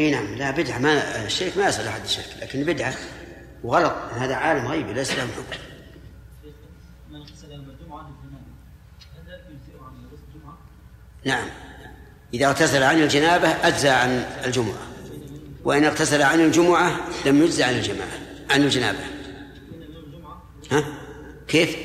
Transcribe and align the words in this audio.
إي 0.00 0.10
نعم 0.10 0.34
لا 0.34 0.50
بدعة 0.50 0.78
ما 0.78 1.24
الشرك 1.26 1.58
ما 1.58 1.68
يصل 1.68 1.84
لحد 1.84 2.04
الشرك 2.04 2.36
لكن 2.40 2.64
بدعة 2.64 2.94
وغلط 3.64 3.92
هذا 4.14 4.34
عالم 4.34 4.66
غيبي 4.66 4.92
ليس 4.92 5.10
له 5.10 5.22
حكم. 5.22 5.60
نعم. 11.24 11.48
إذا 12.34 12.46
اغتسل 12.46 12.82
عن 12.82 13.02
الجنابة 13.02 13.48
أجزى 13.48 13.88
عن 13.88 14.08
الجمعة. 14.44 14.86
وإن 15.64 15.84
اغتسل 15.84 16.22
عن 16.22 16.40
الجمعة 16.40 17.00
لم 17.26 17.42
يجزى 17.42 17.64
عن 17.64 17.74
الجماعة 17.74 18.18
عن 18.50 18.62
الجنابة. 18.62 18.98
ها؟ 20.70 20.84
كيف؟ 21.48 21.76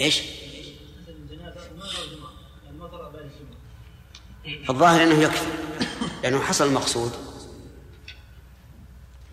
إيش؟ 0.00 0.22
الظاهر 4.70 5.02
إنه 5.02 5.22
يكفي. 5.22 5.63
لأنه 6.24 6.40
حصل 6.40 6.66
المقصود 6.66 7.12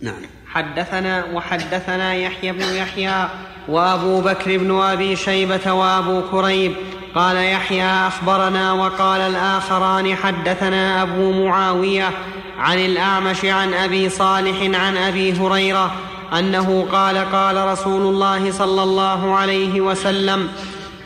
نعم. 0.01 0.21
حدثنا 0.47 1.25
وحدثنا 1.25 2.15
يحيى 2.15 2.51
بن 2.51 2.61
يحيى 2.61 3.29
وأبو 3.67 4.21
بكر 4.21 4.57
بن 4.57 4.81
أبي 4.81 5.15
شيبة 5.15 5.73
وأبو 5.73 6.21
كريب. 6.31 6.75
قال 7.15 7.35
يحيى 7.35 7.85
أخبرنا 7.85 8.73
وقال 8.73 9.21
الآخران 9.21 10.15
حدثنا 10.15 11.01
أبو 11.01 11.45
معاوية 11.45 12.09
عن 12.57 12.79
الأعمش 12.79 13.45
عن 13.45 13.73
أبي 13.73 14.09
صالح 14.09 14.79
عن 14.79 14.97
أبي 14.97 15.33
هريرة 15.33 15.91
أنه 16.39 16.87
قال 16.91 17.17
قال 17.31 17.67
رسول 17.67 18.01
الله 18.01 18.51
صلى 18.51 18.83
الله 18.83 19.35
عليه 19.35 19.81
وسلم 19.81 20.49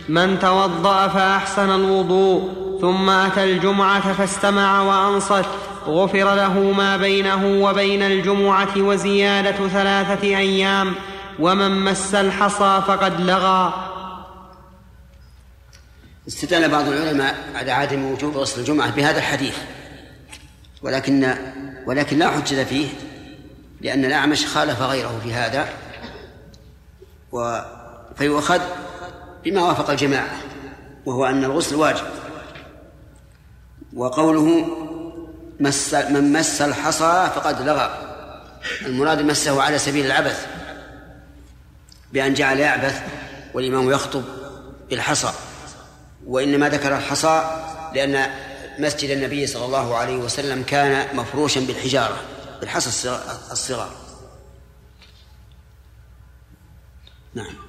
من 0.10 0.40
توضأ 0.40 1.08
فأحسن 1.08 1.76
الوضوء 1.76 2.66
ثم 2.82 3.10
أتى 3.10 3.44
الجمعة 3.44 4.14
فاستمع 4.14 4.82
وأنصت 4.82 5.46
غفر 5.88 6.36
له 6.36 6.60
ما 6.60 6.98
بينه 6.98 7.46
وبين 7.46 8.02
الجمعة 8.02 8.78
وزيادة 8.78 9.68
ثلاثة 9.68 10.28
أيام 10.28 10.96
ومن 11.40 11.72
مس 11.72 12.16
الحصى 12.16 12.82
فقد 12.88 13.22
لغى. 13.22 13.74
استدل 16.28 16.70
بعض 16.70 16.88
العلماء 16.88 17.36
على 17.56 17.72
عدم 17.72 18.12
وجوب 18.12 18.38
غسل 18.38 18.60
الجمعة 18.60 18.96
بهذا 18.96 19.18
الحديث 19.18 19.58
ولكن 20.82 21.36
ولكن 21.86 22.20
لا 22.20 22.30
حجة 22.30 22.64
فيه 22.64 22.88
لأن 23.82 24.06
الأعمش 24.06 24.46
خالف 24.46 24.82
غيره 24.82 25.20
في 25.24 25.34
هذا 25.34 25.70
و 27.32 27.60
فيؤخذ 28.18 28.62
بما 29.44 29.64
وافق 29.64 29.90
الجماعة 29.90 30.38
وهو 31.06 31.26
أن 31.26 31.44
الغسل 31.44 31.76
واجب. 31.76 32.06
وقوله 33.94 34.68
مس 35.60 35.94
من 35.94 36.34
مس 36.34 36.62
الحصى 36.62 37.32
فقد 37.36 37.62
لغى. 37.62 38.02
المراد 38.86 39.22
مسه 39.22 39.62
على 39.62 39.80
سبيل 39.80 40.06
العبث 40.06 40.48
بأن 42.14 42.34
جعل 42.34 42.60
يعبث 42.60 43.02
والإمام 43.54 43.92
يخطب 43.92 44.24
بالحصى. 44.90 45.34
وإنما 46.26 46.70
ذكر 46.70 46.98
الحصى 46.98 47.62
لأن 47.94 48.30
مسجد 48.80 49.10
النبي 49.10 49.48
صلى 49.48 49.66
الله 49.66 49.96
عليه 49.96 50.16
وسلم 50.18 50.64
كان 50.64 51.18
مفروشا 51.18 51.60
بالحجارة 51.60 52.18
بالحصى 52.60 53.20
الصغار. 53.52 53.92
نعم. 57.34 57.65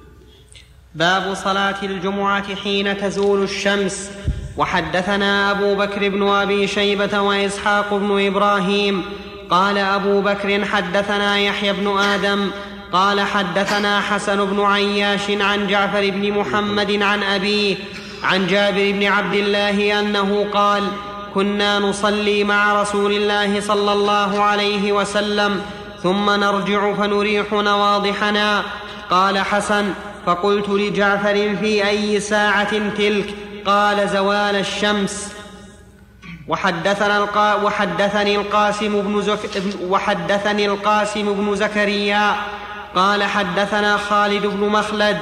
باب 0.97 1.33
صلاة 1.33 1.75
الجمعة 1.83 2.55
حين 2.55 2.97
تزول 2.97 3.43
الشمس. 3.43 4.11
وحدثنا 4.57 5.51
أبو 5.51 5.75
بكر 5.75 6.09
بن 6.09 6.27
أبي 6.27 6.67
شيبة 6.67 7.21
وإسحاق 7.21 7.93
بن 7.93 8.25
إبراهيم. 8.27 9.05
قال 9.49 9.77
أبو 9.77 10.21
بكر 10.21 10.65
حدثنا 10.65 11.39
يحيى 11.39 11.73
بن 11.73 11.97
آدم. 11.97 12.49
قال 12.93 13.21
حدثنا 13.21 14.01
حسن 14.01 14.45
بن 14.45 14.61
عياش 14.61 15.29
عن 15.29 15.67
جعفر 15.67 16.09
بن 16.09 16.31
محمد 16.31 17.01
عن 17.01 17.23
أبيه. 17.23 17.75
عن 18.23 18.47
جابر 18.47 18.91
بن 18.91 19.03
عبد 19.03 19.33
الله 19.33 19.99
أنه 19.99 20.45
قال 20.53 20.83
كنا 21.33 21.79
نصلي 21.79 22.43
مع 22.43 22.81
رسول 22.81 23.11
الله 23.11 23.59
صلى 23.59 23.93
الله 23.93 24.43
عليه 24.43 24.91
وسلم 24.91 25.61
ثم 26.03 26.29
نرجع 26.29 26.93
فنريح 26.93 27.51
نواضحنا. 27.53 28.63
قال 29.09 29.37
حسن 29.37 29.93
فقلت 30.27 30.69
لجعفر 30.69 31.55
في 31.55 31.87
أي 31.87 32.19
ساعة 32.19 32.89
تلك؟ 32.97 33.35
قال 33.65 34.09
زوال 34.09 34.55
الشمس. 34.55 35.33
وحدثنا 36.47 37.17
القا 37.17 37.53
وحدثني 37.53 38.35
القاسم 38.35 39.01
بن 39.01 39.21
زك 39.21 39.39
وحدثني 39.89 40.65
القاسم 40.65 41.33
بن 41.33 41.55
زكريا. 41.55 42.35
قال 42.95 43.23
حدثنا 43.23 43.97
خالد 43.97 44.45
بن 44.45 44.67
مخلد. 44.69 45.17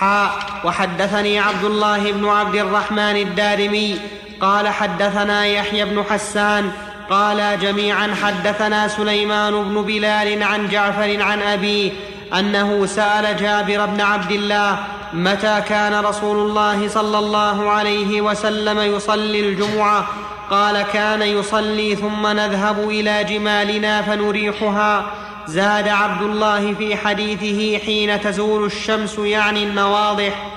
حاء 0.00 0.32
وحدثني 0.64 1.38
عبد 1.38 1.64
الله 1.64 2.12
بن 2.12 2.28
عبد 2.28 2.54
الرحمن 2.54 3.16
الدارمي. 3.16 3.98
قال 4.40 4.68
حدثنا 4.68 5.46
يحيى 5.46 5.84
بن 5.84 6.04
حسان. 6.10 6.72
قال 7.10 7.60
جميعا 7.60 8.14
حدثنا 8.22 8.88
سليمان 8.88 9.52
بن 9.52 9.82
بلال 9.82 10.42
عن 10.42 10.68
جعفر 10.68 11.22
عن 11.22 11.42
أبيه. 11.42 11.92
أنه 12.34 12.86
سأل 12.86 13.36
جابر 13.36 13.86
بن 13.86 14.00
عبد 14.00 14.30
الله 14.30 14.78
متى 15.12 15.62
كان 15.68 16.04
رسول 16.04 16.38
الله 16.48 16.88
صلى 16.88 17.18
الله 17.18 17.70
عليه 17.70 18.20
وسلم 18.20 18.78
يصلي 18.78 19.48
الجمعة؟ 19.48 20.08
قال 20.50 20.82
كان 20.82 21.22
يصلي 21.22 21.96
ثم 21.96 22.26
نذهب 22.26 22.88
إلى 22.88 23.24
جمالنا 23.24 24.02
فنريحها. 24.02 25.06
زاد 25.46 25.88
عبد 25.88 26.22
الله 26.22 26.74
في 26.74 26.96
حديثه 26.96 27.84
حين 27.84 28.20
تزول 28.20 28.64
الشمس 28.64 29.18
يعني 29.18 29.64
النواضح. 29.64 30.52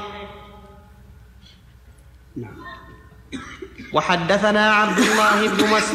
وحدثنا 3.94 4.74
عبد 4.74 5.00
الله 5.00 5.48
بن 5.48 5.70
مس 5.74 5.94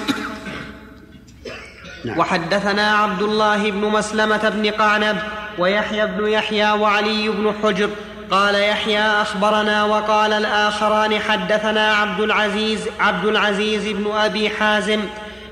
نعم. 2.06 2.18
وحدثنا 2.18 2.96
عبد 2.96 3.22
الله 3.22 3.70
بن 3.70 3.80
مسلمة 3.80 4.48
بن 4.48 4.70
قعنب 4.70 5.16
ويحيى 5.58 6.06
بن 6.06 6.28
يحيى 6.28 6.70
وعلي 6.70 7.28
بن 7.28 7.52
حجر 7.62 7.90
قال 8.30 8.54
يحيى 8.54 9.00
أخبرنا 9.00 9.84
وقال 9.84 10.32
الآخران 10.32 11.18
حدثنا 11.18 11.94
عبد 11.94 12.20
العزيز 12.20 12.80
عبد 13.00 13.24
العزيز 13.24 13.88
بن 13.88 14.12
أبي 14.16 14.50
حازم 14.50 15.00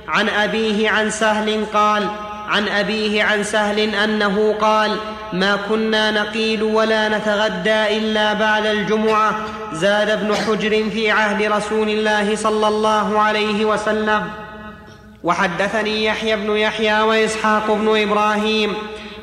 عن 0.09 0.28
أبيه 0.28 0.91
عن 0.91 1.10
سهل 1.10 1.64
قال 1.75 2.09
عن 2.48 2.69
أبيه 2.69 3.25
عن 3.25 3.44
سهل 3.44 3.78
أنه 3.94 4.54
قال 4.60 4.97
ما 5.32 5.59
كنا 5.69 6.10
نقيل 6.10 6.62
ولا 6.62 7.19
نتغدى 7.19 7.98
إلا 7.98 8.32
بعد 8.32 8.66
الجمعة 8.66 9.34
زاد 9.72 10.10
ابن 10.10 10.34
حجر 10.34 10.91
في 10.91 11.10
عهد 11.10 11.43
رسول 11.43 11.88
الله 11.88 12.37
صلى 12.37 12.69
الله 12.69 13.20
عليه 13.20 13.64
وسلم 13.64 14.44
وحدثني 15.25 16.05
يحيى 16.05 16.37
بن 16.37 16.57
يحيى 16.57 17.01
وإسحاق 17.01 17.71
بن 17.71 18.01
إبراهيم 18.03 18.75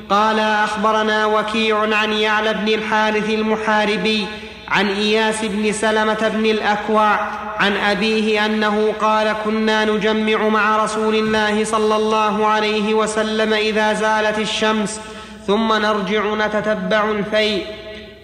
قال 0.10 0.40
أخبرنا 0.40 1.26
وكيع 1.26 1.96
عن 1.96 2.14
يعلى 2.14 2.54
بن 2.54 2.68
الحارث 2.68 3.30
المحاربي 3.30 4.28
عن 4.68 4.88
إياس 4.88 5.46
بن 5.46 5.72
سلمة 5.72 6.32
بن 6.34 6.46
الأكوع 6.46 7.20
عن 7.60 7.78
أبيه 7.78 8.46
أنه 8.46 8.94
قال 9.02 9.36
كنا 9.46 9.86
نجمع 9.86 10.48
مع 10.50 10.84
رسول 10.84 11.16
الله 11.16 11.64
صلى 11.64 11.96
الله 11.96 12.48
عليه 12.48 12.94
وسلم 12.94 13.54
إذا 13.54 13.94
زالت 13.94 14.40
الشمس 14.40 15.00
ثم 15.48 15.74
نرجع 15.74 16.34
نتتبع 16.36 17.12
الفيء. 17.12 17.66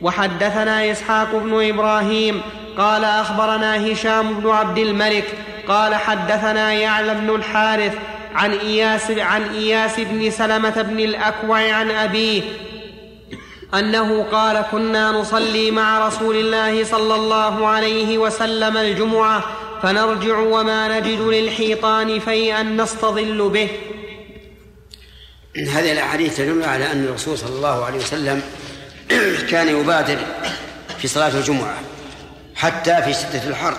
وحدثنا 0.01 0.91
إسحاق 0.91 1.35
بن 1.35 1.69
إبراهيم 1.69 2.41
قال 2.77 3.03
أخبرنا 3.03 3.91
هشام 3.91 4.33
بن 4.33 4.49
عبد 4.49 4.77
الملك 4.77 5.25
قال 5.67 5.95
حدثنا 5.95 6.73
يعلى 6.73 7.13
بن 7.15 7.35
الحارث 7.35 7.93
عن 8.35 8.51
إياس 8.51 9.11
عن 9.11 9.43
إياس 9.43 9.99
بن 9.99 10.31
سلمة 10.31 10.81
بن 10.81 10.99
الأكوع 10.99 11.71
عن 11.71 11.91
أبيه 11.91 12.41
أنه 13.73 14.23
قال 14.23 14.65
كنا 14.71 15.11
نصلي 15.11 15.71
مع 15.71 16.07
رسول 16.07 16.35
الله 16.35 16.83
صلى 16.83 17.15
الله 17.15 17.67
عليه 17.67 18.17
وسلم 18.17 18.77
الجمعة 18.77 19.43
فنرجع 19.83 20.37
وما 20.37 20.99
نجد 20.99 21.21
للحيطان 21.21 22.19
فيئا 22.19 22.63
نستظل 22.63 23.49
به. 23.49 23.69
هذه 25.55 25.91
الأحاديث 25.91 26.37
تدل 26.37 26.63
على 26.63 26.91
أن 26.91 27.03
الرسول 27.03 27.37
صلى 27.37 27.55
الله 27.55 27.85
عليه 27.85 27.97
وسلم 27.97 28.41
كان 29.49 29.67
يبادر 29.67 30.17
في 30.97 31.07
صلاة 31.07 31.37
الجمعة 31.37 31.75
حتى 32.55 33.01
في 33.01 33.13
شدة 33.13 33.47
الحر. 33.47 33.77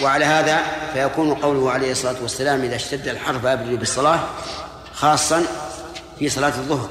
وعلى 0.00 0.24
هذا 0.24 0.62
فيكون 0.92 1.34
قوله 1.34 1.70
عليه 1.70 1.92
الصلاة 1.92 2.22
والسلام 2.22 2.62
إذا 2.62 2.76
اشتد 2.76 3.08
الحر 3.08 3.38
فابردوا 3.38 3.76
بالصلاة 3.76 4.20
خاصا 4.94 5.44
في 6.18 6.28
صلاة 6.28 6.48
الظهر. 6.48 6.88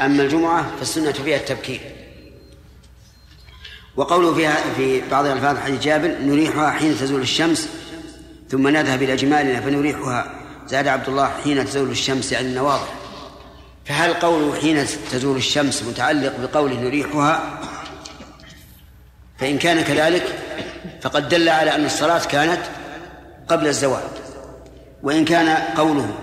أما 0.00 0.22
الجمعة 0.22 0.76
فالسنة 0.78 1.12
فيها 1.12 1.36
التبكير. 1.36 1.80
وقوله 3.96 4.34
فيها 4.34 4.56
في 4.76 5.02
بعض 5.10 5.26
الألفاظ 5.26 5.58
حديث 5.58 5.80
جابر 5.80 6.08
نريحها 6.08 6.70
حين 6.70 6.98
تزول 6.98 7.20
الشمس 7.20 7.68
ثم 8.50 8.68
نذهب 8.68 9.02
إلى 9.02 9.16
جمالنا 9.16 9.60
فنريحها. 9.60 10.30
زاد 10.66 10.88
عبد 10.88 11.08
الله 11.08 11.30
حين 11.44 11.64
تزول 11.66 11.90
الشمس 11.90 12.32
يعني 12.32 12.48
النواظر 12.48 12.88
فهل 13.84 14.14
قوله 14.14 14.60
حين 14.60 14.86
تزول 15.12 15.36
الشمس 15.36 15.82
متعلق 15.82 16.36
بقوله 16.40 16.74
نريحها؟ 16.74 17.60
فإن 19.38 19.58
كان 19.58 19.80
كذلك 19.80 20.38
فقد 21.02 21.28
دل 21.28 21.48
على 21.48 21.74
أن 21.74 21.84
الصلاة 21.84 22.24
كانت 22.24 22.60
قبل 23.48 23.66
الزوال 23.66 24.02
وإن 25.02 25.24
كان 25.24 25.48
قوله 25.76 26.14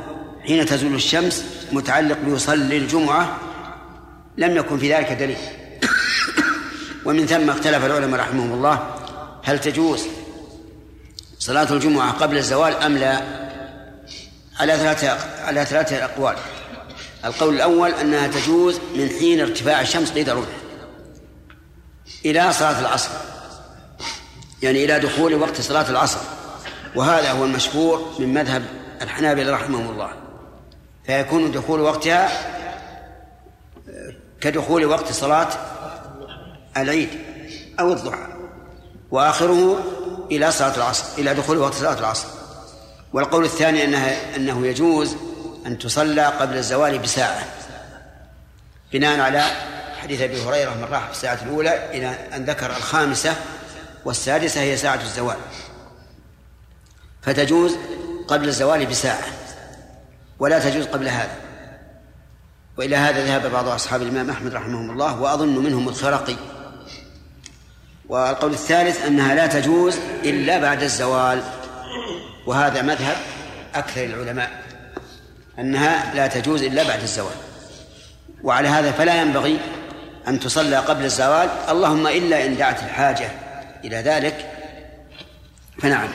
حين 0.46 0.66
تزول 0.66 0.96
الشمس 0.96 1.46
متعلق 1.72 2.18
بيصلي 2.26 2.78
الجمعة 2.78 3.40
لم 4.38 4.58
يكن 4.58 4.78
في 4.78 4.94
ذلك 4.94 5.12
دليل. 5.12 5.38
ومن 7.06 7.26
ثم 7.26 7.50
اختلف 7.50 7.86
العلماء 7.86 8.20
رحمهم 8.20 8.54
الله 8.54 8.96
هل 9.44 9.60
تجوز 9.60 10.04
صلاة 11.40 11.74
الجمعة 11.74 12.12
قبل 12.12 12.38
الزوال 12.38 12.74
أم 12.74 12.98
لا؟ 12.98 13.22
على 14.60 14.78
ثلاثة 14.78 15.18
على 15.44 15.66
ثلاثة 15.66 16.06
أقوال. 16.06 16.36
القول 17.26 17.56
الأول 17.56 17.92
أنها 17.92 18.28
تجوز 18.28 18.80
من 18.96 19.10
حين 19.20 19.42
ارتفاع 19.42 19.82
الشمس 19.82 20.12
قيد 20.12 20.30
الرمح 20.30 20.48
إلى 22.26 22.54
صلاة 22.54 22.80
العصر. 22.80 23.10
يعني 24.64 24.86
إلى 24.86 25.00
دخول 25.00 25.36
وقت 25.36 25.62
صلاة 25.62 25.90
العصر. 25.90 26.20
وهذا 26.96 27.32
هو 27.32 27.46
المشهور 27.46 28.16
من 28.20 28.34
مذهب 28.34 28.64
الحنابلة 29.02 29.52
رحمهم 29.52 29.90
الله. 29.90 30.10
فيكون 31.06 31.52
دخول 31.52 31.80
وقتها 31.80 32.30
كدخول 34.42 34.86
وقت 34.86 35.12
صلاة 35.12 35.48
العيد 36.78 37.10
أو 37.80 37.94
الضحى. 37.94 38.28
وآخره 39.12 39.80
إلى 40.32 40.52
صلاة 40.52 40.78
العصر 40.78 41.06
إلى 41.18 41.34
دخول 41.34 41.58
وقت 41.58 41.74
صلاة 41.74 42.00
العصر. 42.00 42.28
والقول 43.14 43.46
الثاني 43.46 43.84
أنها 43.84 44.36
أنه 44.36 44.68
يجوز 44.68 45.16
أن 45.66 45.78
تصلى 45.78 46.26
قبل 46.26 46.58
الزوال 46.58 47.00
بساعة. 47.00 47.44
بناء 48.94 49.20
على 49.20 49.44
حديث 50.02 50.22
أبي 50.22 50.42
هريرة 50.42 50.70
من 50.70 50.88
راح 50.92 51.06
في 51.06 51.12
الساعة 51.12 51.40
الأولى 51.46 51.90
إلى 51.98 52.16
أن 52.36 52.46
ذكر 52.46 52.66
الخامسة 52.66 53.36
والسادسة 54.08 54.62
هي 54.62 54.78
ساعة 54.78 55.02
الزوال. 55.02 55.38
فتجوز 57.22 57.76
قبل 58.28 58.48
الزوال 58.48 58.86
بساعة 58.86 59.24
ولا 60.40 60.60
تجوز 60.60 60.86
قبل 60.86 61.08
هذا. 61.08 61.36
وإلى 62.78 62.96
هذا 62.96 63.26
ذهب 63.26 63.52
بعض 63.52 63.68
أصحاب 63.68 64.02
الإمام 64.02 64.30
أحمد 64.30 64.54
رحمهم 64.54 64.92
الله 64.92 65.22
وأظن 65.22 65.58
منهم 65.58 65.90
الخرقي. 65.90 66.36
والقول 68.10 68.52
الثالث 68.52 69.06
أنها 69.06 69.36
لا 69.36 69.48
تجوز 69.48 69.98
إلا 70.24 70.60
بعد 70.60 70.84
الزوال. 70.84 71.44
وهذا 72.46 72.82
مذهب 72.82 73.18
أكثر 73.76 74.04
العلماء 74.04 74.64
أنها 75.60 76.16
لا 76.16 76.28
تجوز 76.28 76.64
إلا 76.64 76.84
بعد 76.84 77.02
الزوال. 77.02 77.36
وعلى 78.44 78.68
هذا 78.68 78.92
فلا 78.92 79.22
ينبغي 79.22 79.60
أن 80.28 80.40
تصلى 80.40 80.78
قبل 80.78 81.06
الزوال. 81.06 81.50
اللهم 81.70 82.08
إلا 82.08 82.46
إن 82.46 82.58
دعت 82.58 82.84
الحاجة 82.84 83.47
إلى 83.84 83.96
ذلك 83.96 84.52
فنعم. 85.82 86.10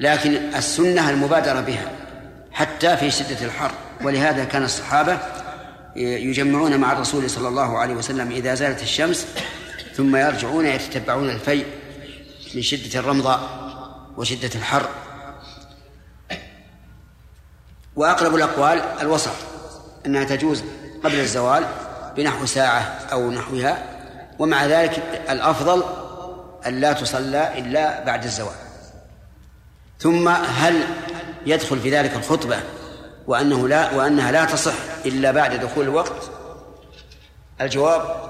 لكن 0.00 0.54
السنة 0.54 1.10
المبادرة 1.10 1.60
بها 1.60 1.90
حتى 2.52 2.96
في 2.96 3.10
شدة 3.10 3.46
الحر. 3.46 3.70
ولهذا 4.02 4.44
كان 4.44 4.64
الصحابة 4.64 5.18
يجمعون 5.96 6.76
مع 6.76 6.92
الرسول 6.92 7.30
صلى 7.30 7.48
الله 7.48 7.78
عليه 7.78 7.94
وسلم 7.94 8.30
إذا 8.30 8.54
زالت 8.54 8.82
الشمس 8.82 9.26
ثم 9.94 10.16
يرجعون 10.16 10.66
يتتبعون 10.66 11.30
الفيء 11.30 11.66
من 12.54 12.62
شدة 12.62 13.00
الرمضاء 13.00 13.40
وشدة 14.16 14.50
الحر. 14.54 14.88
وأقرب 17.96 18.34
الأقوال 18.34 18.82
الوسط 19.00 19.34
أنها 20.06 20.24
تجوز 20.24 20.62
قبل 21.04 21.20
الزوال 21.20 21.64
بنحو 22.16 22.46
ساعة 22.46 22.80
أو 23.12 23.30
نحوها. 23.30 23.82
ومع 24.38 24.66
ذلك 24.66 25.22
الأفضل 25.30 25.82
أن 26.66 26.80
لا 26.80 26.92
تصلى 26.92 27.58
إلا 27.58 28.04
بعد 28.04 28.24
الزوال. 28.24 28.56
ثم 29.98 30.28
هل 30.28 30.84
يدخل 31.46 31.80
في 31.80 31.90
ذلك 31.90 32.16
الخطبة 32.16 32.56
وأنه 33.26 33.68
لا 33.68 33.92
وأنها 33.92 34.32
لا 34.32 34.44
تصح 34.44 34.74
إلا 35.04 35.30
بعد 35.30 35.60
دخول 35.60 35.84
الوقت؟ 35.84 36.30
الجواب 37.60 38.26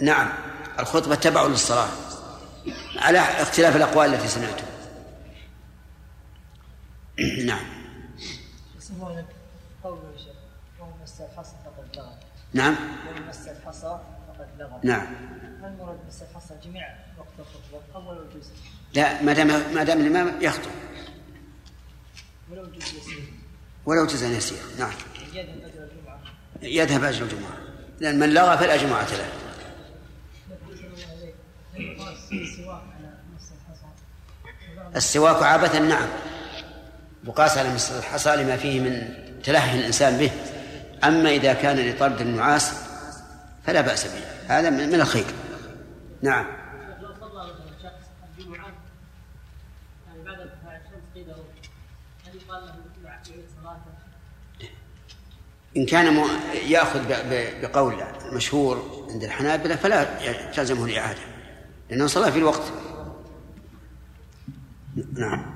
نعم 0.00 0.32
الخطبة 0.78 1.14
تبع 1.14 1.46
للصلاة 1.46 1.88
على 2.96 3.18
اختلاف 3.18 3.76
الأقوال 3.76 4.14
التي 4.14 4.28
سمعتم 4.28 4.64
نعم. 7.46 7.64
نعم. 12.52 12.76
نعم. 14.82 15.06
هل 15.62 15.76
مراد 15.78 15.98
مس 16.08 16.22
الحصى 16.22 16.54
جميع 16.64 16.88
لا 18.94 19.22
ما 19.22 19.32
دام 19.32 19.46
ما 19.74 19.84
دام 19.84 20.00
الإمام 20.00 20.42
يخطب. 20.42 20.70
ولو 22.50 22.66
جزء 22.66 22.98
يسير 22.98 23.32
ولو 23.86 24.06
جزء 24.06 24.26
يسير 24.26 24.58
نعم. 24.78 24.92
يذهب 25.32 25.62
أجر 25.64 25.82
الجمعة. 25.82 26.20
يذهب 26.62 27.04
أجر 27.04 27.24
الجمعة 27.24 27.58
لأن 28.00 28.18
من 28.18 28.34
لغى 28.34 28.58
فلا 28.58 28.76
جمعة 28.76 29.08
له. 29.16 29.32
السواك 34.96 35.42
عبثا 35.42 35.78
نعم. 35.78 36.08
وقاس 37.26 37.58
على 37.58 37.74
مس 37.74 37.90
الحصى 37.90 38.36
لما 38.36 38.56
فيه 38.56 38.80
من 38.80 39.14
تلهي 39.42 39.78
الإنسان 39.78 40.18
به. 40.18 40.30
أما 41.04 41.30
إذا 41.30 41.52
كان 41.52 41.76
لطرد 41.90 42.20
النعاس 42.20 42.72
فلا 43.66 43.80
بأس 43.80 44.06
به. 44.06 44.24
هذا 44.46 44.70
من 44.70 44.94
الخير. 44.94 45.24
نعم 46.22 46.46
لو 47.00 47.14
صلى 47.20 47.54
شخص 47.82 48.06
الجمعة 48.38 48.72
يعني 50.06 50.22
بعد 50.24 50.40
ارتفاع 50.40 50.76
الشمس 50.76 51.02
قيل 51.14 51.30
هل 52.26 52.34
يقال 52.34 52.66
له 52.66 52.74
يعيد 53.04 53.44
صلاته؟ 53.62 53.92
إن 55.76 55.86
كان 55.86 56.26
يأخذ 56.68 57.00
بقول 57.62 57.94
مشهور 58.32 59.06
عند 59.10 59.24
الحنابلة 59.24 59.76
فلا 59.76 60.08
تلزمه 60.54 60.84
الإعادة 60.84 61.18
لأنه 61.90 62.06
صلى 62.06 62.32
في 62.32 62.38
الوقت. 62.38 62.62
نعم. 65.14 65.46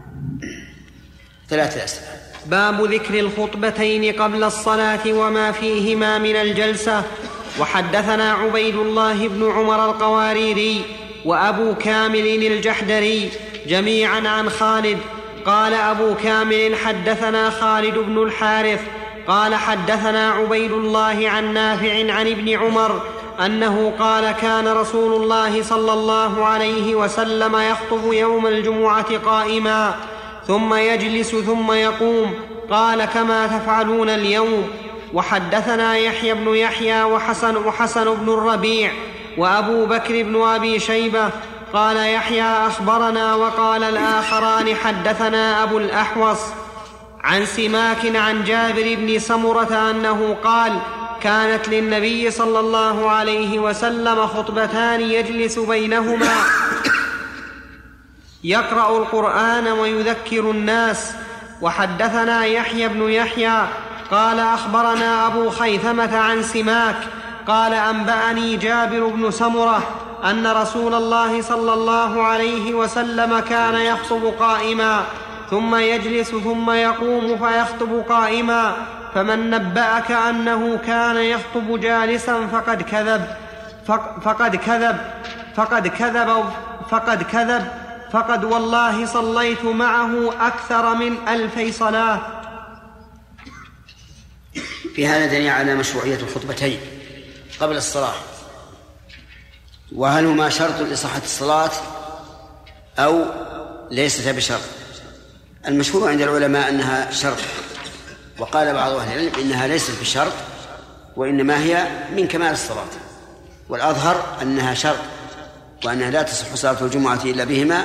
ثلاثة 1.48 1.84
أسئلة. 1.84 2.06
باب 2.46 2.84
ذكر 2.84 3.20
الخطبتين 3.20 4.22
قبل 4.22 4.44
الصلاة 4.44 5.12
وما 5.12 5.52
فيهما 5.52 6.18
من 6.18 6.36
الجلسة. 6.36 7.04
وحدثنا 7.60 8.32
عبيد 8.32 8.76
الله 8.76 9.28
بن 9.28 9.50
عمر 9.50 9.90
القواريري 9.90 10.84
وأبو 11.24 11.74
كامل 11.74 12.26
الجحدري 12.26 13.30
جميعا 13.66 14.28
عن 14.28 14.50
خالد. 14.50 14.98
قال 15.46 15.74
أبو 15.74 16.14
كامل 16.14 16.76
حدثنا 16.76 17.50
خالد 17.50 17.94
بن 17.94 18.22
الحارث 18.22 18.80
قال 19.28 19.54
حدثنا 19.54 20.30
عبيد 20.30 20.72
الله 20.72 21.30
عن 21.30 21.54
نافع 21.54 22.12
عن 22.12 22.26
ابن 22.26 22.48
عمر 22.48 23.02
أنه 23.46 23.92
قال 23.98 24.32
كان 24.32 24.68
رسول 24.68 25.22
الله 25.22 25.62
صلى 25.62 25.92
الله 25.92 26.44
عليه 26.44 26.94
وسلم 26.94 27.56
يخطب 27.56 28.12
يوم 28.12 28.46
الجمعة 28.46 29.18
قائما 29.18 29.94
ثم 30.46 30.74
يجلس 30.74 31.36
ثم 31.36 31.72
يقوم 31.72 32.34
قال 32.70 33.04
كما 33.04 33.46
تفعلون 33.46 34.08
اليوم. 34.08 34.68
وحدثنا 35.14 35.96
يحيى 35.96 36.34
بن 36.34 36.56
يحيى 36.56 37.04
وحسن 37.04 37.56
وحسن 37.56 38.14
بن 38.14 38.32
الربيع 38.32 38.92
وأبو 39.38 39.86
بكر 39.86 40.22
بن 40.22 40.42
أبي 40.42 40.78
شيبة 40.78 41.30
قال 41.72 41.96
يحيى 41.96 42.42
أخبرنا 42.42 43.34
وقال 43.34 43.82
الآخران 43.82 44.74
حدثنا 44.74 45.62
أبو 45.62 45.78
الأحوص. 45.78 46.40
عن 47.24 47.46
سماك 47.46 48.16
عن 48.16 48.44
جابر 48.44 48.94
بن 48.94 49.18
سمرة 49.18 49.90
أنه 49.90 50.36
قال 50.44 50.78
كانت 51.20 51.68
للنبي 51.68 52.30
صلى 52.30 52.60
الله 52.60 53.10
عليه 53.10 53.58
وسلم 53.58 54.26
خطبتان 54.26 55.00
يجلس 55.00 55.58
بينهما. 55.58 56.34
يقرأ 58.44 58.98
القرآن 58.98 59.66
ويذكر 59.66 60.50
الناس. 60.50 61.12
وحدثنا 61.60 62.44
يحيى 62.44 62.88
بن 62.88 63.10
يحيى 63.10 63.68
قال 64.10 64.40
أخبرنا 64.40 65.26
أبو 65.26 65.50
خيثمة 65.50 66.16
عن 66.16 66.42
سماك 66.42 66.96
قال 67.46 67.74
أنبأني 67.74 68.56
جابر 68.56 69.06
بن 69.06 69.30
سمرة 69.30 69.82
أن 70.24 70.46
رسول 70.46 70.94
الله 70.94 71.42
صلى 71.42 71.72
الله 71.72 72.22
عليه 72.22 72.74
وسلم 72.74 73.38
كان 73.38 73.74
يخطب 73.74 74.24
قائما. 74.38 75.04
ثم 75.50 75.74
يجلس 75.74 76.30
ثم 76.30 76.70
يقوم 76.70 77.38
فيخطب 77.38 78.04
قائما 78.08 78.76
فمن 79.14 79.50
نبأك 79.50 80.10
أنه 80.10 80.78
كان 80.86 81.16
يخطب 81.16 81.80
جالسا 81.80 82.46
فقد 82.46 82.82
كذب 82.82 83.26
فقد 84.22 84.56
كذب 84.56 85.00
فقد 85.56 85.88
كذب 85.88 86.44
فقد 86.90 87.22
كذب 87.22 87.68
فقد 88.12 88.44
والله 88.44 89.06
صليت 89.06 89.64
معه 89.64 90.46
أكثر 90.46 90.94
من 90.94 91.28
ألفي 91.28 91.72
صلاة. 91.72 92.20
في 94.94 95.06
هذا 95.06 95.26
دليل 95.26 95.48
على 95.48 95.74
مشروعية 95.74 96.16
الخطبتين 96.16 96.80
قبل 97.60 97.76
الصلاة. 97.76 98.14
وهل 99.92 100.26
هما 100.26 100.48
شرط 100.50 100.80
لصحة 100.80 101.22
الصلاة 101.24 101.70
أو 102.98 103.24
ليست 103.90 104.28
بشرط؟ 104.28 104.83
المشهور 105.68 106.08
عند 106.08 106.20
العلماء 106.20 106.68
أنها 106.68 107.10
شرط. 107.10 107.38
وقال 108.38 108.74
بعض 108.74 108.92
أهل 108.92 109.18
العلم 109.18 109.40
إنها 109.40 109.66
ليست 109.66 110.00
بشرط 110.00 110.32
وإنما 111.16 111.62
هي 111.62 111.86
من 112.16 112.28
كمال 112.28 112.52
الصلاة. 112.52 112.86
والأظهر 113.68 114.36
أنها 114.42 114.74
شرط 114.74 114.98
وأنها 115.84 116.10
لا 116.10 116.22
تصح 116.22 116.54
صلاة 116.54 116.76
الجمعة 116.80 117.20
إلا 117.24 117.44
بهما 117.44 117.84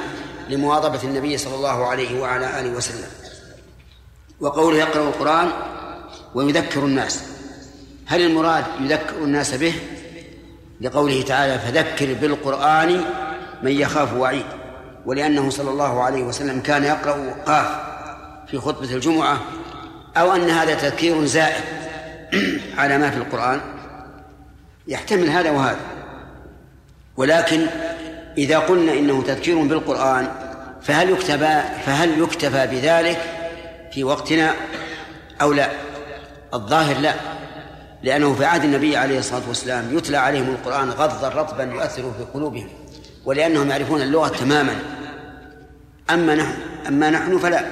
لمواظبة 0.50 1.04
النبي 1.04 1.38
صلى 1.38 1.56
الله 1.56 1.88
عليه 1.88 2.20
وعلى 2.20 2.60
آله 2.60 2.70
وسلم. 2.70 3.08
وقوله 4.40 4.78
يقرأ 4.78 5.10
القرآن 5.10 5.52
ويذكر 6.36 6.86
الناس. 6.86 7.24
هل 8.06 8.22
المراد 8.22 8.66
يذكر 8.82 9.16
الناس 9.16 9.54
به؟ 9.54 9.74
لقوله 10.82 11.22
تعالى 11.22 11.60
فذكر 11.60 12.14
بالقرآن 12.14 13.06
من 13.64 13.72
يخاف 13.72 14.14
وعيد. 14.14 14.46
ولأنه 15.10 15.50
صلى 15.50 15.70
الله 15.70 16.04
عليه 16.04 16.24
وسلم 16.24 16.60
كان 16.60 16.84
يقرأ 16.84 17.34
قاف 17.46 17.68
في 18.48 18.58
خطبة 18.58 18.94
الجمعة 18.94 19.40
أو 20.18 20.36
أن 20.36 20.50
هذا 20.50 20.74
تذكير 20.74 21.26
زائد 21.26 21.64
على 22.80 22.98
ما 22.98 23.10
في 23.10 23.18
القرآن 23.18 23.62
يحتمل 24.88 25.30
هذا 25.30 25.52
وهذا 25.52 25.80
ولكن 27.18 27.66
إذا 28.38 28.60
قلنا 28.60 28.94
إنه 28.94 29.24
تذكير 29.24 29.64
بالقرآن 29.64 30.28
فهل 30.82 31.10
يكتفى 31.10 31.62
فهل 31.86 32.20
يكتفى 32.20 32.68
بذلك 32.68 33.22
في 33.92 34.04
وقتنا 34.04 34.54
أو 35.42 35.54
لا؟ 35.54 35.70
الظاهر 36.54 36.98
لا 36.98 37.14
لأنه 38.04 38.34
في 38.34 38.46
عهد 38.46 38.64
النبي 38.64 38.98
عليه 38.98 39.20
الصلاة 39.20 39.48
والسلام 39.48 39.98
يتلى 39.98 40.18
عليهم 40.18 40.50
القرآن 40.50 40.90
غضا 40.90 41.30
رطبا 41.30 41.64
يؤثر 41.64 42.02
في 42.02 42.24
قلوبهم 42.34 42.70
ولأنهم 43.26 43.70
يعرفون 43.70 44.02
اللغة 44.02 44.28
تماما 44.28 44.99
أما 46.10 46.36
نحن 46.36 46.54
أما 46.88 47.10
نحن 47.10 47.38
فلا. 47.38 47.66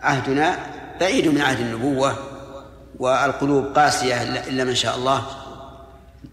عهدنا 0.00 0.58
بعيد 1.00 1.28
من 1.28 1.40
عهد 1.40 1.60
النبوة 1.60 2.16
والقلوب 2.98 3.64
قاسية 3.64 4.22
إلا 4.22 4.64
من 4.64 4.74
شاء 4.74 4.96
الله. 4.96 5.26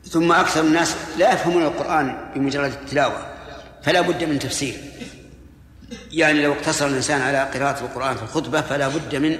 ثم 0.09 0.31
أكثر 0.31 0.61
الناس 0.61 0.95
لا 1.17 1.33
يفهمون 1.33 1.63
القرآن 1.63 2.31
بمجرد 2.35 2.71
التلاوة 2.71 3.25
فلا 3.83 4.01
بد 4.01 4.23
من 4.23 4.39
تفسير. 4.39 4.75
يعني 6.11 6.43
لو 6.43 6.53
اقتصر 6.53 6.87
الإنسان 6.87 7.21
على 7.21 7.43
قراءة 7.43 7.79
القرآن 7.79 8.15
في 8.15 8.23
الخطبة 8.23 8.61
فلا 8.61 8.87
بد 8.87 9.15
من 9.15 9.37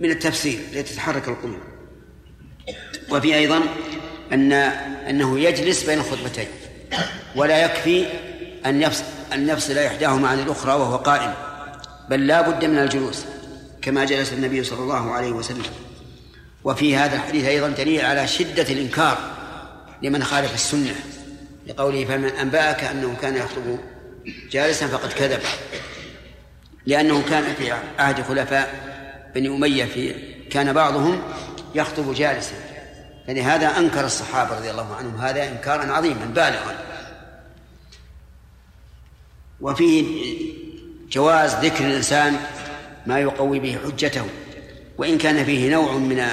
من 0.00 0.10
التفسير 0.10 0.60
لتتحرك 0.72 1.28
القلوب. 1.28 1.60
وفي 3.10 3.34
أيضا 3.34 3.60
أن 4.32 4.52
أنه 4.52 5.40
يجلس 5.40 5.84
بين 5.84 5.98
الخطبتين 5.98 6.46
ولا 7.36 7.64
يكفي 7.64 8.06
أن 8.66 8.82
يفصل. 8.82 9.17
أن 9.32 9.48
يفصل 9.48 9.78
إحداهما 9.78 10.28
عن 10.28 10.38
الأخرى 10.38 10.72
وهو 10.72 10.96
قائم 10.96 11.34
بل 12.08 12.26
لا 12.26 12.40
بد 12.40 12.64
من 12.64 12.78
الجلوس 12.78 13.24
كما 13.82 14.04
جلس 14.04 14.32
النبي 14.32 14.64
صلى 14.64 14.78
الله 14.78 15.12
عليه 15.12 15.32
وسلم. 15.32 15.62
وفي 16.64 16.96
هذا 16.96 17.16
الحديث 17.16 17.44
أيضا 17.44 17.68
دليل 17.68 18.04
على 18.04 18.26
شدة 18.26 18.62
الإنكار 18.62 19.18
لمن 20.02 20.24
خالف 20.24 20.54
السنة 20.54 20.94
لقوله 21.66 22.04
فمن 22.04 22.28
أنبأك 22.28 22.84
أنه 22.84 23.16
كان 23.22 23.36
يخطب 23.36 23.78
جالسا 24.50 24.86
فقد 24.86 25.12
كذب 25.12 25.40
لأنه 26.86 27.22
كان 27.30 27.54
في 27.58 27.72
عهد 27.98 28.22
خلفاء 28.22 28.74
بني 29.34 29.48
أمية 29.48 29.84
في 29.84 30.14
كان 30.50 30.72
بعضهم 30.72 31.22
يخطب 31.74 32.14
جالسا. 32.14 32.54
فلهذا 33.26 33.78
أنكر 33.78 34.04
الصحابة 34.04 34.56
رضي 34.56 34.70
الله 34.70 34.94
عنهم 34.94 35.20
هذا 35.20 35.48
إنكارا 35.48 35.92
عظيما 35.92 36.24
بالغا. 36.24 36.74
وفيه 39.60 40.04
جواز 41.10 41.54
ذكر 41.54 41.84
الإنسان 41.84 42.36
ما 43.06 43.18
يقوي 43.18 43.58
به 43.58 43.78
حجته 43.84 44.24
وإن 44.98 45.18
كان 45.18 45.44
فيه 45.44 45.70
نوع 45.70 45.92
من 45.92 46.24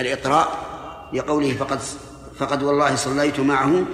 الإطراء 0.00 0.72
لقوله 1.12 1.52
فقد 1.52 1.78
فقد 2.38 2.62
والله 2.62 2.96
صليت 2.96 3.40
معه 3.40 3.84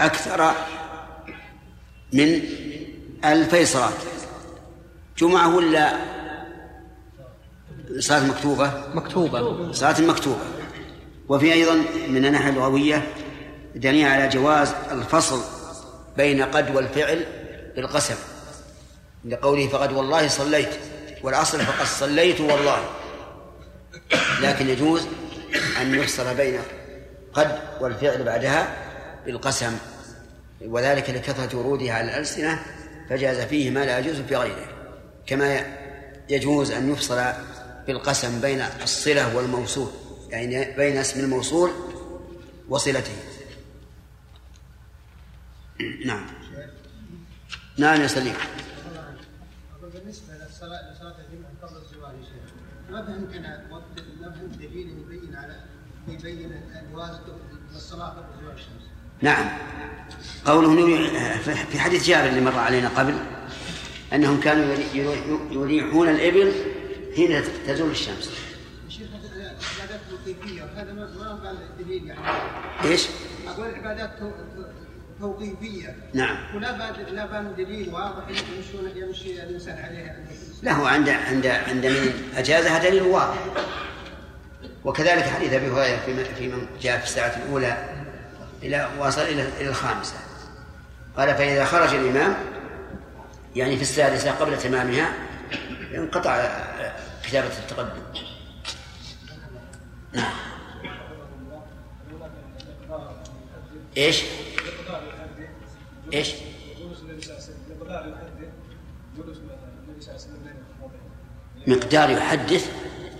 أكثر 0.00 0.52
من 2.12 2.42
ألفي 3.24 3.64
صلاة. 3.64 3.92
جمعة 5.18 5.56
ولا 5.56 5.96
صلاة 7.98 8.26
مكتوبة؟ 8.26 8.72
مكتوبة. 8.94 9.72
صلاة 9.72 10.00
مكتوبة. 10.00 10.42
وفي 11.28 11.52
أيضا 11.52 11.74
من 12.08 12.26
الناحية 12.26 12.50
اللغوية 12.50 13.08
دليل 13.74 14.06
على 14.06 14.28
جواز 14.28 14.74
الفصل 14.92 15.40
بين 16.16 16.42
قد 16.42 16.76
والفعل 16.76 17.26
بالقسم 17.78 18.14
لقوله 19.24 19.68
فقد 19.68 19.92
والله 19.92 20.28
صليت 20.28 20.68
والأصل 21.22 21.60
فقد 21.60 21.86
صليت 21.86 22.40
والله. 22.40 22.90
لكن 24.40 24.68
يجوز 24.68 25.06
أن 25.80 25.94
يفصل 25.94 26.34
بين 26.34 26.60
قد 27.32 27.58
والفعل 27.80 28.22
بعدها 28.22 28.76
بالقسم 29.26 29.78
وذلك 30.60 31.10
لكثرة 31.10 31.56
ورودها 31.58 31.92
على 31.92 32.04
الألسنة 32.04 32.62
فجاز 33.10 33.40
فيه 33.40 33.70
ما 33.70 33.84
لا 33.84 33.98
يجوز 33.98 34.20
في 34.20 34.36
غيره. 34.36 34.66
كما 35.26 35.62
يجوز 36.28 36.70
أن 36.70 36.92
يفصل 36.92 37.32
بالقسم 37.86 38.40
بين 38.40 38.62
الصلة 38.82 39.36
والموصول 39.36 39.90
يعني 40.30 40.76
بين 40.76 40.96
اسم 40.96 41.20
الموصول 41.20 41.70
وصلته. 42.68 43.16
نعم. 46.06 46.37
نعم 47.78 48.00
يا 48.00 48.06
سليم 48.06 48.34
بالنسبة 49.94 50.34
لصلاة 50.34 50.80
الجمعة 51.00 51.50
قبل 51.62 51.76
شيخ 52.24 52.52
ما 52.90 53.06
فهمت 53.06 53.34
أنا 53.34 53.64
ما 54.20 54.30
فهمت 54.30 54.58
دليل 54.58 54.98
يبين 54.98 55.36
على 55.36 55.56
يبين 56.08 56.60
جواز 56.92 57.16
الصلاه 57.76 58.08
قبل 58.08 58.42
زوال 58.42 58.54
الشمس 58.54 58.82
نعم 59.22 59.58
قوله 60.46 60.74
في 61.70 61.78
حديث 61.80 62.06
جابر 62.06 62.28
اللي 62.28 62.40
مر 62.40 62.58
علينا 62.58 62.88
قبل 62.88 63.14
أنهم 64.12 64.40
كانوا 64.40 64.74
يريحون 65.50 66.08
الإبل 66.08 66.52
حين 67.16 67.42
تزول 67.66 67.90
الشمس. 67.90 68.30
شيخ 68.88 69.08
العبادات 69.36 70.00
توقيفيه 70.10 70.62
وهذا 70.62 70.92
ما 70.92 71.40
قال 71.44 71.56
دليل 71.78 72.06
يعني. 72.06 72.20
إيش؟ 72.84 73.06
أقول 73.48 73.68
العبادات 73.68 74.10
توقيفية. 75.20 75.96
نعم. 76.14 76.36
ولا 76.54 76.78
بعد 76.78 77.00
لا 77.00 77.26
بان 77.26 77.54
دليل 77.56 77.94
واضح 77.94 78.28
يمشون 78.28 78.90
يمشي 78.96 79.42
الإنسان 79.42 79.78
عليها. 79.78 80.16
لا 80.62 80.72
هو 80.72 80.86
عند 80.86 81.08
عند 81.08 81.46
عند 81.46 81.86
من 81.86 82.32
أجازها 82.36 82.78
دليل 82.78 83.02
واضح. 83.02 83.38
وكذلك 84.84 85.24
حديث 85.24 85.52
أبي 85.52 85.70
هريرة 85.70 86.00
في 86.38 86.48
من 86.48 86.66
جاء 86.80 86.98
في 86.98 87.04
الساعة 87.04 87.36
الأولى 87.36 87.76
إلى 88.62 88.88
وصل 88.98 89.22
إلى 89.22 89.48
إلى 89.60 89.68
الخامسة. 89.68 90.14
قال 91.16 91.34
فإذا 91.34 91.64
خرج 91.64 91.94
الإمام 91.94 92.34
يعني 93.56 93.76
في 93.76 93.82
السادسة 93.82 94.30
قبل 94.30 94.58
تمامها 94.58 95.12
انقطع 95.94 96.48
كتابة 97.22 97.46
التقدم 97.46 98.02
نعم 100.12 100.32
إيش؟ 103.96 104.22
إيش؟ 106.12 106.34
مقدار 111.66 112.10
يحدث؟ 112.10 112.70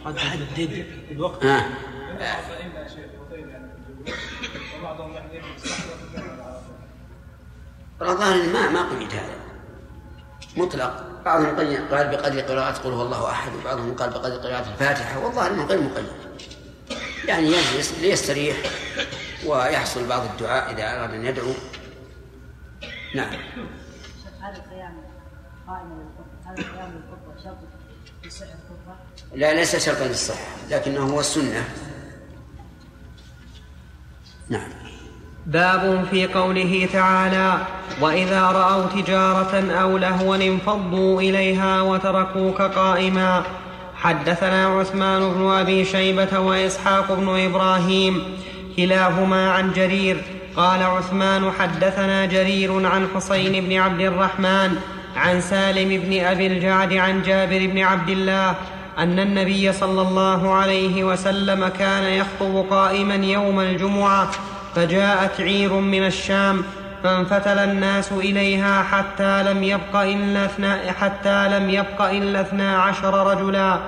يحدد. 0.07 0.87
الوقت 1.11 1.45
آه. 1.45 1.64
الظاهر 8.00 8.42
ما 8.52 8.71
ما 8.71 8.90
قيد 8.90 9.12
هذا. 9.12 9.38
مطلق. 10.57 11.04
بعضهم 11.25 11.57
قال 11.90 12.09
بقدر 12.09 12.40
قراءة 12.40 12.73
قل 12.73 12.92
هو 12.92 13.02
الله 13.02 13.30
أحد 13.30 13.52
وبعضهم 13.54 13.95
قال 13.95 14.11
بقدر 14.11 14.37
قراءة 14.37 14.73
الفاتحة. 14.73 15.25
والظاهر 15.25 15.50
أنه 15.50 15.64
غير 15.64 15.80
مقيد. 15.80 16.07
يعني 17.25 17.47
يجلس 17.47 17.95
ليستريح 18.00 18.57
ويحصل 19.47 20.09
بعض 20.09 20.23
الدعاء 20.23 20.73
إذا 20.73 20.97
أراد 20.97 21.14
أن 21.14 21.26
يدعو. 21.26 21.52
نعم. 23.14 23.30
هذا 24.40 24.56
القيام 24.56 24.92
هذا 26.46 26.58
القيام 26.58 26.90
للخطبة 26.92 27.44
شرط 27.44 27.58
لصحة 28.24 28.46
الخطبة 28.46 28.96
لا 29.34 29.54
ليس 29.54 29.86
شرطا 29.86 30.04
للصحة 30.04 30.46
لكنه 30.70 31.00
هو 31.00 31.20
السنة. 31.20 31.64
نعم. 34.48 34.70
باب 35.46 36.04
في 36.10 36.26
قوله 36.26 36.88
تعالى 36.92 37.66
وإذا 38.00 38.42
رأوا 38.42 38.86
تجارة 38.86 39.72
أو 39.72 39.98
لهوا 39.98 40.36
انفضوا 40.36 41.20
إليها 41.20 41.80
وتركوك 41.80 42.62
قائما. 42.62 43.42
حدثنا 43.94 44.66
عثمان 44.66 45.34
بن 45.34 45.50
أبي 45.50 45.84
شيبة 45.84 46.38
وإسحاق 46.38 47.12
بن 47.12 47.28
إبراهيم 47.28 48.38
كلاهما 48.76 49.50
عن 49.50 49.72
جرير 49.72 50.38
قال 50.57 50.83
عثمان 50.83 51.50
حدثنا 51.59 52.26
جرير 52.26 52.87
عن 52.87 53.09
حسين 53.14 53.67
بن 53.67 53.76
عبد 53.76 54.00
الرحمن 54.00 54.76
عن 55.17 55.40
سالم 55.40 56.02
بن 56.02 56.25
أبي 56.25 56.47
الجعد 56.47 56.93
عن 56.93 57.23
جابر 57.23 57.67
بن 57.67 57.78
عبد 57.78 58.09
الله 58.09 58.55
أن 58.99 59.19
النبي 59.19 59.73
صلى 59.73 60.02
الله 60.02 60.55
عليه 60.55 61.05
وسلم 61.05 61.69
كان 61.69 62.05
يخطب 62.05 62.67
قائما 62.71 63.14
يوم 63.14 63.61
الجمعة 63.61 64.31
فجاءت 64.75 65.40
عير 65.40 65.73
من 65.73 66.07
الشام 66.07 66.62
فانفتل 67.02 67.59
الناس 67.59 68.12
إليها 68.12 68.83
حتى 68.83 69.43
لم 69.43 69.64
يبق 69.64 69.97
إلا 69.97 70.45
اثنا 70.45 70.78
حتى 71.00 71.49
لم 71.49 71.71
يبق 71.71 72.02
إلا 72.02 72.40
اثنا 72.40 72.83
عشر 72.83 73.26
رجلا. 73.26 73.78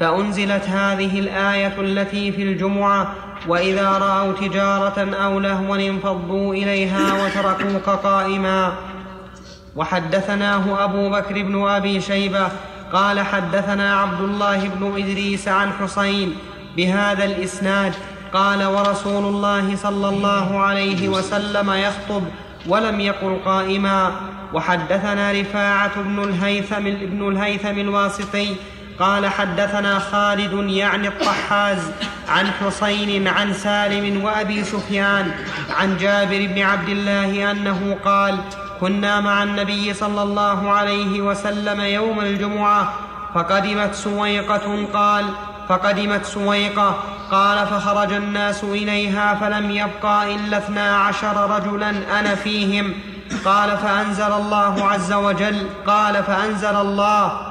فأنزلت 0.00 0.68
هذه 0.68 1.20
الآية 1.20 1.80
التي 1.80 2.32
في 2.32 2.42
الجمعة 2.42 3.14
وإذا 3.48 3.88
رأوا 3.88 4.32
تجارة 4.32 5.14
أو 5.14 5.40
لهوا 5.40 5.76
انفضوا 5.76 6.54
إليها 6.54 7.24
وتركوك 7.24 7.90
قائما. 7.90 8.72
وحدثناه 9.76 10.84
أبو 10.84 11.10
بكر 11.10 11.42
بن 11.42 11.68
أبي 11.68 12.00
شيبة 12.00 12.48
قال 12.92 13.20
حدثنا 13.20 14.00
عبد 14.00 14.20
الله 14.20 14.68
بن 14.68 14.92
إدريس 14.96 15.48
عن 15.48 15.72
حسين 15.72 16.36
بهذا 16.76 17.24
الإسناد 17.24 17.94
قال 18.32 18.64
ورسول 18.64 19.24
الله 19.24 19.76
صلى 19.76 20.08
الله 20.08 20.58
عليه 20.58 21.08
وسلم 21.08 21.70
يخطب 21.70 22.22
ولم 22.66 23.00
يقل 23.00 23.38
قائما. 23.44 24.12
وحدثنا 24.54 25.32
رفاعة 25.32 26.02
بن 26.02 26.22
الهيثم 26.24 26.86
ابن 26.86 27.28
الهيثم 27.28 27.78
الواسطي 27.78 28.56
قال 28.98 29.28
حدثنا 29.28 29.98
خالد 29.98 30.70
يعني 30.70 31.08
الطحاز 31.08 31.78
عن 32.28 32.50
حسين 32.50 33.28
عن 33.28 33.52
سالم 33.52 34.24
وأبي 34.24 34.64
سفيان 34.64 35.32
عن 35.70 35.96
جابر 35.96 36.46
بن 36.46 36.62
عبد 36.62 36.88
الله 36.88 37.50
أنه 37.50 37.96
قال 38.04 38.38
كنا 38.80 39.20
مع 39.20 39.42
النبي 39.42 39.94
صلى 39.94 40.22
الله 40.22 40.72
عليه 40.72 41.20
وسلم 41.20 41.80
يوم 41.80 42.20
الجمعة 42.20 42.94
فقدمت 43.34 43.94
سويقة 43.94 44.86
قال 44.94 45.24
فقدمت 45.68 46.24
سويقة 46.24 47.04
قال 47.30 47.66
فخرج 47.66 48.12
الناس 48.12 48.64
إليها 48.64 49.34
فلم 49.34 49.70
يبقى 49.70 50.34
إلا 50.34 50.58
اثنا 50.58 50.96
عشر 50.96 51.50
رجلا 51.50 51.90
أنا 51.90 52.34
فيهم 52.34 52.94
قال 53.44 53.78
فأنزل 53.78 54.32
الله 54.32 54.88
عز 54.90 55.12
وجل 55.12 55.66
قال 55.86 56.22
فأنزل 56.24 56.76
الله 56.76 57.49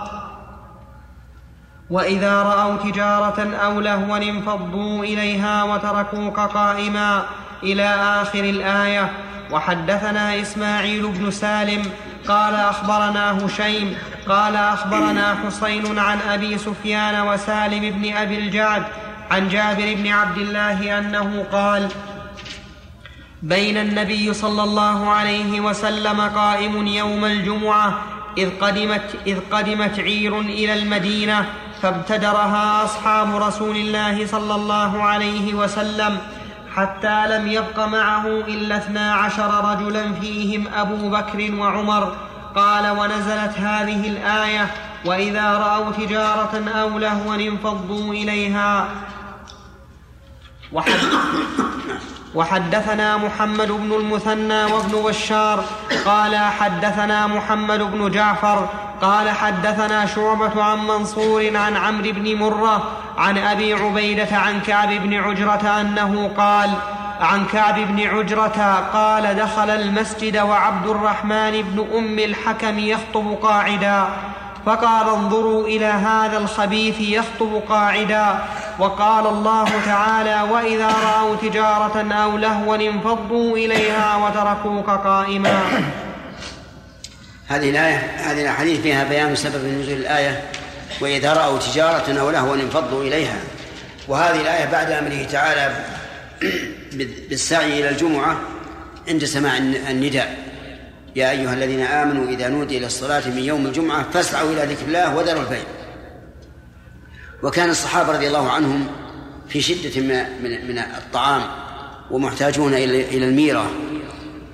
وإذا 1.90 2.44
رأوا 2.44 2.78
تجارة 2.78 3.56
أو 3.56 3.80
لهوا 3.82 4.18
انفضوا 4.18 5.04
إليها 5.04 5.64
وتركوك 5.64 6.40
قائما 6.40 7.24
إلى 7.64 7.86
آخر 8.22 8.44
الآية. 8.44 9.12
وحدثنا 9.52 10.42
إسماعيل 10.42 11.08
بن 11.08 11.32
سالم 11.32 11.92
قال 12.28 12.56
أخبرنا 12.56 13.46
هشيم 13.46 13.98
قال 14.30 14.56
أخبرنا 14.56 15.38
حسين 15.46 16.00
عن 16.00 16.20
أبي 16.30 16.58
سفيان 16.58 17.28
وسالم 17.28 17.90
بن 17.90 18.14
أبي 18.14 18.38
الجعد 18.38 18.84
عن 19.32 19.50
جابر 19.50 19.96
بن 19.96 20.08
عبد 20.08 20.38
الله 20.38 21.00
أنه 21.00 21.46
قال 21.52 21.88
بين 23.42 23.78
النبي 23.78 24.34
صلى 24.34 24.64
الله 24.64 25.10
عليه 25.10 25.60
وسلم 25.60 26.22
قائم 26.22 26.88
يوم 26.88 27.26
الجمعة 27.26 28.00
إذ 28.38 28.50
قدمت, 28.62 29.16
إذ 29.28 29.40
قدمت 29.52 30.00
عير 30.00 30.40
إلى 30.40 30.74
المدينة 30.74 31.46
فابتدرها 31.82 32.84
أصحاب 32.84 33.36
رسول 33.36 33.76
الله 33.76 34.28
صلى 34.28 34.56
الله 34.56 35.04
عليه 35.04 35.54
وسلم 35.54 36.18
حتى 36.76 37.28
لم 37.28 37.48
يبق 37.48 37.80
معه 37.80 38.26
إلا 38.28 38.78
اثنا 38.78 39.14
عشر 39.14 39.72
رجلا 39.72 40.14
فيهم 40.14 40.68
أبو 40.68 41.10
بكر 41.10 41.56
وعمر. 41.56 42.16
قال 42.56 42.90
ونزلت 43.00 43.58
هذه 43.58 44.08
الآية 44.08 44.68
وإذا 45.06 45.54
رأوا 45.54 45.92
تجارة 45.92 46.70
أو 46.82 47.00
لهوا 47.00 47.36
انفضوا 47.36 48.14
إليها. 48.14 48.88
وحدثنا 52.36 53.18
محمد 53.18 53.72
بن 53.72 53.94
المثنى 53.94 54.64
وابن 54.64 55.04
بشار. 55.06 55.64
قال 56.06 56.38
حدثنا 56.38 57.28
محمد 57.28 57.80
بن 57.80 58.12
جعفر 58.12 58.70
قال 59.02 59.30
حدثنا 59.30 60.06
شعبة 60.06 60.64
عن 60.64 60.88
منصور 60.88 61.58
عن 61.58 61.78
عمرو 61.78 62.12
بن 62.12 62.36
مرة 62.36 62.84
عن 63.18 63.38
أبي 63.38 63.74
عبيدة 63.74 64.38
عن 64.38 64.62
كعب 64.62 64.90
بن 64.90 65.14
عجرة 65.14 65.82
أنه 65.82 66.32
قال 66.38 66.70
عن 67.22 67.46
كعب 67.46 67.76
بن 67.76 68.08
عجرة 68.08 68.84
قال 68.94 69.36
دخل 69.36 69.70
المسجد 69.70 70.38
وعبد 70.38 70.88
الرحمن 70.88 71.62
بن 71.62 71.88
أم 71.98 72.20
الحكم 72.20 72.80
يخطب 72.80 73.38
قاعدا. 73.42 74.06
فقال 74.66 75.10
انظروا 75.10 75.68
إلى 75.68 75.86
هذا 75.86 76.38
الخبيث 76.38 77.02
يخطب 77.02 77.62
قاعدا. 77.70 78.40
وقال 78.80 79.28
الله 79.28 79.68
تعالى 79.86 80.52
وإذا 80.52 80.88
رأوا 80.88 81.36
تجارة 81.36 82.14
أو 82.14 82.38
لهوا 82.38 82.76
انفضوا 82.76 83.58
إليها 83.58 84.16
وتركوك 84.16 84.90
قائما. 84.90 85.60
هذه 87.50 87.70
الآية 87.70 87.98
هذه 87.98 88.42
الأحاديث 88.42 88.82
فيها 88.82 89.04
بيان 89.04 89.36
سبب 89.36 89.66
نزول 89.66 89.94
الآية 89.94 90.44
وإذا 91.02 91.34
رأوا 91.34 91.60
تجارة 91.60 92.20
أو 92.20 92.30
لهوا 92.30 92.56
انفضوا 92.56 93.04
إليها. 93.04 93.38
وهذه 94.08 94.42
الآية 94.42 94.66
بعد 94.66 94.92
أمره 94.92 95.24
تعالى 95.24 95.86
بالسعي 97.30 97.80
إلى 97.80 97.90
الجمعة 97.90 98.42
عند 99.08 99.26
سماع 99.26 99.58
النداء. 99.58 100.38
يا 101.16 101.32
أيها 101.32 101.54
الذين 101.54 101.82
آمنوا 101.82 102.28
إذا 102.28 102.48
نودي 102.48 102.78
إلى 102.78 102.86
الصلاة 102.86 103.28
من 103.28 103.44
يوم 103.44 103.66
الجمعة 103.66 104.06
فاسعوا 104.14 104.52
إلى 104.52 104.74
ذكر 104.74 104.86
الله 104.88 105.16
وذروا 105.16 105.42
البيع. 105.42 105.64
وكان 107.44 107.70
الصحابة 107.70 108.14
رضي 108.14 108.28
الله 108.28 108.52
عنهم 108.52 108.88
في 109.50 109.62
شدة 109.62 110.02
من 110.02 110.68
من 110.68 110.80
الطعام 110.80 111.42
ومحتاجون 112.12 112.74
إلى 112.74 113.02
إلى 113.02 113.26
الميرة 113.26 113.72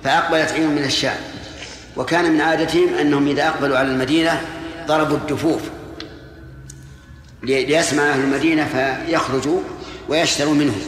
فأقبلت 0.04 0.52
عين 0.52 0.68
من 0.68 0.84
الشام 0.84 1.35
وكان 1.96 2.32
من 2.32 2.40
عادتهم 2.40 2.94
أنهم 3.00 3.28
إذا 3.28 3.48
أقبلوا 3.48 3.78
على 3.78 3.88
المدينة 3.88 4.40
ضربوا 4.86 5.16
الدفوف 5.16 5.60
ليسمع 7.42 8.02
أهل 8.02 8.20
المدينة 8.20 8.66
فيخرجوا 8.66 9.60
ويشتروا 10.08 10.54
منهم. 10.54 10.80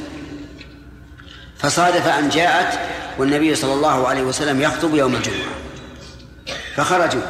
فصادف 1.58 2.06
أن 2.06 2.28
جاءت 2.28 2.78
والنبي 3.18 3.54
صلى 3.54 3.72
الله 3.72 4.08
عليه 4.08 4.22
وسلم 4.22 4.60
يخطب 4.60 4.94
يوم 4.94 5.14
الجمعة. 5.14 5.48
فخرجوا. 6.76 7.22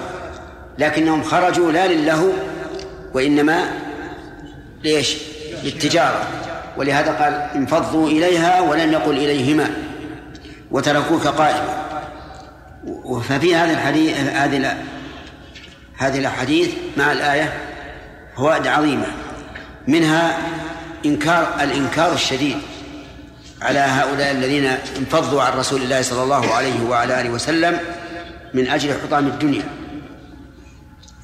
لكنهم 0.79 1.23
خرجوا 1.23 1.73
لا 1.73 1.87
للهو 1.87 2.31
وإنما 3.15 3.73
ليش؟ 4.85 5.17
للتجارة. 5.65 6.27
ولهذا 6.77 7.13
قال 7.13 7.33
انفضوا 7.55 8.09
إليها 8.09 8.61
ولم 8.61 8.93
يقل 8.93 9.17
إليهما. 9.17 9.71
وتركوك 10.71 11.27
قائما. 11.27 11.88
ففي 13.09 13.55
هذا 13.55 13.73
الحديث 13.73 14.17
هذه 14.17 14.77
هذه 15.99 16.19
الأحاديث 16.19 16.69
مع 16.97 17.13
الآية 17.13 17.53
فوائد 18.37 18.67
عظيمة. 18.67 19.07
منها 19.89 20.39
إنكار 21.07 21.55
الإنكار 21.61 22.13
الشديد 22.13 22.57
على 23.63 23.79
هؤلاء 23.79 24.31
الذين 24.31 24.65
انفضوا 24.99 25.43
عن 25.43 25.59
رسول 25.59 25.83
الله 25.83 26.03
صلى 26.03 26.23
الله 26.23 26.55
عليه 26.55 26.83
وعلى 26.89 27.21
آله 27.21 27.31
وسلم 27.31 27.79
من 28.55 28.69
أجل 28.69 28.95
حطام 29.03 29.27
الدنيا. 29.27 29.65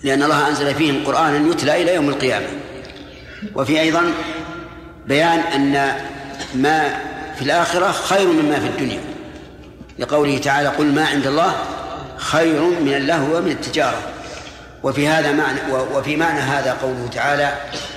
لأن 0.02 0.22
الله 0.22 0.48
أنزل 0.48 0.74
فيهم 0.74 1.04
قرآنا 1.04 1.50
يتلى 1.50 1.82
إلى 1.82 1.94
يوم 1.94 2.08
القيامة. 2.08 2.46
وفي 3.54 3.80
أيضا 3.80 4.02
بيان 5.06 5.38
أن 5.38 5.92
ما 6.54 6.96
في 7.36 7.42
الآخرة 7.42 7.92
خير 7.92 8.28
مما 8.28 8.60
في 8.60 8.66
الدنيا. 8.66 9.13
لقوله 9.98 10.38
تعالى 10.38 10.68
قل 10.68 10.86
ما 10.86 11.06
عند 11.06 11.26
الله 11.26 11.54
خير 12.16 12.60
من 12.62 12.94
اللهو 12.94 13.36
ومن 13.36 13.50
التجارة. 13.50 14.02
وفي 14.82 15.08
هذا 15.08 15.32
معنى 15.32 15.58
وفي 15.72 16.16
معنى 16.16 16.40
هذا 16.40 16.76
قوله 16.82 17.08
تعالى 17.12 17.52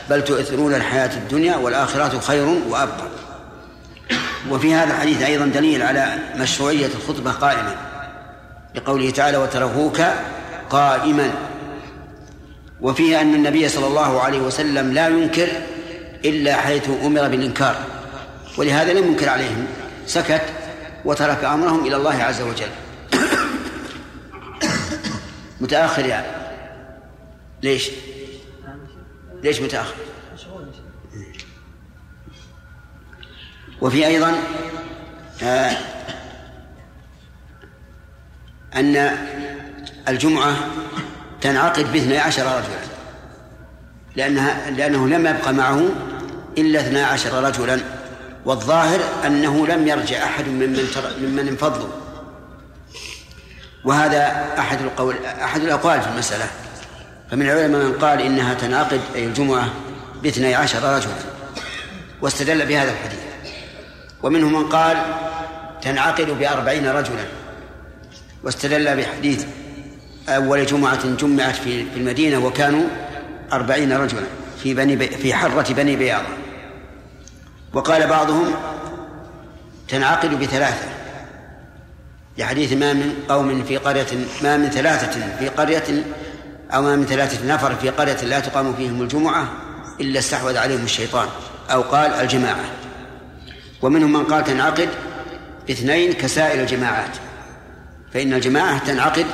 بل 0.09 0.23
تؤثرون 0.23 0.75
الحياة 0.75 1.15
الدنيا 1.15 1.55
والآخرة 1.55 2.19
خير 2.19 2.45
وأبقى. 2.69 3.07
وفي 4.49 4.73
هذا 4.73 4.93
الحديث 4.93 5.21
أيضا 5.21 5.45
دليل 5.45 5.83
على 5.83 6.13
مشروعية 6.35 6.85
الخطبة 6.85 7.31
قائما 7.31 7.75
لقوله 8.75 9.09
تعالى 9.09 9.37
وتركوك 9.37 10.01
قائما. 10.69 11.31
وفيه 12.81 13.21
أن 13.21 13.35
النبي 13.35 13.69
صلى 13.69 13.87
الله 13.87 14.21
عليه 14.21 14.39
وسلم 14.39 14.93
لا 14.93 15.07
ينكر 15.07 15.47
إلا 16.25 16.55
حيث 16.55 16.89
أمر 17.03 17.27
بالإنكار. 17.27 17.75
ولهذا 18.57 18.93
لم 18.93 19.07
ينكر 19.07 19.29
عليهم. 19.29 19.67
سكت. 20.07 20.41
وترك 21.05 21.43
أمرهم 21.43 21.85
إلى 21.85 21.95
الله 21.95 22.23
عز 22.23 22.41
وجل. 22.41 22.69
متأخر 25.61 26.05
يعني. 26.05 26.27
ليش؟ 27.63 27.89
ليش 29.43 29.61
متأخر؟ 29.61 29.95
وفي 33.81 34.07
أيضا 34.07 34.33
آه 35.43 35.77
أن 38.75 39.17
الجمعة 40.07 40.55
تنعقد 41.41 41.91
باثني 41.93 42.17
عشر 42.17 42.45
رجلا. 42.45 42.87
لأنها 44.15 44.69
لأنه 44.69 45.07
لم 45.07 45.27
يبقى 45.27 45.53
معه 45.53 45.89
إلا 46.57 46.79
اثنا 46.79 47.05
عشر 47.05 47.43
رجلا. 47.43 47.96
والظاهر 48.47 48.99
أنه 49.25 49.67
لم 49.67 49.87
يرجع 49.87 50.23
أحد 50.23 50.47
ممن 50.47 50.87
ممن 51.21 51.47
انفضوا 51.47 51.87
وهذا 53.85 54.45
أحد 54.59 54.81
القول 54.81 55.15
أحد 55.25 55.61
الأقوال 55.61 56.01
في 56.01 56.07
المسألة. 56.07 56.45
فمن 57.31 57.41
العلماء 57.41 57.81
من 57.81 57.93
قال 57.93 58.21
إنها 58.21 58.53
تنعقد 58.53 59.01
أي 59.15 59.25
الجمعة 59.25 59.69
باثني 60.23 60.55
عشر 60.55 60.83
رجلا 60.95 61.13
واستدل 62.21 62.65
بهذا 62.65 62.91
الحديث. 62.91 63.19
ومنهم 64.23 64.53
من 64.53 64.69
قال 64.69 64.97
تنعقد 65.81 66.29
بأربعين 66.29 66.87
رجلا 66.87 67.25
واستدل 68.43 68.97
بحديث 68.97 69.45
أول 70.29 70.65
جمعة 70.65 71.07
جمعت 71.15 71.55
في 71.55 71.85
المدينة 71.95 72.45
وكانوا 72.45 72.83
أربعين 73.53 73.93
رجلا 73.93 74.23
في 74.63 74.73
بني 74.73 74.97
في 75.07 75.33
حرة 75.33 75.73
بني 75.73 75.95
بياضة. 75.95 76.46
وقال 77.73 78.07
بعضهم 78.07 78.53
تنعقد 79.87 80.39
بثلاثة. 80.39 80.87
لحديث 82.37 82.73
ما 82.73 82.93
من 82.93 83.13
قوم 83.29 83.63
في 83.63 83.77
قرية 83.77 84.07
ما 84.43 84.57
من 84.57 84.69
ثلاثة 84.69 85.37
في 85.39 85.49
قرية 85.49 86.03
أو 86.71 86.81
ما 86.81 86.95
من 86.95 87.05
ثلاثة 87.05 87.47
نفر 87.47 87.75
في 87.75 87.89
قرية 87.89 88.21
لا 88.21 88.39
تقام 88.39 88.73
فيهم 88.73 89.01
الجمعة 89.01 89.47
إلا 89.99 90.19
استحوذ 90.19 90.57
عليهم 90.57 90.83
الشيطان 90.83 91.27
أو 91.71 91.81
قال 91.81 92.11
الجماعة. 92.11 92.65
ومنهم 93.81 94.13
من 94.13 94.23
قال 94.23 94.43
تنعقد 94.43 94.89
باثنين 95.67 96.13
كسائر 96.13 96.61
الجماعات. 96.61 97.17
فإن 98.13 98.33
الجماعة 98.33 98.85
تنعقد 98.85 99.25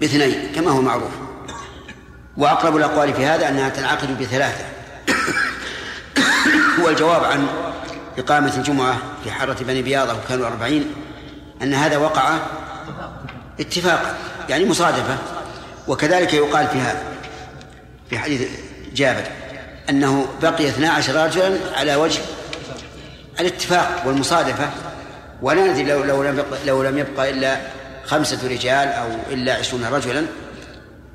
باثنين 0.00 0.52
كما 0.54 0.70
هو 0.70 0.80
معروف. 0.80 1.10
وأقرب 2.36 2.76
الأقوال 2.76 3.14
في 3.14 3.26
هذا 3.26 3.48
أنها 3.48 3.68
تنعقد 3.68 4.18
بثلاثة. 4.18 4.75
هو 6.86 6.90
الجواب 6.90 7.24
عن 7.24 7.46
إقامة 8.18 8.56
الجمعة 8.56 8.98
في 9.24 9.30
حارة 9.30 9.56
بني 9.60 9.82
بياضة 9.82 10.14
وكانوا 10.14 10.46
أربعين 10.46 10.92
أن 11.62 11.74
هذا 11.74 11.96
وقع 11.96 12.38
اتفاقا 13.60 14.14
يعني 14.48 14.64
مصادفة 14.64 15.18
وكذلك 15.88 16.34
يقال 16.34 16.66
في 16.66 16.78
هذا 16.78 17.02
في 18.10 18.18
حديث 18.18 18.48
جابر 18.94 19.22
أنه 19.90 20.26
بقي 20.42 20.68
12 20.68 21.26
رجلا 21.26 21.58
على 21.76 21.96
وجه 21.96 22.20
الاتفاق 23.40 24.02
والمصادفة 24.06 24.70
ولا 25.42 25.66
ندري 25.66 25.84
لو 25.84 26.04
لو 26.04 26.22
لم 26.22 26.38
يبقى 26.38 26.58
لو 26.66 26.82
لم 26.82 26.98
يبقى 26.98 27.30
إلا 27.30 27.56
خمسة 28.04 28.48
رجال 28.48 28.88
أو 28.88 29.08
إلا 29.30 29.54
عشرون 29.54 29.84
رجلا 29.84 30.26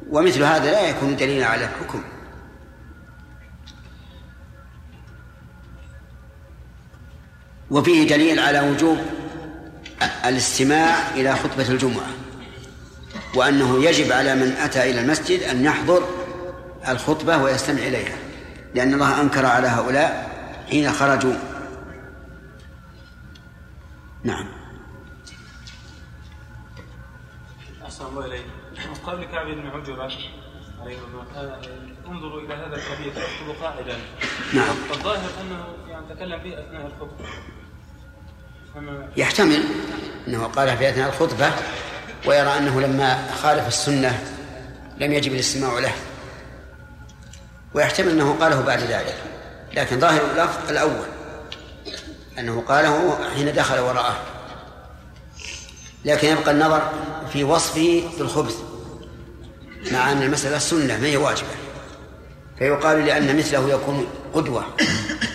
ومثل 0.09 0.43
هذا 0.43 0.71
لا 0.71 0.89
يكون 0.89 1.15
دليلا 1.15 1.45
على 1.45 1.63
الحكم. 1.65 2.03
وفيه 7.71 8.07
دليل 8.07 8.39
على 8.39 8.59
وجوب 8.59 8.97
الاستماع 10.25 11.09
إلى 11.15 11.35
خطبة 11.35 11.69
الجمعة 11.69 12.07
وأنه 13.35 13.83
يجب 13.83 14.11
على 14.11 14.35
من 14.35 14.51
أتى 14.51 14.91
إلى 14.91 15.01
المسجد 15.01 15.43
أن 15.43 15.65
يحضر 15.65 16.03
الخطبة 16.87 17.37
ويستمع 17.37 17.79
إليها 17.79 18.17
لأن 18.75 18.93
الله 18.93 19.21
أنكر 19.21 19.45
على 19.45 19.67
هؤلاء 19.67 20.31
حين 20.69 20.91
خرجوا. 20.91 21.33
نعم. 24.23 24.47
أحسن 27.83 28.05
الله 28.05 28.25
إليك. 28.25 28.45
قول 29.05 29.23
كعب 29.25 29.45
بن 29.45 29.67
عجرة 29.67 30.11
عليه 30.81 30.97
انظروا 32.07 32.41
إلى 32.41 32.53
هذا 32.53 32.75
الكبير 32.75 33.07
يخطب 33.07 33.63
قاعدا. 33.63 33.97
نعم. 34.53 34.75
الظاهر 34.91 35.29
أنه 35.41 35.65
يعني 35.89 36.05
تكلم 36.15 36.43
به 36.43 36.59
أثناء 36.59 36.85
الخطبة. 36.87 37.25
يحتمل 39.17 39.63
أنه 40.27 40.43
قال 40.43 40.77
في 40.77 40.89
أثناء 40.89 41.09
الخطبة 41.09 41.51
ويرى 42.25 42.57
أنه 42.57 42.81
لما 42.81 43.31
خالف 43.43 43.67
السنة 43.67 44.23
لم 44.97 45.13
يجب 45.13 45.33
الاستماع 45.33 45.79
له. 45.79 45.93
ويحتمل 47.73 48.09
أنه 48.09 48.37
قاله 48.39 48.61
بعد 48.61 48.79
ذلك. 48.79 49.15
لكن 49.73 49.99
ظاهر 49.99 50.21
اللفظ 50.31 50.69
الأول 50.69 51.05
أنه 52.39 52.63
قاله 52.67 53.19
حين 53.35 53.53
دخل 53.53 53.79
وراءه. 53.79 54.17
لكن 56.05 56.27
يبقى 56.27 56.51
النظر 56.51 56.91
في 57.33 57.43
وصفه 57.43 58.03
بالخبث 58.17 58.55
مع 59.91 60.11
أن 60.11 60.21
المسألة 60.21 60.57
سنة 60.57 60.97
ما 60.97 61.07
هي 61.07 61.17
واجبة. 61.17 61.49
فيقال 62.59 63.05
لأن 63.05 63.37
مثله 63.37 63.69
يكون 63.69 64.07
قدوة 64.33 64.65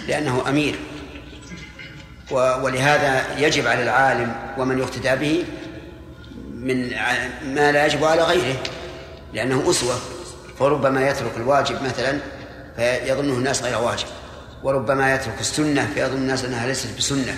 لأنه 0.09 0.49
أمير. 0.49 0.79
ولهذا 2.31 3.39
يجب 3.39 3.67
على 3.67 3.83
العالم 3.83 4.37
ومن 4.59 4.79
يقتدى 4.79 5.17
به 5.17 5.45
من 6.55 6.91
ما 7.55 7.73
لا 7.73 7.87
يجب 7.87 8.05
على 8.05 8.23
غيره 8.23 8.57
لأنه 9.33 9.71
أسوة. 9.71 9.95
فربما 10.59 11.09
يترك 11.09 11.37
الواجب 11.37 11.83
مثلا 11.83 12.19
فيظنه 12.77 13.33
الناس 13.33 13.63
غير 13.63 13.79
واجب 13.79 14.07
وربما 14.63 15.15
يترك 15.15 15.41
السنة 15.41 15.87
فيظن 15.95 16.17
الناس 16.17 16.45
أنها 16.45 16.67
ليست 16.67 16.97
بسنة. 16.99 17.37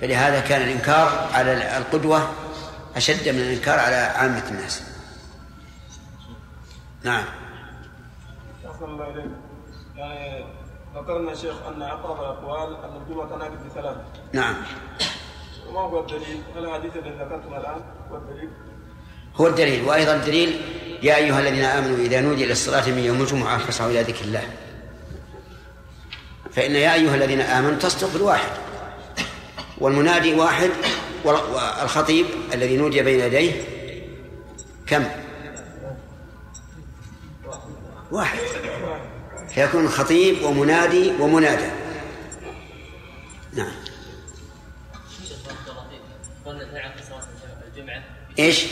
فلهذا 0.00 0.40
كان 0.40 0.62
الإنكار 0.62 1.30
على 1.32 1.78
القدوة 1.78 2.30
أشد 2.96 3.28
من 3.28 3.40
الإنكار 3.40 3.78
على 3.78 3.96
عامة 3.96 4.42
الناس. 4.50 4.82
نعم. 7.04 7.24
ذكرنا 10.96 11.34
شيخ 11.34 11.54
أن 11.68 11.82
أقرب 11.82 12.20
الأقوال 12.20 12.76
أن 12.84 13.02
الجمعة 13.02 13.28
تناقض 13.28 13.58
بثلاث 13.70 13.96
نعم 14.32 14.54
وما 15.68 15.80
هو 15.80 16.00
الدليل؟ 16.00 16.42
هل 16.56 16.64
الحديث 16.64 16.96
الذي 16.96 17.10
ذكرتم 17.10 17.54
الآن 17.54 17.80
هو 18.10 18.16
الدليل؟ 18.16 18.48
هو 19.36 19.46
الدليل 19.46 19.84
وأيضا 19.84 20.14
الدليل 20.14 20.60
يا 21.02 21.16
أيها 21.16 21.40
الذين 21.40 21.64
آمنوا 21.64 21.96
إذا 21.96 22.20
نودي 22.20 22.46
للصلاة 22.46 22.90
من 22.90 22.98
يوم 22.98 23.20
الجمعة 23.20 23.58
فاسعوا 23.58 23.90
إلى 23.90 24.02
ذكر 24.02 24.24
الله 24.24 24.42
فإن 26.52 26.74
يا 26.74 26.94
أيها 26.94 27.14
الذين 27.14 27.40
آمنوا 27.40 27.78
تصدق 27.78 28.12
بالواحد 28.12 28.50
والمنادي 29.78 30.34
واحد 30.34 30.70
والخطيب 31.24 32.26
الذي 32.54 32.76
نودي 32.76 33.02
بين 33.02 33.20
يديه 33.20 33.52
كم؟ 34.86 35.04
واحد 38.10 38.38
فيكون 39.58 39.88
خطيب 39.88 40.42
ومنادي 40.42 41.12
ومنادى 41.20 41.70
نعم 43.52 43.72
إيش؟ 48.38 48.64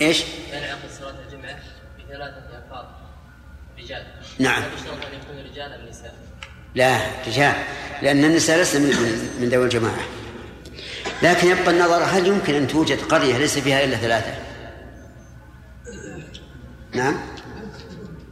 إيش؟ 0.00 0.24
ينعقد 0.52 0.90
صلاة 1.00 1.14
الجمعة 1.26 1.58
بثلاثة 1.98 2.58
أفراد 2.58 2.86
رجال 3.78 4.06
نعم 4.38 4.62
يشترط 4.76 5.06
أن 5.06 5.20
يكون 5.20 5.52
رجال 5.52 5.72
أم 5.72 5.88
نساء؟ 5.88 6.14
لا 6.74 6.98
رجال 7.26 7.54
لأن 8.02 8.24
النساء 8.24 8.62
لسن 8.62 8.82
من 8.82 9.30
من 9.40 9.48
ذوي 9.48 9.64
الجماعة 9.64 10.04
لكن 11.22 11.48
يبقى 11.48 11.70
النظر 11.70 12.04
هل 12.04 12.26
يمكن 12.26 12.54
أن 12.54 12.66
توجد 12.66 13.00
قرية 13.00 13.38
ليس 13.38 13.58
فيها 13.58 13.84
إلا 13.84 13.96
ثلاثة؟ 13.96 14.34
نعم 16.92 17.20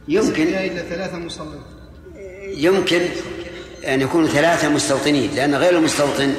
يمكن 0.07 0.47
إلا 0.47 0.81
ثلاثة 0.81 1.17
مصلين 1.17 1.72
يمكن 2.53 3.01
أن 3.87 4.01
يكونوا 4.01 4.27
ثلاثة 4.27 4.69
مستوطنين 4.69 5.35
لأن 5.35 5.55
غير 5.55 5.77
المستوطن 5.77 6.35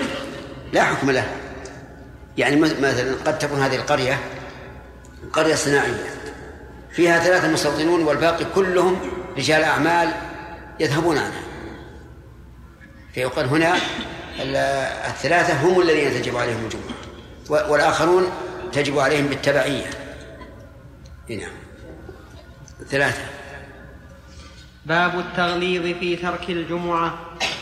لا 0.73 0.85
حكم 0.85 1.11
له. 1.11 1.27
يعني 2.39 2.57
مثلا 2.57 3.15
قد 3.25 3.39
تكون 3.39 3.61
هذه 3.61 3.77
القرية 3.77 4.19
قرية 5.33 5.55
صناعية 5.55 6.15
فيها 6.91 7.19
ثلاثة 7.19 7.49
مستوطنون 7.49 8.03
والباقي 8.03 8.45
كلهم 8.55 8.97
رجال 9.37 9.63
أعمال 9.63 10.09
يذهبون 10.81 11.19
عنها. 11.19 11.43
فيقال 13.15 13.47
هنا 13.47 13.75
الثلاثة 15.09 15.63
هم 15.63 15.81
الذين 15.81 16.23
تجب 16.23 16.37
عليهم 16.37 16.65
الجمعة 16.65 17.71
والآخرون 17.71 18.31
تجب 18.73 18.99
عليهم 18.99 19.27
بالتبعية. 19.27 19.91
نعم. 21.29 21.53
ثلاثة. 22.91 23.34
باب 24.87 25.19
التغليظ 25.19 25.99
في 26.01 26.17
ترك 26.17 26.51
الجمعة. 26.51 27.15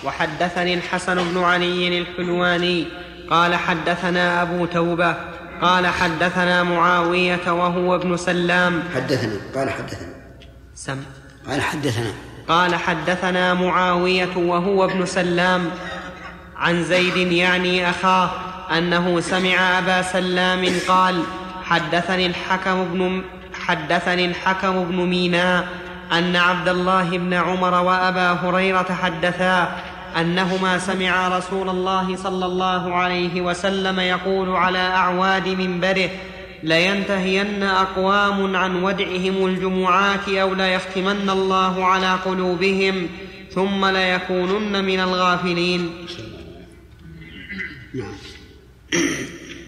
وحدثني 0.05 0.75
الحسن 0.75 1.15
بن 1.15 1.43
علي 1.43 1.99
الحلواني 1.99 2.87
قال 3.31 3.55
حدثنا 3.55 4.43
أبو 4.43 4.67
توبة 4.67 5.17
قال 5.63 5.87
حدثنا 5.87 6.63
معاوية 6.63 7.53
وهو 7.53 7.95
ابن 7.95 8.17
سلام. 8.17 8.83
حدثنا 8.95 9.33
قال 9.55 9.71
حدثنا. 9.71 10.15
سم. 10.75 11.03
قال 11.49 11.63
حدثنا. 11.63 12.13
قال 12.49 12.75
حدثنا 12.75 13.55
معاوية 13.55 14.37
وهو 14.37 14.85
ابن 14.85 15.07
سلام 15.07 15.71
عن 16.57 16.85
زيد 16.85 17.33
يعني 17.33 17.91
أخاه 17.91 18.31
أنه 18.79 19.21
سمع 19.21 19.79
أبا 19.79 20.03
سلام 20.03 20.67
قال 20.89 21.23
حدثني 21.65 22.27
الحكم 22.27 22.85
بن 22.85 23.23
حدثني 23.55 24.25
الحكم 24.25 24.85
بن 24.85 24.97
ميناء 24.97 25.69
أن 26.13 26.37
عبد 26.37 26.69
الله 26.69 27.19
بن 27.19 27.35
عمر 27.35 27.75
وأبا 27.75 28.31
هريرة 28.31 28.99
حدثا 29.03 29.77
أنهما 30.21 30.79
سمعا 30.79 31.39
رسول 31.39 31.69
الله 31.69 32.17
صلى 32.17 32.47
الله 32.47 32.95
عليه 32.95 33.41
وسلم 33.41 34.01
يقول 34.01 34.49
على 34.49 34.79
أعواد 34.79 35.49
منبره 35.49 36.11
لينتهين 36.63 37.63
أقوام 37.63 38.57
عن 38.57 38.83
ودعهم 38.83 39.47
الجمعات 39.47 40.29
أو 40.29 40.55
ليختمن 40.55 41.31
الله 41.31 41.85
على 41.85 42.15
قلوبهم 42.15 43.09
ثم 43.55 43.87
ليكونن 43.87 44.85
من 44.85 45.01
الغافلين. 45.01 45.91
نعم. 47.95 48.15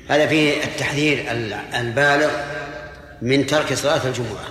هذا 0.09 0.27
فيه 0.27 0.65
التحذير 0.65 1.25
البالغ 1.81 2.31
من 3.23 3.47
ترك 3.47 3.75
صلاة 3.75 4.07
الجمعة 4.07 4.45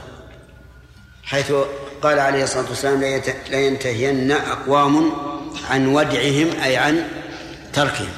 حيث 1.24 1.52
قال 2.04 2.20
عليه 2.20 2.44
الصلاة 2.44 2.70
والسلام 2.70 3.22
لينتهين 3.50 4.32
أقوام 4.32 5.12
عن 5.70 5.88
ودعهم 5.88 6.48
أي 6.64 6.78
عن 6.78 7.08
تركهم. 7.74 8.10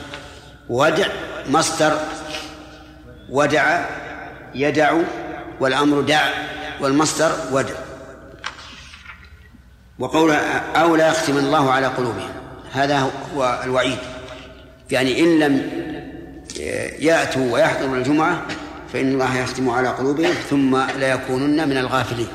ودع 0.70 1.08
مصدر 1.50 2.00
ودع 3.30 3.86
يدع 4.56 4.94
والأمر 5.60 6.02
دع 6.02 6.30
والمصدر 6.82 7.32
ودع. 7.52 7.74
وقول 10.00 10.32
أو 10.76 10.96
لا 10.96 11.08
يختم 11.08 11.38
الله 11.38 11.72
على 11.72 11.88
قلوبهم. 11.88 12.30
هذا 12.72 13.12
هو 13.36 13.62
الوعيد. 13.64 13.98
يعني 14.92 15.20
إن 15.20 15.40
لم 15.40 15.70
يأتوا 17.00 17.54
ويحضروا 17.54 17.96
الجمعة 17.96 18.42
فإن 18.94 19.14
الله 19.14 19.38
يختم 19.38 19.70
على 19.70 19.90
قلوبهم 19.90 20.34
ثم 20.50 20.78
لا 20.78 21.14
يكونن 21.14 21.70
من 21.70 21.78
الغافلين. 21.78 22.28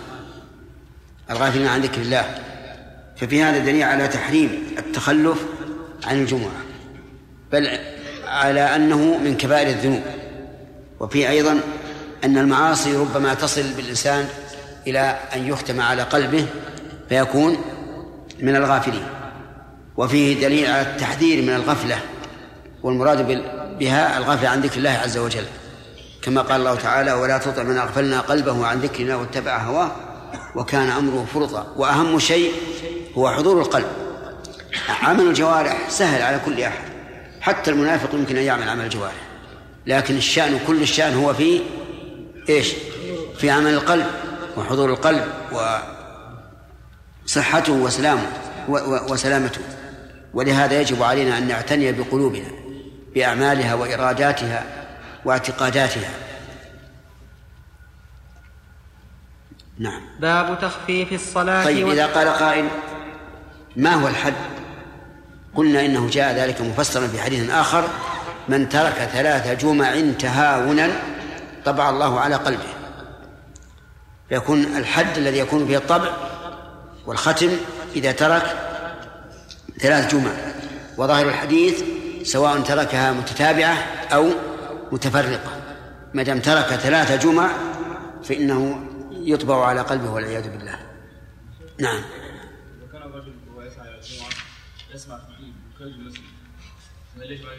الغافلين 1.31 1.67
عن 1.67 1.81
ذكر 1.81 2.01
الله. 2.01 2.39
ففي 3.17 3.43
هذا 3.43 3.59
دليل 3.59 3.83
على 3.83 4.09
تحريم 4.09 4.63
التخلف 4.79 5.39
عن 6.05 6.21
الجمعة. 6.23 6.61
بل 7.53 7.79
على 8.27 8.61
أنه 8.77 9.19
من 9.19 9.37
كبائر 9.37 9.69
الذنوب. 9.69 10.03
وفي 11.01 11.29
أيضا 11.29 11.61
أن 12.25 12.39
المعاصي 12.39 12.97
ربما 12.97 13.35
تصل 13.35 13.63
بالإنسان 13.63 14.29
إلى 14.87 15.19
أن 15.37 15.49
يختم 15.49 15.81
على 15.81 16.03
قلبه 16.03 16.47
فيكون 17.09 17.57
من 18.41 18.57
الغافلين. 18.57 19.07
وفيه 19.97 20.41
دليل 20.41 20.71
على 20.71 20.83
التحذير 20.83 21.43
من 21.43 21.55
الغفلة. 21.55 21.99
والمراد 22.83 23.27
بها 23.79 24.19
الغفلة 24.19 24.49
عن 24.49 24.61
ذكر 24.61 24.77
الله 24.79 24.91
عز 24.91 25.19
وجل. 25.19 25.45
كما 26.23 26.43
قال 26.43 26.61
الله 26.61 26.75
تعالى 26.75 27.13
ولا 27.13 27.39
تطع 27.39 27.63
من 27.63 27.79
أغفلنا 27.79 28.21
قلبه 28.21 28.67
عن 28.67 28.79
ذكرنا 28.79 29.17
واتبع 29.17 29.59
هواه 29.59 29.93
وكان 30.55 30.91
أمره 30.91 31.27
فرطا 31.35 31.75
وأهم 31.77 32.19
شيء 32.19 32.53
هو 33.19 33.31
حضور 33.31 33.61
القلب. 33.61 33.87
عمل 35.03 35.27
الجوارح 35.27 35.91
سهل 35.91 36.23
على 36.23 36.41
كل 36.45 36.63
أحد 36.63 36.85
حتى 37.41 37.71
المنافق 37.71 38.15
يمكن 38.15 38.37
أن 38.37 38.43
يعمل 38.43 38.69
عمل 38.69 38.85
الجوارح. 38.85 39.15
لكن 39.87 40.17
الشأن 40.17 40.61
كل 40.67 40.83
الشأن 40.83 41.15
هو 41.15 41.35
في 41.35 41.61
إيش؟ 42.49 42.73
في 43.39 43.51
عمل 43.51 43.75
القلب 43.75 44.07
وحضور 44.57 44.91
القلب 44.91 45.25
وصحته 47.27 47.73
وسلامه 47.73 48.27
وسلامته. 49.09 49.61
ولهذا 50.35 50.81
يجب 50.81 51.03
علينا 51.03 51.39
أن 51.39 51.49
نعتني 51.49 51.93
بقلوبنا 51.93 52.51
بأعمالها 53.15 53.75
وإراداتها 53.75 54.65
واعتقاداتها. 55.25 56.11
نعم. 59.81 60.01
باب 60.21 60.59
تخفيف 60.63 61.13
الصلاة 61.13 61.65
طيب 61.65 61.89
إذا 61.89 62.07
قال 62.07 62.29
قائل 62.29 62.69
ما 63.77 63.95
هو 63.95 64.09
الحد 64.09 64.35
قلنا 65.55 65.87
إنه 65.87 66.09
جاء 66.11 66.37
ذلك 66.37 66.61
مفسرا 66.61 67.07
في 67.07 67.21
حديث 67.21 67.51
آخر 67.51 67.85
من 68.49 68.69
ترك 68.69 69.11
ثلاث 69.13 69.65
جمع 69.65 70.01
تهاونا 70.19 70.91
طبع 71.65 71.91
الله 71.91 72.21
على 72.21 72.35
قلبه. 72.35 72.69
فيكون 74.29 74.63
الحد 74.77 75.19
الذي 75.19 75.39
يكون 75.39 75.67
فيه 75.67 75.77
الطبع 75.77 76.11
والختم 77.07 77.51
إذا 77.97 78.13
ترك 78.13 78.57
ثلاث 79.81 80.15
جمع. 80.15 80.31
وظاهر 80.97 81.29
الحديث 81.29 81.83
سواء 82.23 82.61
تركها 82.61 83.13
متتابعة 83.13 83.77
أو 84.13 84.31
متفرقة. 84.93 85.51
ما 86.15 86.23
دام 86.23 86.41
ترك 86.41 86.67
ثلاث 86.67 87.25
جمع 87.25 87.51
فإنه 88.25 88.90
يطبع 89.21 89.67
على 89.67 89.81
قلبه 89.81 90.11
والعياذ 90.11 90.51
بالله. 90.51 90.79
نعم. 91.79 92.03
وكان 92.85 93.03
الرجل 93.03 93.33
وهو 93.49 93.63
يسعى 93.63 93.89
إلى 93.89 93.99
الجمعه 93.99 94.29
يسمع 94.95 95.21
خارج 95.79 95.93
المسجد 95.93 96.23
فليش 97.17 97.41
ما 97.41 97.51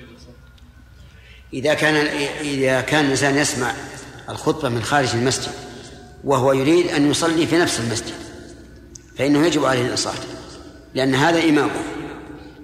إذا 1.54 1.74
كان 1.74 1.96
إذا 2.42 2.82
كان 2.82 3.06
الإنسان 3.06 3.38
يسمع 3.38 3.74
الخطبة 4.30 4.70
من 4.70 4.84
خارج 4.84 5.16
المسجد 5.16 5.52
وهو 6.24 6.54
يريد 6.54 6.88
أن 6.88 7.12
يصلي 7.12 7.48
في 7.48 7.58
نفس 7.58 7.80
المسجد 7.80 8.14
فإنه 9.18 9.46
يجب 9.46 9.66
عليه 9.66 9.86
الإنصات 9.86 10.20
لأن 10.94 11.16
هذا 11.16 11.44
إمامه. 11.44 11.82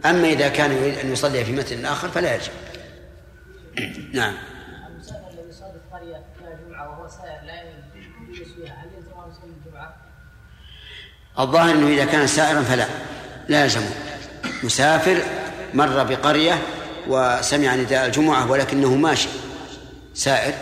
أما 0.06 0.28
إذا 0.28 0.50
كان 0.50 0.72
يريد 0.72 0.98
أن 0.98 1.12
يصلي 1.12 1.46
في 1.46 1.52
مسجد 1.52 1.86
آخر 1.86 2.10
فلا 2.10 2.36
يجب. 2.36 2.52
نعم. 4.14 4.34
جمعه 6.68 6.90
وهو 6.90 7.08
سائر 7.08 7.46
لا 7.46 7.54
هل 7.54 8.90
يلزم 8.98 9.12
أن 9.12 9.32
يصلي 9.32 9.52
الجمعة؟ 9.66 9.96
الظاهر 11.40 11.76
أنه 11.76 11.88
إذا 11.88 12.06
كان 12.06 12.28
سائرا 12.28 12.62
فلا 12.62 12.88
لا 13.50 13.64
يلزمه 13.64 13.90
مسافر 14.64 15.22
مر 15.74 16.04
بقرية 16.04 16.62
وسمع 17.08 17.76
نداء 17.76 18.06
الجمعة 18.06 18.52
ولكنه 18.52 18.96
ماشي 18.96 19.30
سائر 20.14 20.54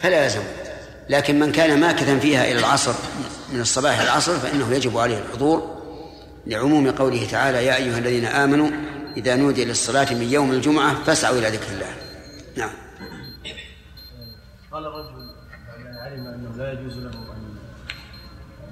فلا 0.00 0.24
يلزمه 0.24 0.52
لكن 1.08 1.38
من 1.38 1.52
كان 1.52 1.80
ماكثا 1.80 2.18
فيها 2.18 2.44
إلى 2.44 2.58
العصر 2.58 2.94
من 3.52 3.60
الصباح 3.60 4.00
إلى 4.00 4.04
العصر 4.04 4.38
فإنه 4.38 4.74
يجب 4.74 4.98
عليه 4.98 5.18
الحضور 5.18 5.76
لعموم 6.46 6.90
قوله 6.90 7.26
تعالى 7.30 7.66
يا 7.66 7.76
أيها 7.76 7.98
الذين 7.98 8.24
آمنوا 8.24 8.70
إذا 9.16 9.36
نودي 9.36 9.64
للصلاة 9.64 10.14
من 10.14 10.32
يوم 10.32 10.52
الجمعة 10.52 11.04
فاسعوا 11.04 11.38
إلى 11.38 11.48
ذكر 11.48 11.72
الله. 11.72 11.94
نعم. 12.56 12.70
قال 14.72 14.84
ان 14.84 15.25
يجوز 16.72 16.98
له 16.98 17.10
ان 17.10 17.56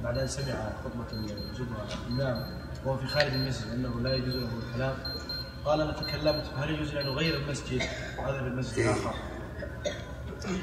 بعد 0.02 0.18
أن 0.18 0.28
سمع 0.28 0.72
خطبة 0.84 1.12
الجمعة. 1.12 1.86
الامام 2.08 2.60
وهو 2.84 2.96
في 2.96 3.06
خارج 3.06 3.32
المسجد 3.32 3.70
أنه 3.72 4.00
لا 4.00 4.14
يجوز 4.14 4.34
له 4.34 4.48
الكلام. 4.68 4.94
قال 5.64 5.80
أنا 5.80 5.92
تكلمت 5.92 6.44
هل 6.56 6.70
يجوز 6.70 6.94
أن 6.94 7.06
يغير 7.06 7.36
المسجد؟ 7.36 7.82
وهذا 8.18 8.38
في 8.38 8.48
المسجد 8.48 8.78
الآخر؟ 8.78 9.14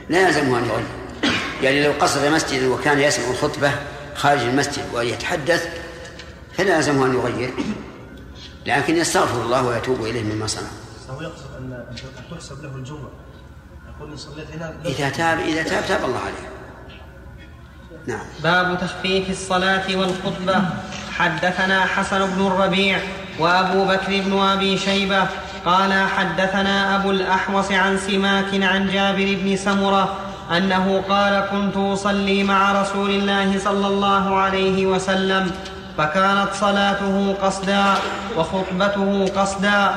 لا 0.10 0.28
يلزمه 0.28 0.60
أن 0.60 0.65
يغير. 0.65 0.86
يعني 1.62 1.84
لو 1.84 1.91
قصد 1.91 2.26
مسجدا 2.26 2.67
وكان 2.67 3.00
يسمع 3.00 3.30
الخطبة 3.32 3.72
خارج 4.15 4.41
المسجد 4.41 4.84
ويتحدث 4.94 5.82
فلا 6.54 6.76
يلزمه 6.76 7.06
أن 7.06 7.13
يغير. 7.13 7.54
لكن 8.65 8.96
يستغفر 8.96 9.41
الله 9.41 9.67
ويتوب 9.67 10.02
إليه 10.02 10.24
مما 10.24 10.48
صنع. 10.48 10.70
هو 11.10 11.22
يقصد 11.22 11.56
أن 11.58 11.86
تحسب 12.32 12.63
له 12.63 12.76
الجمعة. 12.76 13.12
يقول 13.96 14.12
إن 14.12 14.17
صليت 14.17 14.52
هنا 14.52 14.76
إذا 14.86 15.10
تاب 15.10 15.39
إذا 15.39 15.63
تاب 15.63 15.86
تاب 15.88 16.06
الله 16.06 16.20
عليه. 16.20 16.61
نعم. 18.08 18.26
باب 18.44 18.78
تخفيف 18.82 19.30
الصلاة 19.30 19.96
والخطبة. 19.96 20.62
حدثنا 21.18 21.86
حسن 21.86 22.26
بن 22.26 22.48
الربيع 22.48 23.00
وأبو 23.40 23.86
بكر 23.86 24.22
بن 24.26 24.40
أبي 24.40 24.78
شيبة 24.78 25.28
قال 25.66 25.94
حدثنا 26.18 26.96
أبو 26.96 27.12
الأحوص 27.12 27.72
عن 27.72 27.98
سماك 27.98 28.64
عن 28.64 28.90
جابر 28.90 29.38
بن 29.44 29.56
سمرة 29.56 30.18
أنه 30.58 31.04
قال 31.10 31.46
كنت 31.52 31.78
أصلي 31.78 32.44
مع 32.44 32.82
رسول 32.82 33.10
الله 33.10 33.60
صلى 33.60 33.88
الله 33.88 34.36
عليه 34.36 34.86
وسلم 34.86 35.52
فكانت 35.98 36.50
صلاته 36.54 37.36
قصدا 37.42 37.94
وخطبته 38.38 39.26
قصدا. 39.36 39.96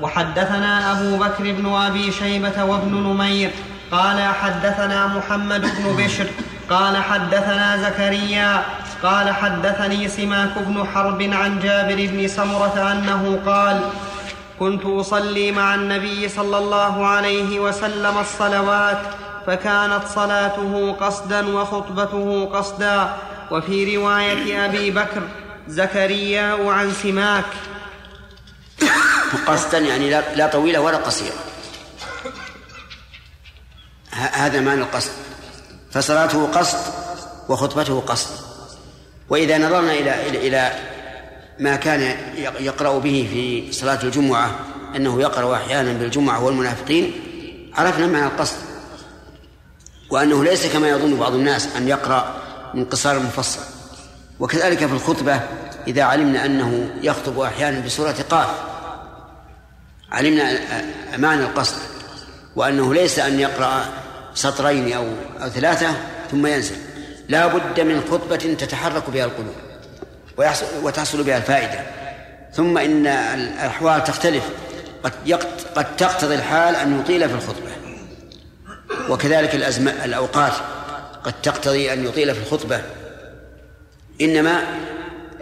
وحدثنا 0.00 0.92
أبو 0.92 1.16
بكر 1.16 1.52
بن 1.52 1.74
أبي 1.74 2.12
شيبة 2.12 2.64
وابن 2.64 2.94
نمير 2.94 3.50
قال 3.92 4.22
حدثنا 4.22 5.06
محمد 5.06 5.60
بن 5.60 6.04
بشر 6.04 6.26
قال 6.70 6.96
حدثنا 6.96 7.76
زكريا 7.76 8.64
قال 9.02 9.34
حدثني 9.34 10.08
سماك 10.08 10.58
بن 10.58 10.86
حرب 10.94 11.22
عن 11.22 11.58
جابر 11.58 12.06
بن 12.06 12.28
سمرة 12.28 12.92
أنه 12.92 13.42
قال 13.46 13.90
كنت 14.60 14.84
أصلي 14.84 15.52
مع 15.52 15.74
النبي 15.74 16.28
صلى 16.28 16.58
الله 16.58 17.06
عليه 17.06 17.60
وسلم 17.60 18.18
الصلوات 18.18 19.02
فكانت 19.46 20.02
صلاته 20.14 20.96
قصدا 21.00 21.48
وخطبته 21.48 22.50
قصدا. 22.52 23.16
وفي 23.50 23.96
رواية 23.96 24.64
أبي 24.64 24.90
بكر 24.90 25.22
زكريا 25.68 26.70
عن 26.70 26.92
سماك. 26.92 27.44
قصدا 29.46 29.78
يعني 29.78 30.10
لا, 30.10 30.46
طويلة 30.46 30.80
ولا 30.80 30.96
قصيرة. 30.96 31.34
هذا 34.12 34.60
معنى 34.60 34.80
القصد. 34.80 35.12
فصلاته 35.94 36.46
قصد 36.46 36.78
وخطبته 37.48 38.00
قصد. 38.00 38.30
وإذا 39.28 39.58
نظرنا 39.58 39.92
إلى 39.92 40.48
إلى 40.48 40.72
ما 41.58 41.76
كان 41.76 42.16
يقرأ 42.60 42.98
به 42.98 43.28
في 43.32 43.72
صلاة 43.72 44.02
الجمعة 44.02 44.50
أنه 44.96 45.20
يقرأ 45.20 45.56
أحيانا 45.56 45.92
بالجمعة 45.92 46.44
والمنافقين 46.44 47.12
عرفنا 47.74 48.06
معنى 48.06 48.26
القصد. 48.26 48.56
وأنه 50.10 50.44
ليس 50.44 50.66
كما 50.66 50.88
يظن 50.88 51.16
بعض 51.16 51.34
الناس 51.34 51.76
أن 51.76 51.88
يقرأ 51.88 52.34
من 52.74 52.84
قصار 52.84 53.16
المفصل 53.16 53.60
وكذلك 54.40 54.78
في 54.78 54.92
الخطبة 54.92 55.40
إذا 55.86 56.02
علمنا 56.02 56.46
أنه 56.46 56.90
يخطب 57.02 57.40
أحيانا 57.40 57.80
بسورة 57.80 58.16
قاف 58.30 58.48
علمنا 60.12 60.58
معنى 61.16 61.42
القصد. 61.42 61.76
وأنه 62.56 62.94
ليس 62.94 63.18
أن 63.18 63.40
يقرأ 63.40 64.03
سطرين 64.34 64.92
أو 64.92 65.06
أو 65.42 65.48
ثلاثة 65.48 65.96
ثم 66.30 66.46
ينزل. 66.46 66.76
لا 67.28 67.46
بد 67.46 67.80
من 67.80 68.00
خطبة 68.10 68.36
تتحرك 68.36 69.10
بها 69.10 69.24
القلوب 69.24 69.54
وتحصل 70.82 71.22
بها 71.22 71.36
الفائدة. 71.36 71.80
ثم 72.52 72.78
إن 72.78 73.06
الأحوال 73.06 74.04
تختلف. 74.04 74.44
قد 75.04 75.12
قد 75.74 75.96
تقتضي 75.96 76.34
الحال 76.34 76.76
أن 76.76 77.00
يطيل 77.00 77.28
في 77.28 77.34
الخطبة. 77.34 77.70
وكذلك 79.08 79.54
الأزمة 79.54 80.04
الأوقات 80.04 80.52
قد 81.24 81.34
تقتضي 81.42 81.92
أن 81.92 82.04
يطيل 82.04 82.34
في 82.34 82.40
الخطبة. 82.40 82.82
إنما 84.20 84.62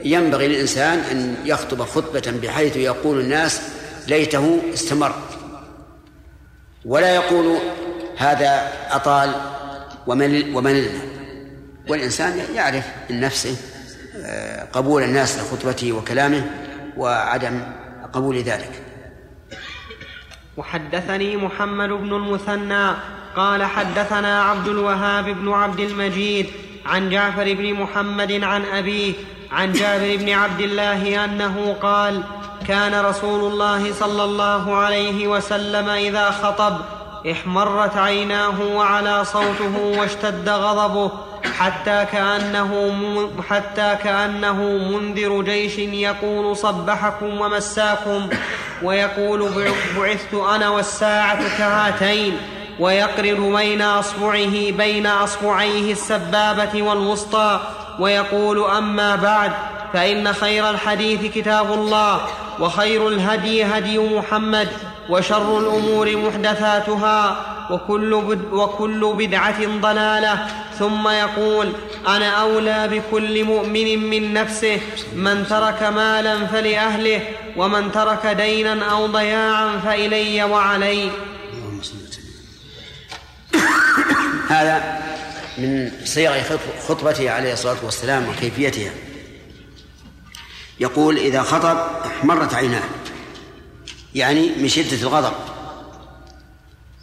ينبغي 0.05 0.49
للإنسان 0.49 0.99
أن 0.99 1.37
يخطب 1.45 1.83
خطبة 1.83 2.33
بحيث 2.43 2.77
يقول 2.77 3.21
الناس 3.21 3.61
ليته 4.09 4.61
استمر. 4.75 5.15
ولا 6.85 7.15
يقول 7.15 7.59
هذا 8.17 8.73
أطال 8.91 9.35
وملل 10.07 10.57
ومللنا 10.57 11.01
والإنسان 11.89 12.41
يعرف 12.55 12.85
من 13.11 13.21
نفسه 13.21 13.57
آه، 14.25 14.65
قبول 14.73 15.03
الناس 15.03 15.39
لخطبته 15.39 15.93
وكلامه 15.93 16.47
وعدم 16.97 17.61
قبول 18.13 18.37
ذلك. 18.37 18.83
وحدثني 20.57 21.37
محمد 21.37 21.89
بن 21.89 22.13
المثنى 22.13 22.91
قال 23.37 23.65
حدثنا 23.65 24.43
عبد 24.43 24.69
الوهاب 24.69 25.25
بن 25.25 25.53
عبد 25.53 25.81
المجيد 25.81 26.47
عن 26.87 27.11
جعفر 27.11 27.55
بن 27.55 27.75
محمد 27.75 28.33
عن 28.33 28.65
أبيه 28.65 29.15
عن 29.53 29.73
جابر 29.73 30.17
بن 30.17 30.31
عبد 30.31 30.61
الله 30.61 31.25
أنه 31.25 31.77
قال 31.83 32.23
كان 32.69 33.05
رسول 33.05 33.53
الله 33.53 33.93
صلى 33.93 34.25
الله 34.25 34.77
عليه 34.77 35.27
وسلم 35.27 35.89
إذا 35.89 36.31
خطب 36.31 36.81
احمرت 37.31 37.97
عيناه 37.97 38.61
وعلى 38.75 39.25
صوته 39.25 39.77
واشتد 39.99 40.49
غضبه 40.49 41.11
حتى 41.59 42.07
كأنه 42.13 43.01
حتى 43.51 43.97
كأنه 44.05 44.63
منذر 44.63 45.43
جيش 45.43 45.79
يقول 45.79 46.57
صبحكم 46.57 47.41
ومساكم 47.41 48.29
ويقول 48.83 49.49
بعثت 49.97 50.35
أنا 50.35 50.69
والساعة 50.69 51.59
كهاتين 51.59 52.37
ويقرر 52.79 53.57
بين 53.57 53.83
أصبعه 53.83 54.71
بين 54.71 55.07
أصبعيه 55.07 55.93
السبابة 55.93 56.83
والوسطى 56.83 57.61
ويقول 57.99 58.65
أما 58.65 59.17
بعد 59.17 59.53
فإن 59.93 60.33
خير 60.33 60.71
الحديث 60.71 61.35
كتاب 61.35 61.73
الله 61.73 62.21
وخير 62.61 63.09
الهدي 63.09 63.65
هدي 63.65 63.99
محمد 63.99 64.69
وشر 65.09 65.59
الأمور 65.59 66.17
محدثاتها 66.17 67.47
وكل, 67.71 68.21
بد 68.21 68.53
وكل 68.53 69.15
بدعة 69.19 69.67
ضلالة. 69.81 70.47
ثم 70.79 71.09
يقول 71.09 71.73
أنا 72.07 72.29
أولى 72.31 72.89
بكل 72.89 73.45
مؤمن 73.45 74.11
من 74.11 74.35
نفسه 74.35 74.81
من 75.15 75.47
ترك 75.51 75.83
مالا 75.83 76.47
فلأهله 76.47 77.21
ومن 77.57 77.93
ترك 77.93 78.27
دينا 78.27 78.91
أو 78.91 79.07
ضياعا 79.07 79.79
فإلي 79.85 80.45
وعلي. 80.45 81.11
هذا 84.49 85.03
من 85.59 85.91
صيغ 86.05 86.33
خطبته 86.89 87.31
عليه 87.31 87.53
الصلاة 87.53 87.77
والسلام 87.83 88.29
وكيفيتها. 88.29 88.91
يقول 90.81 91.19
إذا 91.19 91.43
خطب 91.43 91.79
احمرت 92.07 92.55
عيناه. 92.55 92.83
يعني 94.15 94.51
من 94.57 94.69
شدة 94.69 95.03
الغضب. 95.03 95.33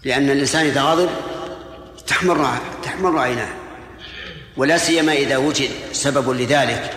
لأن 0.04 0.30
الإنسان 0.30 0.66
إذا 0.66 0.82
غضب 0.82 1.10
تحمر 2.08 2.48
تحمر 2.84 3.20
عيناه. 3.20 3.50
ولا 4.58 4.78
سيما 4.78 5.14
إذا 5.14 5.38
وجد 5.38 5.70
سبب 5.92 6.30
لذلك 6.30 6.94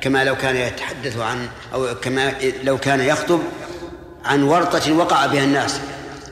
كما 0.00 0.24
لو 0.24 0.36
كان 0.36 0.56
يتحدث 0.56 1.18
عن 1.18 1.48
أو 1.74 1.94
كما 1.94 2.34
لو 2.64 2.78
كان 2.78 3.00
يخطب 3.00 3.40
عن 4.24 4.42
ورطة 4.42 4.92
وقع 4.92 5.26
بها 5.26 5.44
الناس 5.44 5.80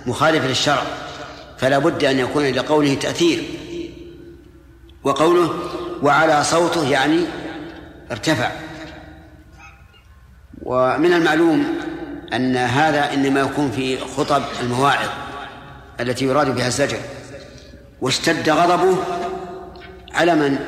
مخالف 0.07 0.44
للشرع 0.44 0.83
فلا 1.59 1.79
بد 1.79 2.05
أن 2.05 2.18
يكون 2.18 2.44
لقوله 2.44 2.94
تأثير. 2.94 3.44
وقوله 5.05 5.55
وعلى 6.03 6.44
صوته 6.44 6.88
يعني 6.88 7.20
ارتفع. 8.11 8.51
ومن 10.62 11.12
المعلوم 11.12 11.79
أن 12.37 12.57
هذا 12.57 13.14
إنما 13.14 13.40
يكون 13.40 13.70
في 13.70 13.99
خطب 13.99 14.42
المواعظ 14.62 15.09
التي 16.01 16.25
يراد 16.25 16.55
بها 16.55 16.66
الزجر. 16.66 16.99
واشتد 18.01 18.51
غضبه 18.51 18.97
على 20.12 20.35
من؟ 20.35 20.59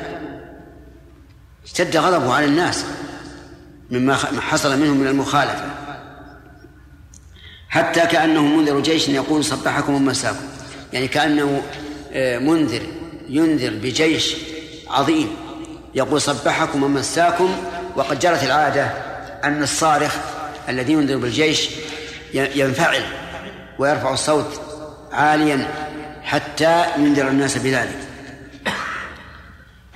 اشتد 1.65 1.97
غضبه 1.97 2.33
على 2.33 2.45
الناس 2.45 2.85
مما 3.91 4.15
حصل 4.39 4.79
منهم 4.79 4.97
من 4.97 5.07
المخالفة. 5.07 5.69
حتى 7.69 7.99
كأنه 7.99 8.41
منذر 8.41 8.79
جيش 8.79 9.09
يقول 9.09 9.43
صبحكم 9.43 9.93
ومساكم. 9.93 10.45
يعني 10.93 11.07
كأنه 11.07 11.61
آه، 12.13 12.37
منذر 12.37 12.81
ينذر 13.29 13.73
بجيش 13.73 14.35
عظيم. 14.89 15.35
يقول 15.95 16.21
صبحكم 16.21 16.83
ومساكم 16.83 17.55
وقد 17.95 18.19
جرت 18.19 18.43
العادة 18.43 18.85
أن 19.43 19.63
الصارخ 19.63 20.15
الذي 20.69 20.93
ينذر 20.93 21.17
بالجيش 21.17 21.69
ينفعل 22.33 23.03
ويرفع 23.79 24.13
الصوت 24.13 24.61
عاليا 25.11 25.67
حتى 26.23 26.85
ينذر 26.97 27.27
الناس 27.27 27.57
بذلك. 27.57 27.99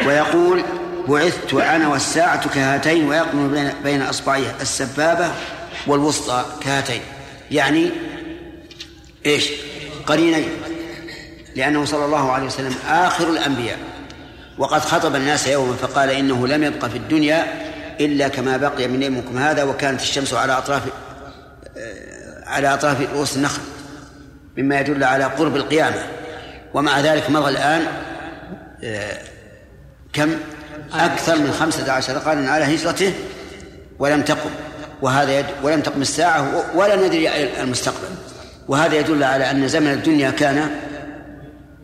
ويقول 0.06 0.64
بعثت 1.08 1.54
أنا 1.54 1.88
والساعة 1.88 2.50
كهاتين 2.50 3.10
ويقم 3.10 3.72
بين 3.84 4.02
أصبعيه 4.02 4.56
السبابة 4.62 5.32
والوسطى 5.88 6.46
كهاتين 6.62 7.02
يعني 7.52 7.90
إيش؟ 9.26 9.50
قرينين. 10.06 10.50
لأنه 11.56 11.86
صلى 11.86 12.06
الله 12.06 12.32
عليه 12.32 12.46
وسلم 12.46 12.76
آخر 12.88 13.30
الأنبياء. 13.30 13.80
وقد 14.58 14.82
خطب 14.82 15.16
الناس 15.16 15.48
يوما 15.48 15.74
فقال 15.74 16.10
إنه 16.10 16.48
لم 16.48 16.64
يبق 16.64 16.86
في 16.86 16.98
الدنيا 16.98 17.71
إلا 18.00 18.28
كما 18.28 18.58
بقي 18.58 18.88
من 18.88 19.04
يومكم 19.04 19.38
هذا 19.38 19.64
وكانت 19.64 20.02
الشمس 20.02 20.34
على 20.34 20.58
أطراف 20.58 20.82
آه، 21.78 22.44
على 22.46 22.74
أطراف 22.74 23.02
رؤوس 23.14 23.36
النخل 23.36 23.62
مما 24.58 24.80
يدل 24.80 25.04
على 25.04 25.24
قرب 25.24 25.56
القيامة. 25.56 26.04
ومع 26.74 27.00
ذلك 27.00 27.30
مضى 27.30 27.50
الآن 27.50 27.82
آه، 28.84 29.18
كم؟ 30.14 30.32
أكثر 30.94 31.38
من 31.38 31.52
خمسة 31.52 31.92
عشر. 31.92 32.18
قرنا 32.18 32.52
على 32.52 32.76
هجرته 32.76 33.14
ولم 34.00 34.22
تقم. 34.22 34.50
وهذا 35.02 35.40
يد 35.40 35.46
ولم 35.64 35.82
تقم 35.82 36.02
الساعة 36.02 36.64
ولا 36.76 36.96
ندري 36.96 37.30
المستقبل. 37.62 38.08
وهذا 38.68 38.96
يدل 38.96 39.24
على 39.24 39.52
أن 39.52 39.68
زمن 39.68 39.92
الدنيا 39.92 40.32
كان 40.32 40.70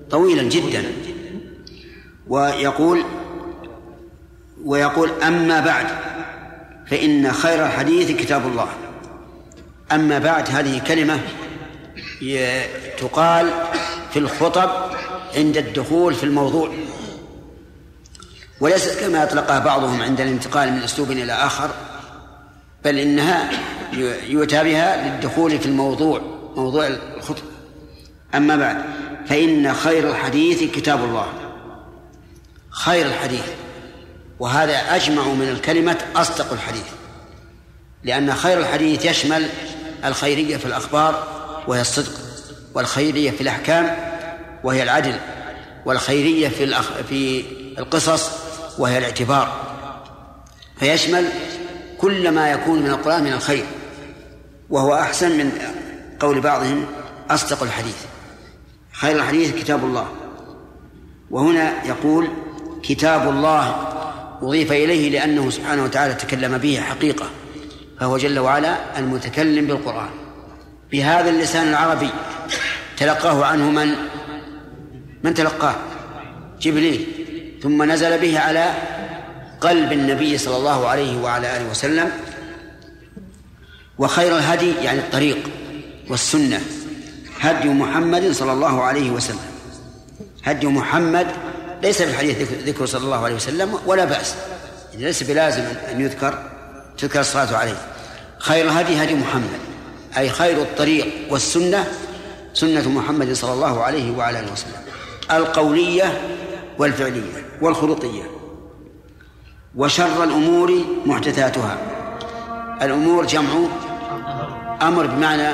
طويلا 0.10 0.44
جدا. 0.44 0.84
ويقول 2.28 3.04
ويقول 4.68 5.12
أما 5.24 5.60
بعد 5.60 5.86
فإن 6.88 7.34
خير 7.34 7.66
الحديث 7.66 8.12
كتاب 8.12 8.48
الله. 8.48 8.68
أما 9.92 10.20
بعد 10.20 10.50
هذه 10.50 10.82
كلمة 10.88 11.20
تقال 12.98 13.50
في 14.14 14.20
الخطب 14.20 14.70
عند 15.36 15.58
الدخول 15.58 16.14
في 16.14 16.24
الموضوع. 16.24 16.72
وليست 18.60 19.00
كما 19.00 19.24
أطلقها 19.24 19.60
بعضهم 19.60 20.02
عند 20.02 20.22
الانتقال 20.22 20.72
من 20.72 20.80
أسلوب 20.80 21.12
إلى 21.12 21.34
آخر 21.34 21.70
بل 22.86 22.98
إنها 22.98 23.50
يؤتى 24.28 24.64
بها 24.64 25.10
للدخول 25.10 25.60
في 25.60 25.66
الموضوع 25.66 26.22
موضوع 26.56 26.88
الخطب. 26.88 27.44
أما 28.36 28.56
بعد 28.56 28.78
فإن 29.28 29.74
خير 29.74 30.10
الحديث 30.10 30.64
كتاب 30.64 31.04
الله. 31.04 31.28
خير 32.70 33.06
الحديث. 33.06 33.57
وهذا 34.40 34.96
أجمع 34.96 35.24
من 35.24 35.50
الكلمة 35.50 35.98
أصدق 36.16 36.54
الحديث 36.54 36.86
لأن 38.04 38.36
خير 38.36 38.60
الحديث 38.60 39.06
يشمل 39.06 39.50
الخيرية 40.06 40.58
في 40.58 40.66
الأخبار 40.66 41.28
وهي 41.68 41.82
الصدق 41.82 42.12
والخيرية 42.74 43.32
في 43.32 43.42
الأحكام 43.42 43.98
وهي 44.64 44.84
العدل 44.84 45.16
والخيرية 45.86 46.50
في 46.50 46.64
الأخ... 46.64 46.92
في 47.10 47.46
القصص 47.78 48.32
وهي 48.80 48.98
الاعتبار. 48.98 49.62
فيشمل 50.80 51.26
كل 51.98 52.32
ما 52.32 52.52
يكون 52.52 52.80
من 52.82 52.90
القرآن 52.90 53.24
من 53.24 53.34
الخير 53.34 53.66
وهو 54.70 54.96
أحسن 54.96 55.38
من 55.38 55.52
قول 56.20 56.42
بعضهم 56.42 56.86
أصدق 57.30 57.64
الحديث. 57.64 57.98
خير 58.92 59.16
الحديث 59.16 59.56
كتاب 59.56 59.84
الله. 59.84 60.08
وهنا 61.32 61.86
يقول 61.86 62.28
كتاب 62.84 63.30
الله 63.30 63.88
أضيف 64.42 64.72
إليه 64.72 65.10
لأنه 65.10 65.50
سبحانه 65.50 65.84
وتعالى 65.84 66.14
تكلم 66.14 66.58
به 66.58 66.80
حقيقة 66.80 67.30
فهو 68.00 68.18
جل 68.18 68.40
وعلا 68.40 69.00
المتكلم 69.00 69.68
بالقرآن. 69.68 70.10
بهذا 70.92 71.30
اللسان 71.30 71.68
العربي 71.68 72.10
تلقاه 72.98 73.46
عنه 73.46 73.72
من؟ 73.72 73.96
من 75.24 75.34
تلقاه؟ 75.34 75.76
جبريل. 76.62 77.08
ثم 77.64 77.84
نزل 77.84 78.18
به 78.18 78.40
على 78.40 78.74
قلب 79.62 79.92
النبي 79.92 80.38
صلى 80.38 80.58
الله 80.58 80.88
عليه 80.88 81.22
وعلى 81.22 81.58
آله 81.58 81.70
وسلم 81.70 82.12
وخير 83.98 84.38
الهدي 84.38 84.72
يعني 84.84 85.00
الطريق 85.00 85.50
والسنة 86.10 86.62
هدي 87.40 87.70
محمد 87.70 88.32
صلى 88.32 88.52
الله 88.52 88.84
عليه 88.84 89.12
وسلم. 89.12 89.48
هدي 90.44 90.68
محمد 90.68 91.28
ليس 91.82 92.02
في 92.02 92.10
الحديث 92.10 92.52
ذكر 92.52 92.86
صلى 92.86 93.04
الله 93.04 93.26
عليه 93.26 93.36
وسلم 93.36 93.80
ولا 93.86 94.06
بأس. 94.06 94.36
ليس 94.94 95.24
بلازم 95.24 95.64
أن 95.92 96.02
يذكر 96.02 96.44
تذكر 96.98 97.20
الصلاة 97.20 97.58
عليه. 97.58 97.78
خير 98.40 98.66
الهدي 98.66 99.04
هدي 99.04 99.16
محمد 99.16 99.60
أي 100.18 100.30
خير 100.30 100.62
الطريق 100.62 101.08
والسنة 101.30 101.88
سنة 102.54 102.90
محمد 102.90 103.34
صلى 103.34 103.54
الله 103.54 103.84
عليه 103.84 104.18
وعلى 104.18 104.40
آله 104.40 104.52
وسلم. 104.52 104.82
القولية 105.32 106.22
والفعلية 106.78 107.46
والخلقية. 107.62 108.24
وشر 109.76 110.24
الأمور 110.24 110.86
محدثاتها. 111.06 111.78
الأمور 112.82 113.26
جمع 113.26 113.52
أمر 114.82 115.06
بمعنى 115.06 115.50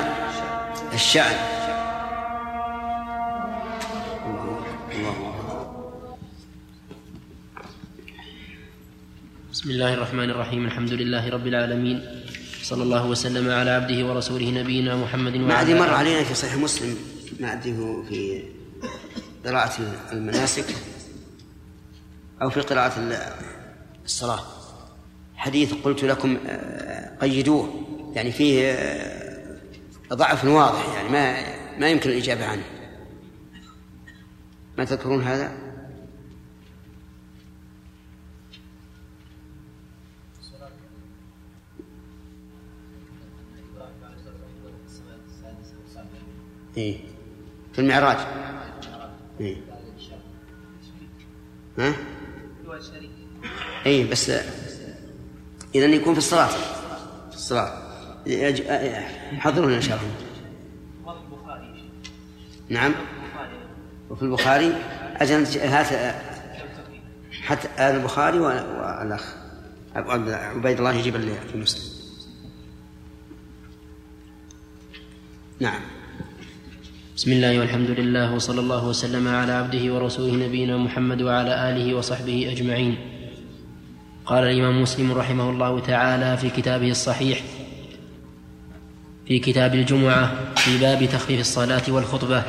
الشأن. 0.94 1.53
بسم 9.64 9.72
الله 9.72 9.94
الرحمن 9.94 10.30
الرحيم 10.30 10.64
الحمد 10.64 10.92
لله 10.92 11.30
رب 11.30 11.46
العالمين. 11.46 12.24
صلى 12.62 12.82
الله 12.82 13.06
وسلم 13.06 13.50
على 13.50 13.70
عبده 13.70 14.06
ورسوله 14.06 14.50
نبينا 14.50 14.96
محمد 14.96 15.36
ما 15.36 15.60
أدري 15.60 15.74
مر 15.74 15.90
علينا 15.90 16.24
في 16.24 16.34
صحيح 16.34 16.56
مسلم 16.56 16.96
ما 17.40 17.52
أدري 17.52 17.72
في 18.08 18.42
قراءة 19.44 19.72
المناسك 20.12 20.64
أو 22.42 22.50
في 22.50 22.60
قراءة 22.60 22.92
الصلاة. 24.04 24.40
حديث 25.36 25.74
قلت 25.74 26.04
لكم 26.04 26.36
آه، 26.46 27.18
قيدوه. 27.20 27.84
يعني 28.14 28.32
فيه 28.32 28.72
آه، 28.72 29.58
ضعف 30.12 30.44
واضح 30.44 30.94
يعني 30.94 31.08
ما 31.08 31.36
ما 31.78 31.88
يمكن 31.88 32.10
الإجابة 32.10 32.44
عنه. 32.44 32.64
ما 34.78 34.84
تذكرون 34.84 35.22
هذا؟ 35.22 35.63
إيه. 46.76 46.98
في 47.72 47.80
المعراج. 47.80 48.18
إيه. 49.40 49.56
ها؟ 51.78 51.94
إيه 53.86 54.10
بس 54.10 54.30
إذا 55.74 55.86
يكون 55.86 56.12
في 56.12 56.18
الصلاة. 56.18 56.48
في 57.30 57.36
الصلاة. 57.36 57.84
حضرونا 59.38 59.76
إن 59.76 59.82
شاء 59.82 59.98
الله. 59.98 61.14
نعم. 62.68 62.94
وفي 64.10 64.22
البخاري 64.22 64.74
أجل 65.16 65.60
هات 65.60 66.14
حتى 67.42 67.68
البخاري 67.78 68.38
والأخ. 68.38 69.34
عبيد 69.96 70.78
الله 70.78 70.92
يجيب 70.92 71.16
في 71.52 71.58
مسلم 71.58 71.94
نعم. 75.60 75.80
بسم 77.16 77.32
الله 77.32 77.58
والحمد 77.58 77.90
لله 77.90 78.34
وصلى 78.34 78.60
الله 78.60 78.86
وسلم 78.86 79.28
على 79.28 79.52
عبده 79.52 79.94
ورسوله 79.94 80.46
نبينا 80.46 80.76
محمد 80.76 81.22
وعلى 81.22 81.70
آله 81.70 81.94
وصحبه 81.94 82.52
أجمعين. 82.52 82.96
قال 84.26 84.44
الإمام 84.44 84.82
مسلم 84.82 85.12
رحمه 85.12 85.50
الله 85.50 85.80
تعالى 85.80 86.36
في 86.36 86.50
كتابه 86.50 86.90
الصحيح 86.90 87.40
في 89.26 89.38
كتاب 89.38 89.74
الجمعة 89.74 90.32
في 90.56 90.78
باب 90.78 91.04
تخفيف 91.04 91.40
الصلاة 91.40 91.82
والخطبة 91.88 92.42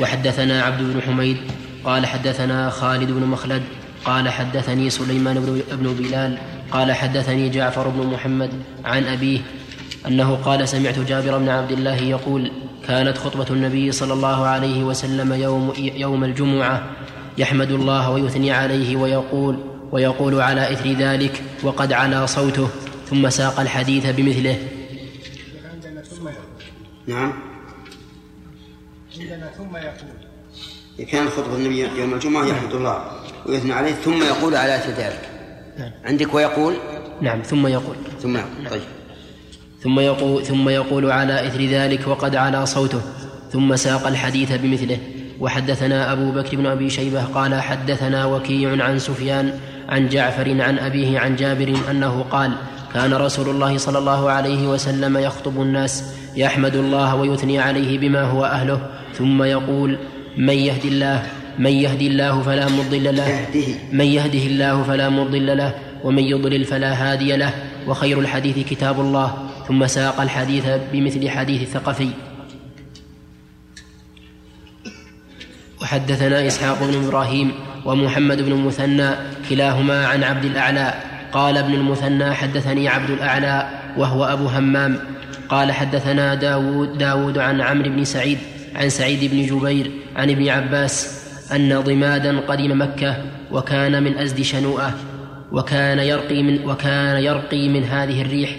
وحدثنا 0.00 0.62
عبد 0.62 0.82
بن 0.82 1.00
حميد 1.00 1.36
قال 1.84 2.06
حدثنا 2.06 2.70
خالد 2.70 3.10
بن 3.10 3.22
مخلد 3.26 3.62
قال 4.04 4.28
حدثني 4.28 4.90
سليمان 4.90 5.62
بن 5.72 5.94
بلال 5.98 6.38
قال 6.70 6.92
حدثني 6.92 7.48
جعفر 7.48 7.88
بن 7.88 8.06
محمد 8.06 8.50
عن 8.84 9.04
أبيه 9.04 9.40
أنه 10.06 10.34
قال 10.34 10.68
سمعت 10.68 10.98
جابر 10.98 11.38
بن 11.38 11.48
عبد 11.48 11.72
الله 11.72 11.96
يقول 11.96 12.50
كانت 12.88 13.18
خطبة 13.18 13.46
النبي 13.50 13.92
صلى 13.92 14.12
الله 14.12 14.46
عليه 14.46 14.84
وسلم 14.84 15.32
يوم 15.32 15.72
يوم 15.76 16.24
الجمعة 16.24 16.90
يحمد 17.38 17.70
الله 17.70 18.10
ويثني 18.10 18.52
عليه 18.52 18.96
ويقول 18.96 19.58
ويقول 19.92 20.40
على 20.40 20.72
إثر 20.72 20.92
ذلك 20.92 21.42
وقد 21.62 21.92
علا 21.92 22.26
صوته 22.26 22.68
ثم 23.10 23.30
ساق 23.30 23.60
الحديث 23.60 24.06
بمثله. 24.06 24.58
نعم. 27.06 27.32
عندنا 29.20 29.50
ثم 29.58 29.76
يقول. 29.76 31.08
كان 31.08 31.28
خطبة 31.28 31.56
النبي 31.56 31.80
يوم 31.98 32.14
الجمعة 32.14 32.46
يحمد 32.46 32.72
الله 32.72 33.04
ويثني 33.46 33.72
عليه 33.72 33.92
ثم 33.92 34.22
يقول 34.22 34.56
على 34.56 34.76
إثر 34.76 34.90
ذلك. 34.90 35.28
نعم. 35.78 35.90
عندك 36.04 36.34
ويقول؟ 36.34 36.74
نعم 37.20 37.42
ثم 37.42 37.66
يقول. 37.66 37.96
ثم 38.22 38.36
يقول. 38.36 38.70
طيب. 38.70 38.82
ثم 39.84 40.00
يقول, 40.00 40.44
ثم 40.44 40.68
يقول 40.68 41.10
على 41.10 41.46
إثر 41.46 41.64
ذلك 41.64 42.08
وقد 42.08 42.36
علا 42.36 42.64
صوته 42.64 43.00
ثم 43.52 43.76
ساق 43.76 44.06
الحديث 44.06 44.52
بمثله. 44.52 44.98
وحدثنا 45.40 46.12
أبو 46.12 46.30
بكر 46.30 46.56
بن 46.56 46.66
أبي 46.66 46.90
شيبة 46.90 47.24
قال 47.24 47.54
حدثنا 47.54 48.24
وكيع 48.24 48.84
عن 48.84 48.98
سفيان 48.98 49.52
عن 49.88 50.08
جعفر 50.08 50.62
عن 50.62 50.78
أبيه 50.78 51.18
عن 51.18 51.36
جابر 51.36 51.74
أنه 51.90 52.24
قال 52.30 52.52
كان 52.94 53.14
رسول 53.14 53.48
الله 53.48 53.78
صلى 53.78 53.98
الله 53.98 54.30
عليه 54.30 54.68
وسلم 54.68 55.16
يخطب 55.16 55.60
الناس 55.60 56.04
يحمد 56.36 56.76
الله 56.76 57.14
ويثني 57.14 57.58
عليه 57.58 57.98
بما 57.98 58.22
هو 58.22 58.44
أهله 58.44 58.80
ثم 59.14 59.42
يقول 59.42 59.98
من 60.36 60.54
يهد 60.54 60.84
الله 60.84 61.22
من 61.58 61.70
يهدي 61.70 62.06
الله 62.06 62.42
فلا 62.42 62.66
مضل 62.68 63.16
له 63.16 63.46
من 63.92 64.04
يهده 64.04 64.46
الله 64.46 64.82
فلا 64.82 65.08
مضل 65.08 65.56
له 65.56 65.74
ومن 66.04 66.22
يضلل 66.22 66.64
فلا 66.64 66.92
هادي 66.92 67.36
له. 67.36 67.52
وخير 67.86 68.20
الحديث 68.20 68.58
كتاب 68.68 69.00
الله. 69.00 69.34
ثم 69.68 69.86
ساق 69.86 70.20
الحديث 70.20 70.66
بمثل 70.92 71.28
حديث 71.28 71.62
الثقفي. 71.62 72.10
وحدثنا 75.82 76.46
إسحاق 76.46 76.78
بن 76.82 77.04
إبراهيم 77.04 77.52
ومحمد 77.84 78.42
بن 78.42 78.52
المثنى 78.52 79.10
كلاهما 79.50 80.06
عن 80.06 80.24
عبد 80.24 80.44
الأعلى. 80.44 80.94
قال 81.32 81.58
ابن 81.58 81.74
المثنى 81.74 82.34
حدثني 82.34 82.88
عبد 82.88 83.10
الأعلى 83.10 83.68
وهو 83.96 84.24
أبو 84.24 84.46
همام. 84.46 84.98
قال 85.48 85.72
حدثنا 85.72 86.34
داود, 86.34 86.98
داود 86.98 87.38
عن 87.38 87.60
عمرو 87.60 87.90
بن 87.90 88.04
سعيد 88.04 88.38
عن 88.74 88.88
سعيد 88.88 89.30
بن 89.30 89.46
جبير 89.46 89.90
عن 90.16 90.30
ابن 90.30 90.48
عباس 90.48 91.24
أن 91.52 91.80
ضمادا 91.80 92.40
قدم 92.40 92.82
مكة 92.82 93.16
وكان 93.52 94.02
من 94.02 94.18
أزد 94.18 94.42
شنوءة 94.42 94.94
وكان 95.52 95.98
يرقي 95.98 96.42
من 96.42 96.64
وكان 96.64 97.22
يرقي 97.22 97.68
من 97.68 97.84
هذه 97.84 98.22
الريح 98.22 98.56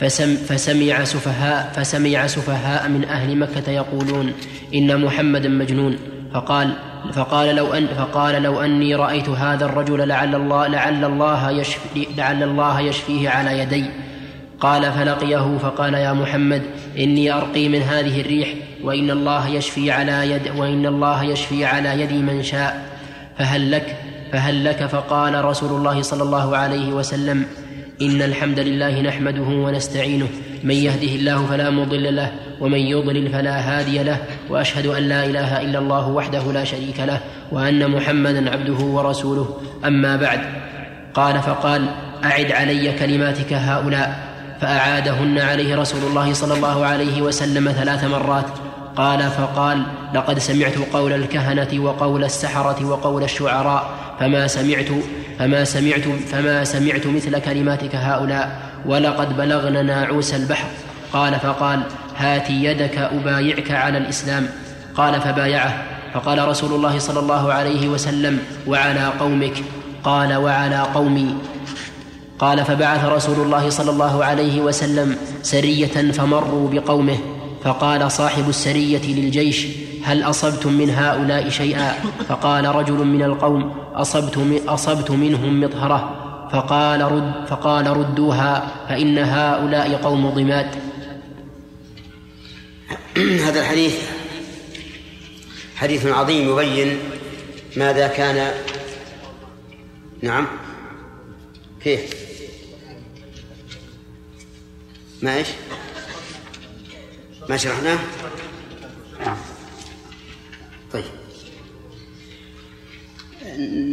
فسم 0.00 0.36
فسمع 0.36 1.04
سفهاء 1.04 1.72
فسمع 1.76 2.26
سفهاء 2.26 2.88
من 2.88 3.04
أهل 3.04 3.38
مكة 3.38 3.70
يقولون 3.70 4.32
إن 4.74 5.04
محمدا 5.04 5.48
مجنون. 5.48 5.96
فقال 6.34 6.72
فقال 7.12 7.56
لو 7.56 7.74
أن 7.74 7.86
فقال 7.86 8.42
لو 8.42 8.60
أني 8.60 8.94
رأيت 8.94 9.28
هذا 9.28 9.64
الرجل 9.64 10.08
لعل 10.08 10.34
الله 10.34 10.66
لعل 10.66 11.04
الله 11.04 11.50
يشفي 11.50 12.06
لعل 12.16 12.42
الله 12.42 12.80
يشفيه 12.80 13.30
على 13.30 13.58
يدي. 13.58 13.84
قال 14.60 14.92
فلقيه 14.92 15.58
فقال 15.58 15.94
يا 15.94 16.12
محمد 16.12 16.62
إني 16.98 17.32
أرقي 17.32 17.68
من 17.68 17.82
هذه 17.82 18.20
الريح 18.20 18.48
وإن 18.82 19.10
الله 19.10 19.48
يشفي 19.48 19.90
على 19.90 20.30
يد 20.30 20.56
وإن 20.56 20.86
الله 20.86 21.24
يشفي 21.24 21.64
على 21.64 22.00
يد 22.00 22.12
من 22.12 22.42
شاء. 22.42 22.82
فهل 23.38 23.70
لك 23.70 23.96
فهل 24.32 24.64
لك؟ 24.64 24.86
فقال 24.86 25.44
رسول 25.44 25.70
الله 25.78 26.02
صلى 26.02 26.22
الله 26.22 26.56
عليه 26.56 26.92
وسلم 26.92 27.46
إن 28.02 28.22
الحمد 28.22 28.58
لله 28.58 29.00
نحمده 29.00 29.42
ونستعينه. 29.42 30.28
من 30.64 30.74
يهده 30.74 31.14
الله 31.14 31.46
فلا 31.46 31.70
مضل 31.70 32.16
له 32.16 32.32
ومن 32.60 32.78
يضلل 32.78 33.32
فلا 33.32 33.60
هادي 33.60 34.02
له 34.02 34.18
وأشهد 34.50 34.86
أن 34.86 35.02
لا 35.02 35.24
إله 35.24 35.60
إلا 35.60 35.78
الله 35.78 36.08
وحده 36.08 36.52
لا 36.52 36.64
شريك 36.64 37.00
له 37.00 37.20
وأن 37.52 37.90
محمدا 37.90 38.50
عبده 38.50 38.84
ورسوله. 38.84 39.60
أما 39.84 40.16
بعد 40.16 40.40
قال 41.14 41.42
فقال 41.42 41.86
أعد 42.24 42.52
علي 42.52 42.92
كلماتك 42.92 43.52
هؤلاء. 43.52 44.30
فأعادهن 44.60 45.38
عليه 45.38 45.76
رسول 45.76 46.00
الله 46.10 46.32
صلى 46.32 46.54
الله 46.54 46.86
عليه 46.86 47.22
وسلم 47.22 47.72
ثلاث 47.72 48.04
مرات. 48.04 48.46
قال 48.96 49.30
فقال 49.30 49.82
لقد 50.14 50.38
سمعت 50.38 50.74
قول 50.92 51.12
الكهنة 51.12 51.84
وقول 51.84 52.24
السحرة 52.24 52.84
وقول 52.84 53.22
الشعراء 53.22 53.90
فما 54.20 54.46
سمعت 54.46 54.88
فما 55.40 55.64
سمعت 55.64 56.04
فما 56.32 56.64
سمعت 56.64 57.06
مثل 57.06 57.38
كلماتك 57.38 57.94
هؤلاء 57.94 58.60
ولقد 58.86 59.36
بلغنا 59.36 59.82
ناعوس 59.82 60.34
البحر. 60.34 60.68
قال 61.12 61.40
فقال 61.40 61.82
هات 62.16 62.50
يدك 62.50 62.98
أبايعك 62.98 63.70
على 63.70 63.98
الإسلام. 63.98 64.48
قال 64.94 65.20
فبايعه. 65.20 65.84
فقال 66.14 66.48
رسول 66.48 66.72
الله 66.72 66.98
صلى 66.98 67.20
الله 67.20 67.52
عليه 67.52 67.88
وسلم 67.88 68.38
وعلى 68.66 69.12
قومك. 69.20 69.64
قال 70.04 70.34
وعلى 70.36 70.80
قومي. 70.94 71.34
قال 72.38 72.64
فبعث 72.64 73.04
رسول 73.04 73.46
الله 73.46 73.70
صلى 73.70 73.90
الله 73.90 74.24
عليه 74.24 74.60
وسلم 74.60 75.16
سرية 75.42 76.12
فمروا 76.12 76.70
بقومه. 76.70 77.18
فقال 77.64 78.12
صاحب 78.12 78.48
السرية 78.48 79.14
للجيش 79.14 79.66
هل 80.04 80.22
أصبتم 80.22 80.72
من 80.72 80.90
هؤلاء 80.90 81.48
شيئا؟ 81.48 81.92
فقال 82.28 82.66
رجل 82.66 83.06
من 83.06 83.22
القوم 83.22 83.74
أصبت, 83.94 84.62
أصبت 84.68 85.10
منهم 85.10 85.60
مطهرة. 85.60 86.20
فقال 86.52 87.00
رد 87.00 87.46
فقال 87.48 87.86
ردوها 87.86 88.86
فإن 88.88 89.18
هؤلاء 89.18 89.96
قوم 89.96 90.30
ضماد 90.30 90.66
هذا 93.46 93.60
الحديث 93.60 93.94
حديث 95.76 96.06
عظيم 96.06 96.50
يبين 96.50 96.98
ماذا 97.76 98.08
كان. 98.08 98.52
نعم. 100.22 100.46
كيف؟ 101.84 102.14
ما 105.22 105.36
إيش؟ 105.36 105.48
ما 107.48 107.56
شرحناه؟ 107.56 107.98
طيب. 110.92 111.04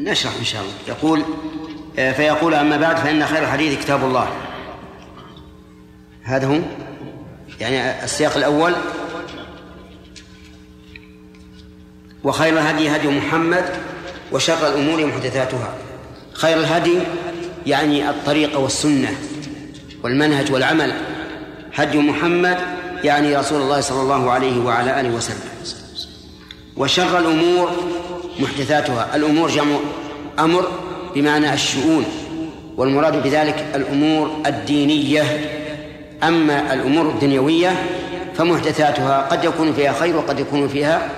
نشرح 0.04 0.36
إن 0.40 0.46
شاء 0.46 0.62
الله. 0.62 0.74
يقول 0.88 1.24
فيقول 1.96 2.54
أما 2.54 2.78
بعد 2.78 2.98
فإن 2.98 3.26
خير 3.26 3.44
الحديث 3.44 3.80
كتاب 3.84 4.04
الله. 4.04 4.30
هذا 6.24 6.48
هو؟ 6.48 6.60
يعني 7.60 8.04
السياق 8.04 8.38
الأول. 8.38 8.74
وخير 12.24 12.54
الهدي 12.54 12.90
هدي 12.90 13.08
محمد 13.08 13.66
وشر 14.32 14.68
الأمور 14.68 15.06
محدثاتها. 15.06 15.76
خير 16.34 16.60
الهدي 16.60 17.00
يعني 17.66 18.10
الطريقة 18.10 18.60
والسنة 18.60 19.16
والمنهج 20.04 20.52
والعمل. 20.52 20.94
هدي 21.74 21.98
محمد 21.98 22.58
يعني 23.04 23.38
رسول 23.38 23.62
الله 23.62 23.82
صلى 23.82 24.02
الله 24.02 24.32
عليه 24.32 24.60
وعلى 24.60 25.02
آله 25.02 25.10
وسلم. 25.10 25.87
وشر 26.78 27.20
الأمور 27.20 27.72
محدثاتها. 28.40 29.16
الأمور 29.16 29.50
جمع 29.50 29.78
أمر 30.40 30.68
بمعنى 31.16 31.54
الشؤون 31.54 32.06
والمراد 32.78 33.24
بذلك 33.24 33.66
الأمور 33.76 34.32
الدينية. 34.46 35.24
أما 36.24 36.74
الأمور 36.74 37.10
الدنيوية 37.10 37.76
فمحدثاتها 38.36 39.28
قد 39.32 39.44
يكون 39.44 39.74
فيها 39.74 39.94
خير 39.94 40.18
وقد 40.18 40.40
يكون 40.40 40.68
فيها 40.68 41.10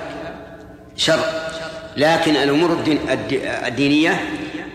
شر. 0.96 1.20
لكن 1.98 2.36
الأمور 2.36 2.78
الدينية 3.68 4.22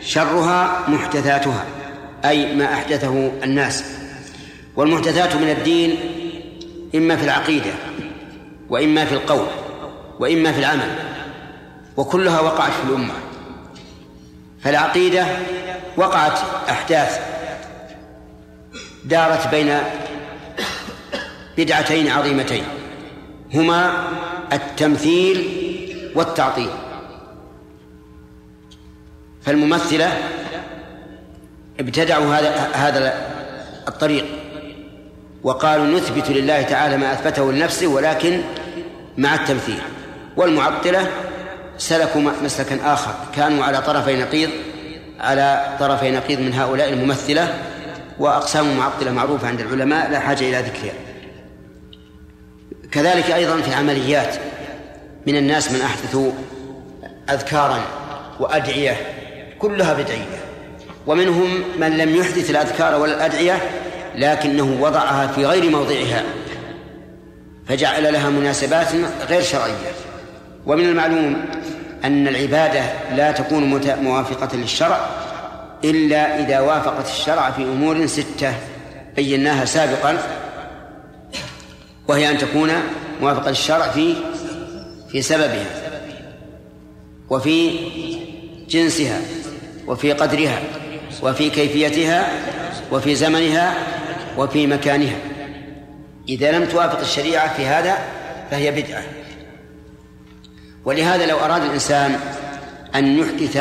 شرها 0.03 0.85
محدثاتها 0.89 1.65
أي 2.25 2.55
ما 2.55 2.65
أحدثه 2.65 3.33
الناس. 3.45 3.85
والمحدثات 4.77 5.37
من 5.37 5.51
الدين 5.51 5.97
إما 6.95 7.17
في 7.17 7.25
العقيدة 7.25 7.71
وإما 8.69 9.05
في 9.05 9.13
القول. 9.13 9.47
وإما 10.21 10.53
في 10.53 10.59
العمل 10.59 10.95
وكلها 11.97 12.41
وقعت 12.41 12.73
في 12.73 12.89
الأمة. 12.89 13.15
فالعقيدة 14.61 15.27
وقعت 15.97 16.39
أحداث 16.69 17.21
دارت 19.05 19.49
بين 19.49 19.79
بدعتين 21.59 22.09
عظيمتين 22.09 22.65
هما 23.55 24.09
التمثيل 24.53 25.49
والتعطيل. 26.15 26.71
فالممثلة 29.43 30.13
ابتدعوا 31.81 32.35
هذا 32.35 32.71
هذا 32.73 33.31
الطريق 33.89 34.25
وقالوا 35.43 35.87
نثبت 35.87 36.31
لله 36.31 36.63
تعالى 36.63 36.97
ما 36.97 37.13
أثبته 37.13 37.53
لنفسه 37.53 37.87
ولكن 37.87 38.41
مع 39.19 39.35
التمثيل. 39.35 39.79
والمعطلة 40.37 41.11
سلكوا 41.79 42.21
مسلكا 42.21 42.93
آخر. 42.93 43.15
كانوا 43.37 43.65
على 43.65 43.83
طرفي 43.83 44.17
نقيض 44.17 44.51
على 45.21 45.77
طرفي 45.81 46.11
نقيض 46.11 46.41
من 46.41 46.55
هؤلاء 46.55 46.89
الممثلة 46.89 47.55
وأقسام 48.19 48.69
المعطلة 48.69 49.13
معروفة 49.13 49.49
عند 49.49 49.61
العلماء 49.61 50.11
لا 50.11 50.21
حاجة 50.21 50.41
إلى 50.41 50.59
ذكرها. 50.59 50.95
كذلك 52.93 53.31
أيضا 53.31 53.61
في 53.61 53.69
العمليات 53.69 54.35
من 55.27 55.37
الناس 55.37 55.73
من 55.73 55.81
أحدثوا 55.81 56.33
أذكارا 57.31 57.81
وأدعية 58.41 58.97
كلها 59.59 59.95
بدعية. 59.95 60.41
ومنهم 61.07 61.65
من 61.79 61.99
لم 61.99 62.17
يحدث 62.17 62.51
الأذكار 62.51 63.01
ولا 63.01 63.15
الأدعية 63.15 63.59
لكنه 64.15 64.79
وضعها 64.81 65.27
في 65.27 65.47
غير 65.47 65.71
موضعها 65.71 66.23
فجعل 67.69 68.13
لها 68.13 68.31
مناسبات 68.31 68.89
غير 69.29 69.43
شرعية. 69.43 70.04
ومن 70.67 70.85
المعلوم 70.85 71.45
أن 72.05 72.29
العبادة 72.29 72.83
لا 73.17 73.33
تكون 73.33 73.81
موافقة 74.03 74.57
للشرع 74.57 75.01
إلا 75.85 76.41
إذا 76.41 76.61
وافقت 76.61 77.07
الشرع 77.07 77.51
في 77.51 77.63
أمور 77.63 78.07
ستة 78.07 78.55
بيناها 79.17 79.65
سابقا 79.65 80.19
وهي 82.09 82.31
أن 82.31 82.39
تكون 82.39 82.71
موافقة 83.21 83.49
للشرع 83.49 83.89
في 83.89 84.15
في 85.09 85.23
سببها 85.23 85.67
وفي 87.31 87.79
جنسها 88.69 89.21
وفي 89.87 90.13
قدرها 90.13 90.61
وفي 91.23 91.51
كيفيتها 91.51 92.29
وفي 92.93 93.15
زمنها 93.15 93.75
وفي 94.39 94.67
مكانها. 94.67 95.17
إذا 96.29 96.53
لم 96.53 96.65
توافق 96.65 97.01
الشريعة 97.01 97.57
في 97.57 97.67
هذا 97.67 97.99
فهي 98.51 98.71
بدعة. 98.71 99.03
ولهذا 100.85 101.27
لو 101.27 101.39
أراد 101.39 101.63
الإنسان 101.63 102.21
أن 102.95 103.19
يحدث 103.19 103.57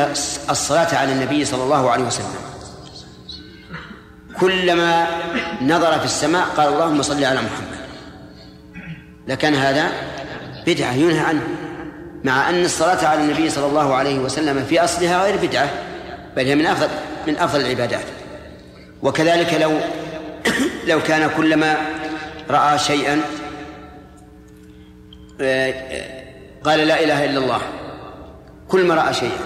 الصلاة 0.50 0.94
على 0.94 1.12
النبي 1.12 1.44
صلى 1.44 1.62
الله 1.62 1.90
عليه 1.90 2.04
وسلم 2.04 2.44
كلما 4.40 5.06
نظر 5.62 5.98
في 5.98 6.04
السماء 6.04 6.46
قال 6.56 6.68
اللهم 6.68 7.02
صل 7.02 7.24
على 7.24 7.40
محمد. 7.40 7.74
لكان 9.28 9.54
هذا 9.54 9.90
بدعة 10.66 10.92
ينهى 10.92 11.20
عنه 11.20 11.42
مع 12.24 12.48
أن 12.48 12.64
الصلاة 12.64 13.06
على 13.06 13.20
النبي 13.20 13.50
صلى 13.50 13.66
الله 13.66 13.94
عليه 13.94 14.18
وسلم 14.18 14.64
في 14.64 14.84
أصلها 14.84 15.24
غير 15.24 15.36
بدعة 15.36 15.70
بل 16.36 16.46
هي 16.46 16.54
من 16.54 16.66
أفضل 16.66 16.88
من 17.26 17.36
أفضل 17.36 17.60
العبادات. 17.60 18.04
وكذلك 19.02 19.54
لو 19.54 19.72
لو 20.90 21.02
كان 21.02 21.30
كلما 21.36 21.76
رأى 22.50 22.78
شيئا 22.78 23.20
آه، 25.40 26.23
قال 26.64 26.78
لا 26.78 27.04
إله 27.04 27.24
إلا 27.24 27.38
الله. 27.38 27.60
كل 28.68 28.84
ما 28.84 28.94
رأى 28.94 29.14
شيئا 29.14 29.38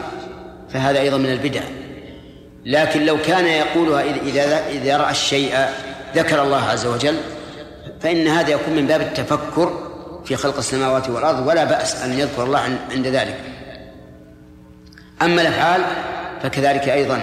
فهذا 0.72 1.00
أيضا 1.00 1.16
من 1.16 1.32
البدع. 1.32 1.60
لكن 2.64 3.06
لو 3.06 3.18
كان 3.22 3.46
يقولها 3.46 4.02
إذا 4.02 4.68
إذا 4.68 4.96
رأى 4.96 5.10
الشيء 5.10 5.54
ذكر 6.14 6.42
الله 6.42 6.64
عز 6.64 6.86
وجل 6.86 7.16
فإن 8.00 8.28
هذا 8.28 8.50
يكون 8.50 8.74
من 8.74 8.86
باب 8.86 9.00
التفكر 9.00 9.88
في 10.24 10.36
خلق 10.36 10.56
السماوات 10.56 11.10
والأرض 11.10 11.46
ولا 11.46 11.64
بأس 11.64 12.02
أن 12.02 12.18
يذكر 12.18 12.44
الله 12.44 12.78
عند 12.90 13.06
ذلك. 13.06 13.40
أما 15.22 15.42
الأفعال 15.42 15.80
فكذلك 16.42 16.88
أيضا 16.88 17.20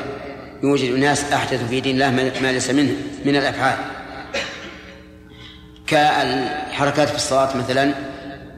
يوجد 0.64 0.93
أناس 0.93 1.34
أحدثوا 1.34 1.68
في 1.68 1.80
دين 1.80 1.96
الله 1.96 2.32
ما 2.41 2.52
ليس 2.52 2.70
منه 2.70 2.96
من 3.26 3.36
الأفعال. 3.36 3.78
كالحركات 5.88 7.10
في 7.10 7.16
الصلاة 7.16 7.58
مثلا 7.58 7.93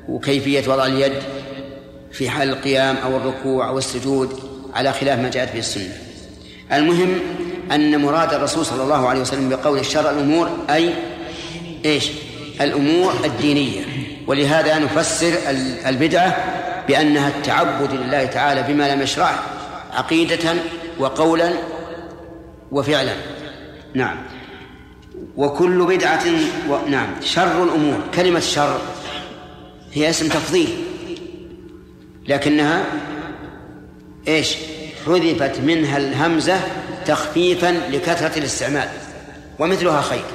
وكيفية 0.09 0.71
وضع 0.71 0.85
اليد 0.85 1.13
في 2.11 2.29
حال 2.29 2.49
القيام 2.49 2.97
أو 2.97 3.17
الركوع 3.17 3.69
أو 3.69 3.77
السجود 3.77 4.39
على 4.73 4.93
خلاف 4.93 5.19
ما 5.19 5.29
جاءت 5.29 5.53
به 5.53 5.59
السنة. 5.59 5.97
المهم 6.71 7.19
أن 7.71 8.01
مراد 8.01 8.33
الرسول 8.33 8.65
صلى 8.65 8.83
الله 8.83 9.07
عليه 9.07 9.21
وسلم 9.21 9.49
بقول 9.49 9.79
الشرع 9.79 10.11
الأمور 10.11 10.49
أي 10.69 10.93
إيش؟ 11.85 12.09
الأمور 12.61 13.13
الدينية. 13.25 13.81
ولهذا 14.27 14.79
نفسر 14.79 15.33
البدعة 15.85 16.37
بأنها 16.87 17.27
التعبد 17.27 17.93
لله 17.93 18.25
تعالى 18.25 18.73
بما 18.73 18.95
لم 18.95 19.01
يشرعه 19.01 19.39
عقيدة 19.93 20.53
وقولا 20.99 21.53
وفعلا. 22.71 23.13
نعم. 23.93 24.17
وكل 25.37 25.85
بدعة 25.85 26.25
و... 26.69 26.77
نعم. 26.89 27.07
شر 27.21 27.63
الأمور 27.63 27.99
كلمة 28.15 28.39
شر. 28.39 28.79
هي 29.97 30.09
اسم 30.09 30.27
تفضيل. 30.27 30.83
لكنها 32.27 32.85
إيش؟ 34.27 34.57
حذفت 35.05 35.59
منها 35.59 35.97
الهمزة 35.97 36.59
تخفيفا 37.05 37.71
لكثرة 37.71 38.39
الاستعمال 38.39 38.89
ومثلها 39.59 40.01
خير. 40.01 40.25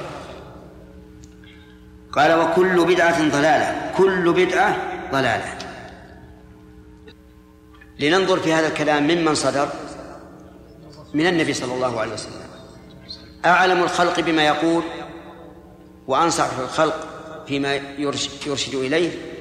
قال 2.11 2.39
وكل 2.39 2.85
بدعة 2.85 3.29
ضلالة 3.29 3.91
كل 3.97 4.33
بدعة 4.33 4.77
ضلالة. 5.11 5.57
لننظر 7.99 8.39
في 8.39 8.53
هذا 8.53 8.67
الكلام 8.67 9.03
ممن 9.03 9.35
صدر 9.35 9.69
من 11.13 11.27
النبي 11.27 11.53
صلى 11.53 11.73
الله 11.73 11.99
عليه 11.99 12.13
وسلم. 12.13 12.43
أعلم 13.45 13.83
الخلق 13.83 14.19
بما 14.19 14.43
يقول 14.43 14.83
وأنصح 16.07 16.57
الخلق 16.59 17.07
فيما 17.47 17.75
يرشد 18.45 18.75
إليه 18.75 19.32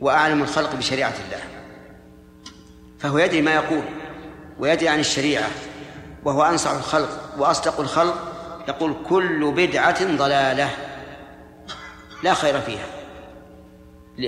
وأعلم 0.00 0.42
الخلق 0.42 0.74
بشريعة 0.74 1.14
الله. 1.26 1.42
فهو 2.98 3.18
يدري 3.18 3.42
ما 3.42 3.54
يقول 3.54 3.82
ويدري 4.58 4.88
عن 4.88 5.00
الشريعة 5.00 5.48
وهو 6.24 6.42
أنصح 6.42 6.70
الخلق 6.70 7.34
وأصدق 7.38 7.80
الخلق. 7.80 8.26
يقول 8.68 8.96
كل 9.08 9.52
بدعة 9.56 10.16
ضلالة 10.16 10.70
لا 12.22 12.34
خير 12.34 12.60
فيها. 12.60 12.86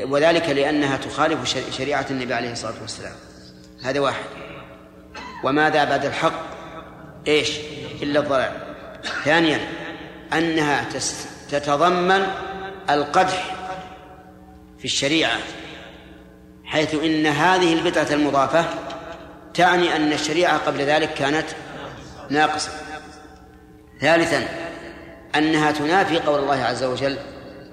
وذلك 0.05 0.49
لأنها 0.49 0.97
تخالف 0.97 1.57
شريعة 1.77 2.07
النبي 2.11 2.35
عليه 2.35 2.53
الصلاة 2.53 2.75
والسلام. 2.81 3.15
هذا 3.83 4.01
واحد. 4.01 4.25
وماذا 5.45 5.85
بعد 5.85 6.05
الحق؟ 6.05 6.43
إيش؟ 7.29 7.51
إلا 8.03 8.21
الضلال. 8.21 8.53
ثانيا 9.25 9.69
أنها 10.33 10.87
تتضمن 11.51 12.27
القدح 12.91 13.57
في 14.79 14.85
الشريعة. 14.85 15.39
حيث 16.73 16.95
إن 16.95 17.27
هذه 17.27 17.73
البدعة 17.73 18.07
المضافة 18.11 18.65
تعني 19.55 19.97
أن 19.97 20.13
الشريعة 20.13 20.59
قبل 20.59 20.79
ذلك 20.79 21.15
كانت 21.15 21.47
ناقصة. 22.31 22.71
ثالثا 24.01 24.49
أنها 25.37 25.73
تنافي 25.73 26.19
قول 26.19 26.39
الله 26.39 26.65
عز 26.65 26.85
وجل 26.85 27.17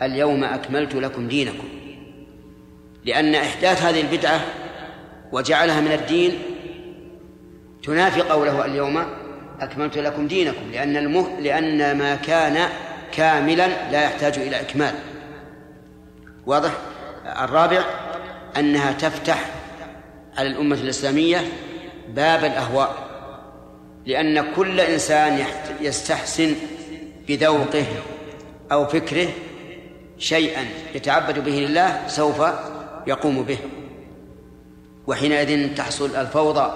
اليوم 0.01 0.43
أكملت 0.43 0.95
لكم 0.95 1.27
دينكم. 1.27 1.67
لأن 3.05 3.35
إحداث 3.35 3.83
هذه 3.83 4.01
البدعة 4.01 4.41
وجعلها 5.31 5.81
من 5.81 5.91
الدين 5.91 6.39
تنافي 7.83 8.21
قوله 8.21 8.65
اليوم 8.65 9.05
أكملت 9.59 9.97
لكم 9.97 10.27
دينكم. 10.27 10.71
لأن 10.71 10.97
المه... 10.97 11.39
لأن 11.39 11.97
ما 11.97 12.15
كان 12.15 12.69
كاملا 13.11 13.67
لا 13.91 14.03
يحتاج 14.03 14.39
إلى 14.39 14.61
إكمال. 14.61 14.93
واضح؟ 16.45 16.71
الرابع 17.25 18.08
أنها 18.57 18.91
تفتح 18.91 19.45
على 20.37 20.47
الأمة 20.47 20.75
الإسلامية 20.75 21.41
باب 22.09 22.45
الأهواء 22.45 23.09
لأن 24.05 24.53
كل 24.55 24.79
إنسان 24.79 25.45
يستحسن 25.81 26.55
بذوقه 27.27 27.85
أو 28.71 28.85
فكره 28.85 29.27
شيئا 30.17 30.65
يتعبد 30.95 31.39
به 31.39 31.51
لله 31.51 32.07
سوف 32.07 32.41
يقوم 33.07 33.43
به. 33.43 33.57
وحينئذ 35.07 35.75
تحصل 35.75 36.15
الفوضى 36.15 36.71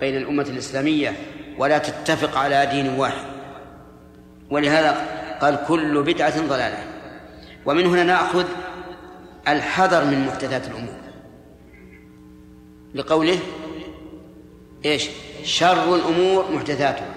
بين 0.00 0.16
الأمة 0.16 0.42
الإسلامية 0.42 1.16
ولا 1.58 1.78
تتفق 1.78 2.38
على 2.38 2.66
دين 2.66 2.88
واحد. 2.88 3.26
ولهذا 4.50 5.06
قال 5.40 5.58
كل 5.68 6.02
بدعة 6.02 6.40
ضلالة. 6.40 6.78
ومن 7.66 7.86
هنا 7.86 8.04
نأخذ 8.04 8.44
الحذر 9.48 10.04
من 10.04 10.26
محدثات 10.26 10.66
الأمور. 10.66 11.07
لقوله 12.94 13.38
إيش؟ 14.84 15.08
شر 15.44 15.94
الأمور 15.94 16.52
محدثاتها. 16.52 17.14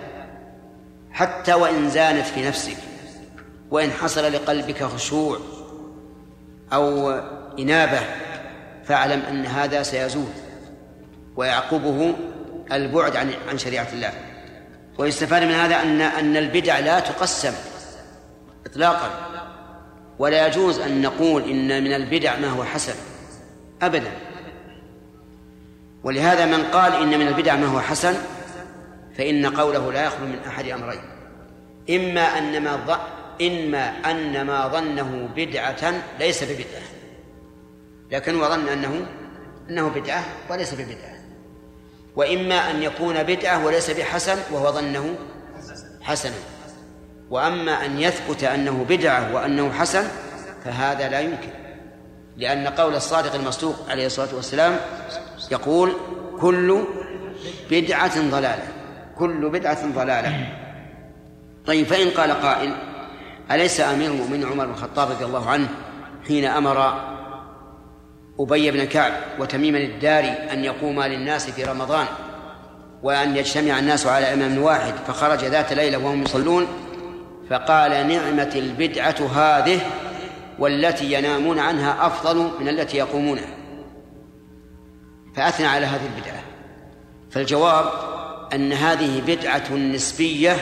حتى 1.12 1.54
وإن 1.54 1.90
زانت 1.90 2.26
في 2.26 2.48
نفسك 2.48 2.78
وإن 3.72 3.92
حصل 3.92 4.34
لقلبك 4.34 4.84
خشوع 4.84 5.40
أو 6.74 7.10
إنابة 7.60 8.00
فاعلم 8.84 9.22
أن 9.22 9.46
هذا 9.46 9.84
سيزول 9.84 10.30
ويعقبه 11.36 12.14
البعد 12.72 13.16
عن 13.16 13.34
عن 13.50 13.58
شريعة 13.58 13.88
الله. 13.94 14.14
ويستفاد 14.98 15.44
من 15.44 15.52
هذا 15.52 15.82
أن 15.82 16.02
أن 16.02 16.38
البدع 16.38 16.80
لا 16.80 17.00
تقسم 17.00 17.54
إطلاقا. 18.66 19.10
ولا 20.20 20.48
يجوز 20.48 20.80
أن 20.80 21.02
نقول 21.02 21.44
إن 21.44 21.84
من 21.84 21.94
البدع 21.94 22.40
ما 22.40 22.48
هو 22.48 22.64
حسن 22.64 22.96
أبدا. 23.82 24.12
ولهذا 26.04 26.46
من 26.46 26.64
قال 26.64 26.94
إن 26.94 27.20
من 27.20 27.28
البدع 27.28 27.56
ما 27.56 27.68
هو 27.68 27.80
حسن 27.80 28.16
فإن 29.18 29.46
قوله 29.46 29.92
لا 29.92 30.06
يخلو 30.06 30.28
من 30.28 30.40
أحد 30.48 30.66
أمرين. 30.68 31.02
إما 31.90 32.22
أن 32.22 32.64
ما 32.64 33.00
إما 33.42 34.12
أن 34.12 34.42
ما 34.42 34.68
ظنه 34.68 35.30
بدعة 35.36 35.94
ليس 36.20 36.44
ببدعة. 36.44 36.82
لكن 38.12 38.36
وظن 38.36 38.68
أنه 38.68 39.06
أنه 39.70 39.88
بدعة 39.90 40.24
وليس 40.50 40.74
ببدعة. 40.74 41.22
وإما 42.16 42.72
أن 42.72 42.84
يكون 42.84 43.24
بدعة 43.24 43.66
وليس 43.66 43.90
بحسن 43.90 44.38
وهو 44.52 44.72
ظنه 44.72 45.16
حسنا 46.02 46.36
وأما 47.30 47.86
أن 47.86 48.00
يثبت 48.00 48.44
أنه 48.44 48.86
بدعة 48.90 49.36
وأنه 49.36 49.72
حسن 49.72 50.08
فهذا 50.66 51.10
لا 51.10 51.20
يمكن. 51.20 51.50
لأن 52.38 52.68
قول 52.68 52.96
الصادق 52.96 53.36
المصدوق 53.36 53.76
عليه 53.90 54.06
الصلاة 54.06 54.36
والسلام 54.36 54.80
يقول 55.52 55.92
كل 56.42 56.84
بدعة 57.72 58.30
ضلالة 58.30 58.64
كل 59.18 59.50
بدعة 59.50 59.94
ضلالة. 59.96 60.48
طيب 61.66 61.86
فإن 61.86 62.10
قال 62.10 62.32
قائل 62.32 62.74
أليس 63.52 63.82
أمير 63.82 64.12
المؤمنين 64.12 64.46
عمر 64.46 64.66
بن 64.66 64.72
الخطاب 64.72 65.12
رضي 65.12 65.26
الله 65.26 65.50
عنه 65.50 65.68
حين 66.28 66.46
أمر 66.46 66.94
أبي 68.40 68.72
بن 68.72 68.84
كعب 68.84 69.14
وتميما 69.40 69.78
الداري 69.78 70.28
أن 70.28 70.64
يقوما 70.64 71.08
للناس 71.08 71.50
في 71.50 71.64
رمضان 71.64 72.06
وأن 73.04 73.36
يجتمع 73.38 73.80
الناس 73.80 74.08
على 74.08 74.34
إمام 74.34 74.58
واحد 74.58 74.94
فخرج 75.08 75.46
ذات 75.46 75.74
ليلة 75.74 75.98
وهم 75.98 76.24
يصلون 76.24 76.68
فقال 77.50 77.92
نعمة 77.92 78.52
البدعة 78.56 79.16
هذه 79.36 79.80
والتي 80.60 81.14
ينامون 81.14 81.60
عنها 81.60 82.08
أفضل 82.08 82.52
من 82.60 82.70
التي 82.70 82.98
يقومونها. 82.98 83.61
فأثنى 85.36 85.68
على 85.68 85.86
هذه 85.86 86.06
البدعة. 86.16 86.44
فالجواب 87.32 87.86
أن 88.54 88.74
هذه 88.74 89.22
بدعة 89.28 89.74
نسبية 89.74 90.58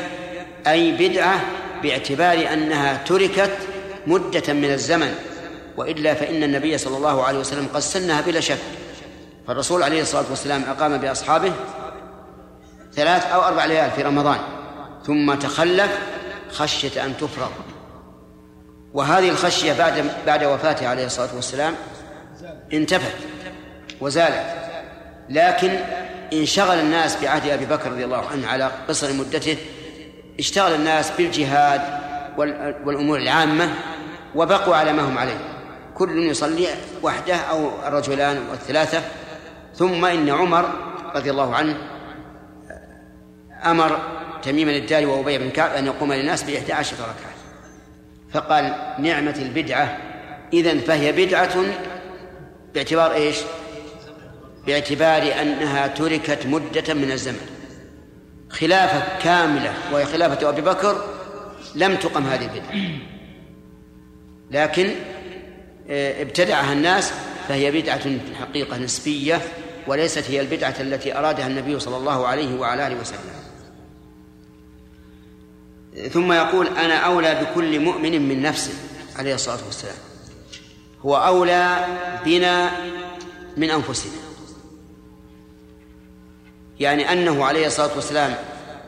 أي 0.68 0.92
بدعة 0.92 1.42
باعتبار 1.84 2.54
أنها 2.54 3.04
تركت 3.04 3.58
مدة 4.08 4.54
من 4.54 4.72
الزمن 4.72 5.16
وإلا 5.78 6.14
فإن 6.14 6.44
النبي 6.44 6.78
صلى 6.78 6.98
الله 6.98 7.24
عليه 7.24 7.40
وسلم 7.40 7.68
قد 7.74 7.80
سنها 7.80 8.22
بلا 8.22 8.40
شك. 8.40 8.60
فالرسول 9.48 9.84
عليه 9.84 10.02
الصلاة 10.02 10.26
والسلام 10.30 10.64
أقام 10.64 10.98
بأصحابه 10.98 11.54
ثلاث 12.94 13.26
أو 13.26 13.42
أربع 13.42 13.66
ليال 13.66 13.92
في 13.92 14.02
رمضان 14.02 14.38
ثم 15.06 15.34
تخلف 15.34 16.00
خشية 16.52 17.06
أن 17.06 17.18
تفرض 17.18 17.52
وهذه 18.94 19.30
الخشية 19.30 19.74
بعد 19.74 20.12
بعد 20.26 20.44
وفاته 20.44 20.88
عليه 20.88 21.06
الصلاة 21.06 21.36
والسلام 21.36 21.76
انتفت. 22.74 23.16
وزالت. 24.02 24.56
لكن 25.30 25.72
انشغل 26.34 26.80
الناس 26.80 27.22
بعهد 27.22 27.50
أبي 27.50 27.66
بكر 27.66 27.92
رضي 27.92 28.06
الله 28.06 28.28
عنه 28.28 28.48
على 28.48 28.72
قصر 28.88 29.14
مدته 29.14 29.58
اشتغل 30.40 30.76
الناس 30.76 31.12
بالجهاد 31.18 31.82
والأمور 32.86 33.18
العامة 33.18 33.70
وبقوا 34.36 34.76
على 34.76 34.94
ما 34.94 35.02
هم 35.02 35.18
عليه. 35.18 35.38
كل 35.96 36.30
يصلي 36.30 36.68
وحده 37.04 37.36
أو 37.36 37.70
الرجلان 37.88 38.38
والثلاثة 38.50 39.02
ثم 39.76 40.06
إن 40.06 40.30
عمر 40.30 40.70
رضي 41.16 41.32
الله 41.32 41.56
عنه 41.56 41.78
أمر 43.66 44.00
تميم 44.44 44.70
الداري 44.70 45.06
وأبي 45.06 45.38
بن 45.38 45.50
كعب 45.50 45.72
أن 45.72 45.86
يقوم 45.86 46.14
للناس 46.14 46.44
بإحدى 46.44 46.74
عشرة 46.74 46.98
ركعة. 46.98 47.34
فقال 48.32 48.76
نعمة 49.00 49.36
البدعة. 49.40 49.98
إذن 50.54 50.80
فهي 50.80 51.12
بدعة 51.12 51.56
باعتبار 52.74 53.14
إيش؟ 53.14 53.38
باعتبار 54.68 55.42
أنها 55.42 55.88
تركت 55.88 56.46
مدة 56.46 56.94
من 56.94 57.12
الزمن. 57.12 57.48
خلافة 58.50 59.20
كاملة 59.24 59.74
وهي 59.92 60.06
خلافة 60.06 60.50
أبي 60.50 60.62
بكر 60.62 61.06
لم 61.76 61.96
تقم 61.96 62.24
هذه 62.28 62.46
البدعة. 62.46 63.00
لكن 64.52 64.92
آه، 65.90 66.22
ابتدعها 66.22 66.74
الناس 66.74 67.14
فهي 67.48 67.82
بدعة 67.82 67.98
في 67.98 68.20
الحقيقة 68.32 68.78
نسبية 68.78 69.42
وليست 69.88 70.32
هي 70.32 70.42
البدعة 70.42 70.76
التي 70.80 71.18
أرادها 71.18 71.48
النبي 71.48 71.80
صلى 71.80 71.98
الله 71.98 72.28
عليه 72.28 72.60
وعلى 72.60 72.88
آله 72.88 73.00
وسلم. 73.02 73.20
ثم 76.12 76.32
يقول 76.32 76.68
أنا 76.68 76.98
أولى 76.98 77.42
بكل 77.42 77.80
مؤمن 77.80 78.22
من 78.30 78.42
نفسه 78.42 78.74
عليه 79.16 79.36
الصلاة 79.36 79.66
والسلام. 79.66 79.96
هو 81.06 81.18
أولى 81.18 81.86
بنا 82.26 82.72
من 83.58 83.70
أنفسنا. 83.70 84.19
يعني 86.80 87.14
أنه 87.14 87.46
عليه 87.46 87.68
الصلاة 87.68 87.96
والسلام 87.96 88.36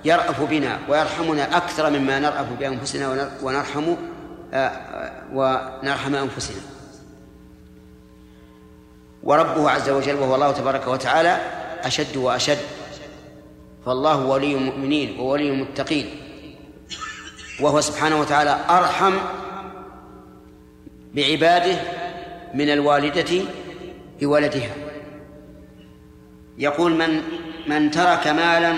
يرأف 0.05 0.41
بنا 0.41 0.79
ويرحمنا 0.89 1.57
أكثر 1.57 1.89
مما 1.89 2.19
نرأف 2.19 2.47
بأنفسنا 2.59 3.31
ونرحم 3.43 3.95
آه، 4.53 5.11
ونرحم 5.33 6.15
أنفسنا. 6.15 6.61
وربه 9.23 9.71
عز 9.71 9.89
وجل 9.89 10.15
وهو 10.15 10.35
الله 10.35 10.51
تبارك 10.51 10.87
وتعالى 10.87 11.37
أشد 11.83 12.17
وأشد. 12.17 12.57
فالله 13.85 14.25
ولي 14.25 14.55
المؤمنين 14.55 15.19
وولي 15.19 15.49
المتقين. 15.49 16.05
وهو 17.61 17.81
سبحانه 17.81 18.19
وتعالى 18.19 18.59
أرحم 18.69 19.13
بعباده 21.13 21.75
من 22.53 22.69
الوالدة 22.69 23.45
بولدها. 24.21 24.75
يقول 26.57 26.95
من 26.95 27.21
من 27.67 27.91
ترك 27.91 28.27
مالا 28.27 28.73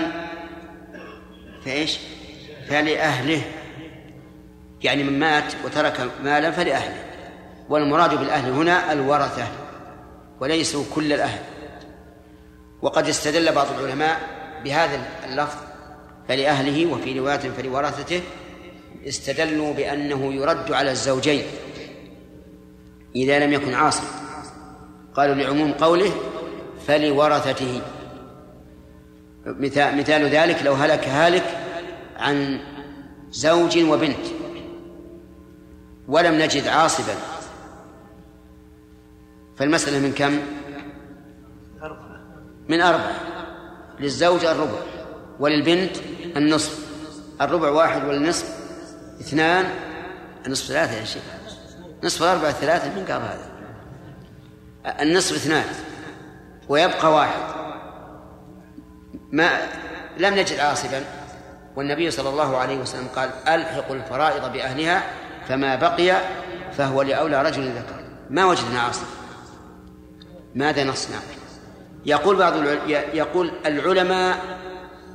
فإيش؟ 1.64 1.98
فلأهله. 2.68 3.42
يعني 4.82 5.02
من 5.02 5.18
مات 5.18 5.54
وترك 5.64 6.10
مالا 6.22 6.50
فلأهله. 6.50 7.04
والمراد 7.68 8.18
بالأهل 8.18 8.50
هنا 8.50 8.92
الورثة 8.92 9.46
وليسوا 10.40 10.84
كل 10.94 11.12
الأهل. 11.12 11.40
وقد 12.82 13.08
استدل 13.08 13.52
بعض 13.52 13.66
العلماء 13.78 14.20
بهذا 14.64 15.06
اللفظ 15.28 15.58
فلأهله 16.28 16.86
وفي 16.86 17.18
رواية 17.18 17.36
فلورثته 17.38 18.20
استدلوا 19.08 19.72
بأنه 19.72 20.32
يرد 20.34 20.72
على 20.72 20.90
الزوجين 20.90 21.42
إذا 23.16 23.38
لم 23.38 23.52
يكن 23.52 23.74
عاصم 23.74 24.04
قالوا 25.14 25.34
لعموم 25.34 25.72
قوله 25.72 26.10
فلورثته. 26.86 27.80
مثال, 29.46 29.98
مثال 29.98 30.24
ذلك 30.28 30.62
لو 30.62 30.72
هلك 30.72 31.08
هالك 31.08 31.58
عن 32.16 32.60
زوج 33.30 33.78
وبنت. 33.78 34.26
ولم 36.08 36.34
نجد 36.34 36.68
عاصبا. 36.68 37.14
فالمسألة 39.56 39.98
من 39.98 40.12
كم؟ 40.12 40.40
من 42.68 42.80
أربعة. 42.80 43.20
للزوج 44.00 44.44
الربع 44.44 44.78
وللبنت 45.40 45.96
النصف. 46.36 46.86
الربع 47.40 47.70
واحد 47.70 48.04
والنصف 48.04 48.58
اثنان. 49.20 49.64
النصف 50.46 50.66
ثلاثة 50.66 50.92
يا 50.92 51.04
شيخ. 51.04 51.22
نصف 52.04 52.22
الأربعة 52.22 52.52
ثلاثة 52.52 52.88
من 52.88 53.04
قال 53.04 53.22
هذا؟ 53.22 53.48
النصف 55.02 55.36
اثنان. 55.36 55.64
ويبقى 56.68 57.12
واحد. 57.12 57.53
ما 59.34 59.58
لم 60.18 60.34
نجد 60.34 60.58
عاصبا 60.58 61.04
والنبي 61.76 62.10
صلى 62.10 62.28
الله 62.28 62.56
عليه 62.56 62.76
وسلم 62.76 63.06
قال 63.16 63.30
ألحقوا 63.48 63.96
الفرائض 63.96 64.52
بأهلها 64.52 65.02
فما 65.48 65.76
بقي 65.76 66.20
فهو 66.76 67.02
لأولى 67.02 67.42
رجل 67.42 67.68
ذكر. 67.68 68.04
ما 68.30 68.44
وجدنا 68.44 68.80
عاصب 68.80 69.06
ماذا 70.54 70.84
نصنع؟ 70.84 71.18
يقول 72.06 72.36
بعض 72.36 72.52
يقول 73.14 73.52
العلماء 73.66 74.38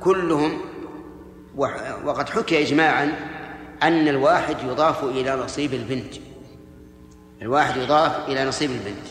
كلهم 0.00 0.60
وقد 2.04 2.28
حكي 2.28 2.62
إجماعا 2.62 3.12
أن 3.82 4.08
الواحد 4.08 4.56
يضاف 4.64 5.04
إلى 5.04 5.36
نصيب 5.36 5.74
البنت. 5.74 6.14
الواحد 7.42 7.76
يضاف 7.76 8.28
إلى 8.28 8.44
نصيب 8.44 8.70
البنت. 8.70 9.06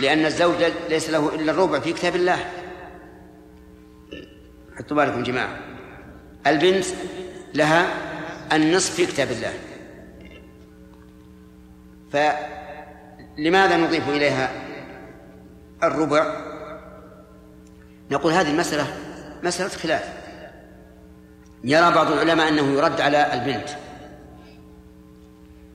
لأن 0.00 0.26
الزوج 0.26 0.64
ليس 0.88 1.10
له 1.10 1.34
إلا 1.34 1.52
الربع 1.52 1.78
في 1.78 1.92
كتاب 1.92 2.16
الله. 2.16 2.38
حطوا 4.78 4.96
بالكم 4.96 5.22
جماعة. 5.22 5.58
البنت 6.46 6.84
لها 7.54 7.86
النصف 8.52 8.94
في 8.94 9.06
كتاب 9.06 9.28
الله. 9.30 9.52
فلماذا 12.12 13.76
نضيف 13.76 14.08
إليها 14.08 14.50
الربع؟ 15.82 16.26
نقول 18.10 18.32
هذه 18.32 18.50
المسألة 18.50 18.86
مسألة 19.42 19.68
خلاف. 19.68 20.18
يرى 21.64 21.94
بعض 21.94 22.12
العلماء 22.12 22.48
أنه 22.48 22.72
يرد 22.72 23.00
على 23.00 23.34
البنت 23.34 23.68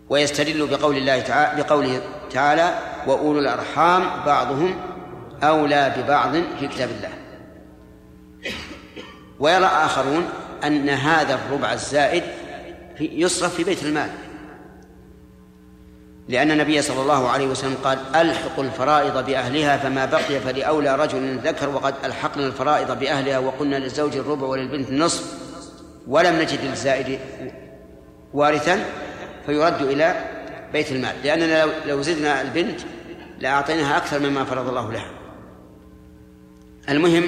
ويستدل 0.10 0.68
بقول 0.68 0.98
الله 0.98 1.20
تعالى 1.20 1.64
بقوله 1.64 2.02
تعالى 2.32 2.80
وأولو 3.08 3.40
الأرحام 3.40 4.26
بعضهم 4.26 4.76
أولى 5.44 5.96
ببعض 5.98 6.32
في 6.60 6.68
كتاب 6.68 6.90
الله. 6.90 7.23
ويرى 9.44 9.66
آخرون 9.66 10.26
أن 10.64 10.90
هذا 10.90 11.36
الربع 11.36 11.74
الزائد 11.74 12.24
يصرف 13.00 13.56
في 13.56 13.64
بيت 13.64 13.84
المال. 13.84 14.10
لأن 16.30 16.52
النبي 16.52 16.82
صلى 16.82 17.02
الله 17.02 17.30
عليه 17.30 17.48
وسلم 17.48 17.76
قال 17.84 18.00
ألحقوا 18.16 18.64
الفرائض 18.64 19.26
بأهلها 19.26 19.78
فما 19.78 20.06
بقي 20.06 20.40
فلأولى 20.40 20.96
رجل 20.96 21.38
ذكر 21.38 21.70
وقد 21.70 21.94
ألحقنا 22.06 22.48
الفرائض 22.48 23.00
بأهلها 23.00 23.40
وقلنا 23.40 23.76
للزوج 23.76 24.18
الربع 24.18 24.48
وللبنت 24.48 24.90
النصف 24.90 25.34
ولم 26.08 26.36
نجد 26.36 26.60
للزائد 26.64 27.20
وارثا 28.34 28.86
فيرد 29.46 29.82
إلى 29.82 30.26
بيت 30.74 30.92
المال. 30.92 31.16
لأننا 31.24 31.66
لو 31.86 32.02
زدنا 32.02 32.42
البنت 32.42 32.80
لأعطيناها 33.40 33.98
أكثر 33.98 34.20
مما 34.20 34.44
فرض 34.44 34.68
الله 34.68 34.92
لها. 34.92 35.12
المهم 36.90 37.24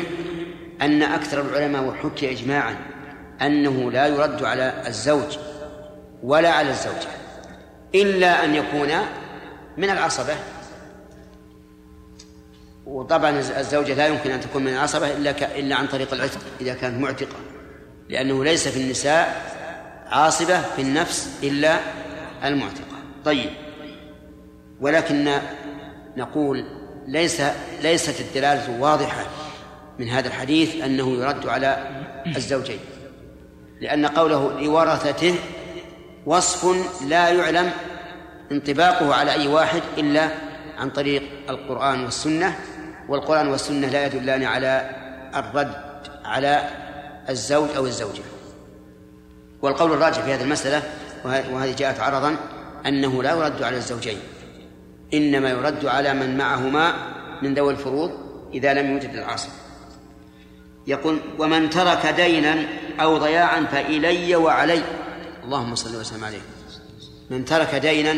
أن 0.81 1.03
أكثر 1.03 1.41
العلماء 1.41 1.83
وحكي 1.83 2.31
إجماعا 2.31 2.75
أنه 3.41 3.91
لا 3.91 4.07
يرد 4.07 4.43
على 4.43 4.83
الزوج 4.87 5.37
ولا 6.23 6.49
على 6.49 6.69
الزوجة 6.69 7.07
إلا 7.95 8.45
أن 8.45 8.55
يكون 8.55 8.89
من 9.77 9.89
العصبة. 9.89 10.35
وطبعا 12.85 13.39
الزوجة 13.39 13.93
لا 13.93 14.07
يمكن 14.07 14.31
أن 14.31 14.41
تكون 14.41 14.63
من 14.63 14.73
العصبة 14.73 15.13
إلا 15.13 15.59
إلا 15.59 15.75
عن 15.75 15.87
طريق 15.87 16.13
العتق 16.13 16.41
إذا 16.61 16.73
كانت 16.73 17.01
معتقة. 17.01 17.35
لأنه 18.09 18.43
ليس 18.43 18.67
في 18.67 18.81
النساء 18.81 19.41
عاصبة 20.07 20.61
في 20.61 20.81
النفس 20.81 21.39
إلا 21.43 21.79
المعتقة. 22.43 22.97
طيب. 23.25 23.49
ولكن 24.81 25.31
نقول 26.17 26.65
ليس 27.07 27.41
ليست 27.81 28.21
الدلالة 28.21 28.81
واضحة 28.81 29.25
من 29.99 30.09
هذا 30.09 30.27
الحديث 30.27 30.83
أنه 30.83 31.09
يرد 31.09 31.47
على 31.47 31.87
الزوجين 32.35 32.79
لأن 33.81 34.05
قوله 34.05 34.61
لورثته 34.61 35.35
وصف 36.25 36.75
لا 37.07 37.29
يعلم 37.29 37.71
انطباقه 38.51 39.15
على 39.15 39.31
أي 39.31 39.47
واحد 39.47 39.81
إلا 39.97 40.29
عن 40.77 40.89
طريق 40.89 41.23
القرآن 41.49 42.03
والسنة 42.03 42.55
والقرآن 43.09 43.47
والسنة 43.47 43.87
لا 43.87 44.05
يدلان 44.05 44.43
على 44.43 44.89
الرد 45.35 45.75
على 46.25 46.69
الزوج 47.29 47.69
أو 47.77 47.85
الزوجة. 47.85 48.21
والقول 49.61 49.91
الراجح 49.91 50.19
في 50.19 50.33
هذه 50.33 50.41
المسألة 50.41 50.83
وهذه 51.25 51.75
جاءت 51.75 51.99
عرضا 51.99 52.35
أنه 52.85 53.23
لا 53.23 53.31
يرد 53.31 53.63
على 53.63 53.77
الزوجين 53.77 54.17
إنما 55.13 55.49
يرد 55.49 55.85
على 55.85 56.13
من 56.13 56.37
معهما 56.37 56.93
من 57.41 57.53
ذوي 57.53 57.73
الفروض 57.73 58.11
إذا 58.53 58.73
لم 58.73 58.91
يوجد 58.91 59.09
العاصر 59.09 59.49
يقول 60.87 61.19
ومن 61.39 61.69
ترك 61.69 62.05
دينا 62.05 62.65
أو 62.99 63.17
ضياعا 63.17 63.65
فإلي 63.71 64.35
وعلي. 64.35 64.81
اللهم 65.43 65.75
صل 65.75 65.99
وسلم 65.99 66.23
عليه. 66.23 66.41
من 67.29 67.45
ترك 67.45 67.75
دينا 67.75 68.15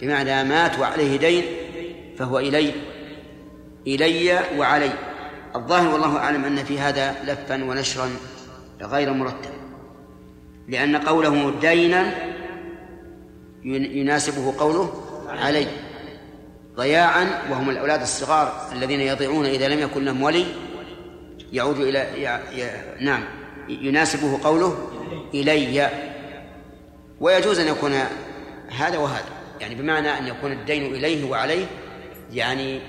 بمعنى 0.00 0.44
مات 0.44 0.78
وعليه 0.78 1.18
دين 1.18 1.44
فهو 2.18 2.38
إلي 2.38 2.72
إلي 3.86 4.40
وعلي. 4.56 4.90
الظاهر 5.56 5.92
والله 5.92 6.16
أعلم 6.16 6.44
أن 6.44 6.56
في 6.56 6.78
هذا 6.78 7.14
لفا 7.24 7.64
ونشرا 7.64 8.10
غير 8.82 9.12
مرتب 9.12 9.50
لأن 10.68 10.96
قوله 10.96 11.54
دينا 11.60 12.14
يناسبه 13.64 14.54
قوله 14.58 14.92
علي. 15.28 15.66
ضياعا 16.76 17.42
وهم 17.50 17.70
الأولاد 17.70 18.00
الصغار 18.00 18.68
الذين 18.72 19.00
يضيعون 19.00 19.46
إذا 19.46 19.68
لم 19.68 19.78
يكن 19.78 20.04
لهم 20.04 20.22
ولي 20.22 20.46
يعود 21.52 21.78
إلى. 21.80 22.40
نعم. 23.00 23.24
يناسبه 23.68 24.38
قوله 24.44 24.88
إلي. 25.34 25.90
ويجوز 27.20 27.58
أن 27.58 27.66
يكون 27.66 27.92
هذا 28.68 28.98
وهذا. 28.98 29.28
يعني 29.60 29.74
بمعنى 29.74 30.18
أن 30.18 30.26
يكون 30.26 30.52
الدين 30.52 30.94
إليه 30.94 31.30
وعليه 31.30 31.66
يعني 32.32 32.80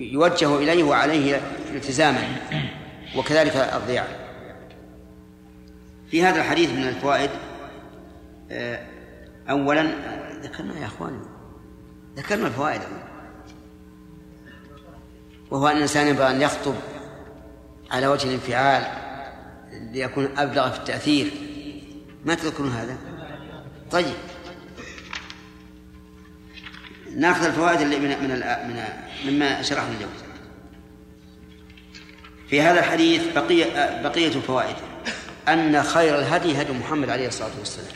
يوجه 0.00 0.56
إليه 0.56 0.84
وعليه 0.84 1.40
التزاما 1.74 2.22
وكذلك 3.16 3.56
الضياع. 3.56 4.06
في 6.10 6.22
هذا 6.22 6.40
الحديث 6.40 6.70
من 6.70 6.88
الفوائد 6.88 7.30
آه، 8.50 8.86
أولا 9.50 9.82
ذكرنا 10.42 10.80
يا 10.80 10.86
أخواني 10.86 11.20
ذكرنا 12.16 12.46
الفوائد. 12.46 12.80
وهو 15.50 15.68
أن 15.68 15.76
الإنسان 15.76 16.06
ينبغي 16.06 16.30
أن 16.30 16.42
يخطب 16.42 16.74
على 17.90 18.06
وجه 18.06 18.28
الانفعال 18.28 18.86
ليكون 19.92 20.28
أبلغ 20.36 20.70
في 20.70 20.78
التأثير. 20.78 21.30
ما 22.24 22.34
تذكرون 22.34 22.70
هذا؟ 22.70 22.96
طيب. 23.90 24.14
ناخذ 27.16 27.44
الفوائد 27.44 27.80
اللي 27.80 27.98
من 27.98 28.08
من 28.08 28.30
من 28.68 28.82
مما 29.26 29.62
شرحه 29.62 29.86
اليوم. 29.96 30.10
في 32.48 32.60
هذا 32.60 32.78
الحديث 32.78 33.22
بقية 33.34 34.02
بقية 34.02 34.28
الفوائد. 34.28 34.76
أن 35.48 35.82
خير 35.82 36.18
الهدي 36.18 36.62
هدي 36.62 36.72
محمد 36.72 37.10
عليه 37.10 37.28
الصلاة 37.28 37.58
والسلام. 37.58 37.92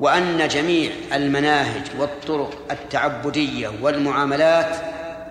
وأن 0.00 0.48
جميع 0.48 0.92
المناهج 1.12 1.82
والطرق 1.98 2.66
التعبدية 2.70 3.72
والمعاملات 3.82 4.76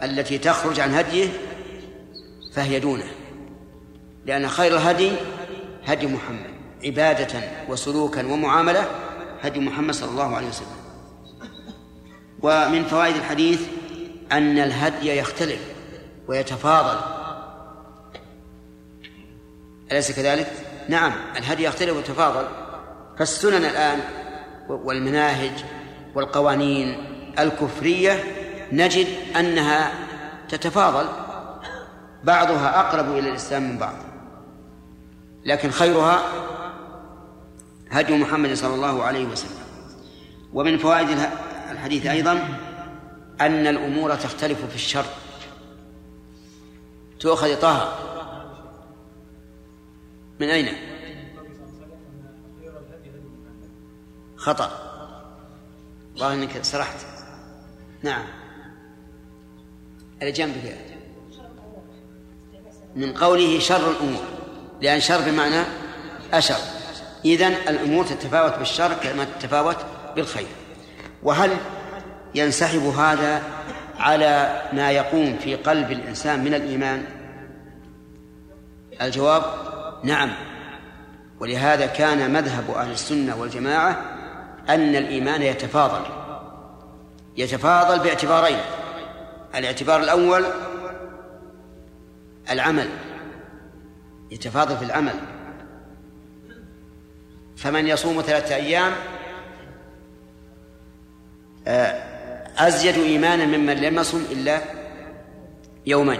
التي 0.03 0.37
تخرج 0.37 0.79
عن 0.79 0.93
هديه 0.93 1.29
فهي 2.57 2.79
دونه. 2.79 3.05
لأن 4.25 4.47
خير 4.47 4.73
الهدي 4.73 5.11
هدي 5.85 6.07
محمد 6.07 6.49
عبادة 6.83 7.41
وسلوكا 7.69 8.25
ومعاملة 8.25 8.87
هدي 9.41 9.59
محمد 9.59 9.93
صلى 9.93 10.09
الله 10.09 10.35
عليه 10.35 10.47
وسلم. 10.47 10.77
ومن 12.41 12.83
فوائد 12.83 13.15
الحديث 13.15 13.61
أن 14.31 14.59
الهدي 14.59 15.17
يختلف 15.17 15.59
ويتفاضل. 16.27 16.99
أليس 19.91 20.11
كذلك؟ 20.11 20.51
نعم 20.89 21.13
الهدي 21.37 21.63
يختلف 21.63 21.95
ويتفاضل. 21.97 22.47
فالسنن 23.19 23.65
الآن 23.65 23.99
والمناهج 24.69 25.63
والقوانين 26.15 26.97
الكفرية 27.39 28.23
نجد 28.71 29.07
أنها 29.39 29.91
تتفاضل. 30.49 31.26
بعضها 32.27 32.79
أقرب 32.79 33.17
إلى 33.17 33.29
الإسلام 33.29 33.69
من 33.69 33.77
بعض. 33.77 33.95
لكن 35.45 35.71
خيرها 35.71 36.21
هدي 37.91 38.17
محمد 38.17 38.53
صلى 38.53 38.75
الله 38.75 39.03
عليه 39.03 39.25
وسلم. 39.25 39.57
ومن 40.53 40.77
فوائد 40.77 41.09
الحديث 41.71 42.05
أيضا 42.05 42.31
أن 43.41 43.67
الأمور 43.67 44.15
تختلف 44.15 44.65
في 44.65 44.75
الشر 44.75 45.05
تؤخذ 47.19 47.61
طه. 47.61 47.95
من 50.39 50.49
أين؟ 50.49 50.73
خطأ. 54.35 54.71
الله 56.15 56.33
إنك 56.33 56.63
سرحت. 56.63 57.05
نعم. 58.03 58.25
اللي 60.21 60.31
جنبك. 60.31 60.86
من 62.97 63.13
قوله 63.13 63.59
شر 63.59 63.91
الأمور 63.91 64.23
لأن 64.81 64.99
شر 64.99 65.21
بمعنى 65.21 65.63
أشر. 66.33 66.55
اذا 67.25 67.47
الأمور 67.47 68.05
تتفاوت 68.05 68.57
بالشر 68.57 68.93
كما 68.93 69.23
تتفاوت 69.39 69.77
بالخير. 70.15 70.47
وهل 71.23 71.51
ينسحب 72.35 72.81
هذا 72.81 73.43
على 73.99 74.61
ما 74.73 74.91
يقوم 74.91 75.37
في 75.43 75.55
قلب 75.55 75.91
الإنسان 75.91 76.43
من 76.43 76.53
الإيمان؟ 76.53 77.03
الجواب 79.01 79.43
نعم. 80.03 80.31
ولهذا 81.39 81.85
كان 81.85 82.33
مذهب 82.33 82.71
أهل 82.71 82.91
السنة 82.91 83.35
والجماعة 83.35 84.01
أن 84.69 84.95
الإيمان 84.95 85.41
يتفاضل. 85.41 86.05
يتفاضل 87.37 87.99
باعتبارين 87.99 88.59
الاعتبار 89.55 90.03
الأول 90.03 90.45
العمل 92.51 92.89
يتفاضل 94.31 94.77
في 94.77 94.83
العمل. 94.83 95.13
فمن 97.57 97.87
يصوم 97.87 98.21
ثلاثة 98.21 98.55
أيام 98.55 98.91
آه، 101.67 101.91
أزيد 102.57 102.97
إيمانا 102.97 103.45
ممن 103.45 103.73
لم 103.73 103.95
يصم 103.95 104.25
إلا 104.31 104.61
يومين 105.85 106.19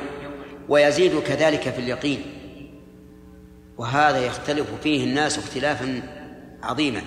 ويزيد 0.70 1.20
كذلك 1.20 1.62
في 1.62 1.80
اليقين. 1.80 2.22
وهذا 3.78 4.26
يختلف 4.26 4.68
فيه 4.84 5.04
الناس 5.04 5.38
اختلافا 5.38 6.02
عظيما. 6.64 7.02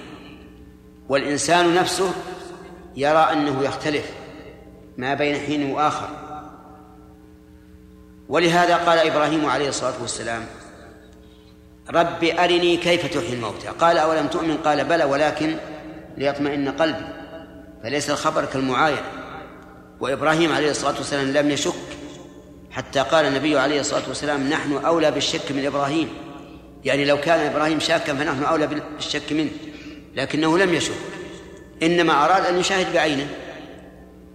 والإنسان 1.09 1.75
نفسه 1.75 2.13
يرى 2.97 3.19
أنه 3.33 3.63
يختلف 3.63 4.13
ما 4.97 5.15
بين 5.15 5.37
حين 5.37 5.71
وآخر. 5.71 6.20
ولهذا 8.31 8.77
قال 8.77 8.99
إبراهيم 8.99 9.47
عليه 9.47 9.69
الصلاة 9.69 10.03
والسلام 10.03 10.47
رب 11.91 12.25
أرني 12.25 12.77
كيف 12.77 13.07
تحيي 13.07 13.35
الموتى؟ 13.35 13.69
قال 13.69 13.99
أولم 13.99 14.27
تؤمن؟ 14.27 14.57
قال 14.57 14.85
بلى 14.85 15.05
ولكن 15.05 15.57
ليطمئن 16.17 16.69
قلبي 16.69 17.05
فليس 17.83 18.11
الخبر 18.11 18.45
كالمعاينة. 18.45 19.03
وإبراهيم 20.01 20.53
عليه 20.53 20.71
الصلاة 20.71 20.97
والسلام 20.99 21.33
لم 21.33 21.51
يشك 21.51 21.75
حتى 22.71 23.01
قال 23.01 23.25
النبي 23.25 23.59
عليه 23.59 23.81
الصلاة 23.81 24.03
والسلام 24.09 24.49
نحن 24.51 24.73
أولى 24.73 25.11
بالشك 25.11 25.53
من 25.53 25.67
إبراهيم. 25.67 26.09
يعني 26.85 27.05
لو 27.05 27.21
كان 27.21 27.53
إبراهيم 27.53 27.81
شاكا 27.81 28.15
فنحن 28.15 28.43
أولى 28.43 28.67
بالشك 28.67 29.33
منه 29.33 29.51
لكنه 30.15 30.59
لم 30.59 30.75
يشك. 30.75 31.01
إنما 31.83 32.25
أراد 32.25 32.47
أن 32.47 32.59
يشاهد 32.59 32.93
بعينه 32.93 33.27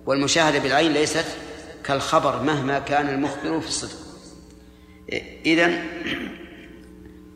والمشاهدة 0.05 0.59
بالعين 0.59 0.93
ليست 0.93 1.25
كالخبر 1.85 2.43
مهما 2.43 2.79
كان 2.79 3.09
المخبر 3.09 3.59
في 3.59 3.67
الصدق. 3.67 3.97
إذن 5.45 5.85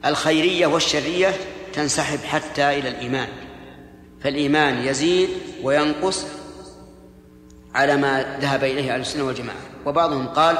الخيرية 0.06 0.68
والشرية 0.68 1.34
تنسحب 1.74 2.20
حتى 2.20 2.80
إلى 2.80 2.90
الإيمان. 2.90 3.28
فالإيمان 4.22 4.78
يزيد 4.78 5.30
وينقص 5.64 6.26
على 7.76 7.98
ما 7.98 8.38
ذهب 8.42 8.64
إليه 8.64 8.94
أهل 8.94 9.02
السنة 9.02 9.24
والجماعة. 9.24 9.60
وبعضهم 9.86 10.28
قال 10.28 10.58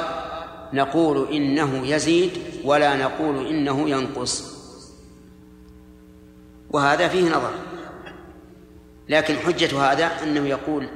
نقول 0.72 1.32
إنه 1.34 1.86
يزيد 1.86 2.30
ولا 2.64 2.96
نقول 2.96 3.46
إنه 3.46 3.90
ينقص. 3.90 4.60
وهذا 6.70 7.08
فيه 7.08 7.28
نظر. 7.28 7.54
لكن 9.08 9.36
حجة 9.36 9.82
هذا 9.82 10.10
أنه 10.22 10.46
يقول 10.46 10.88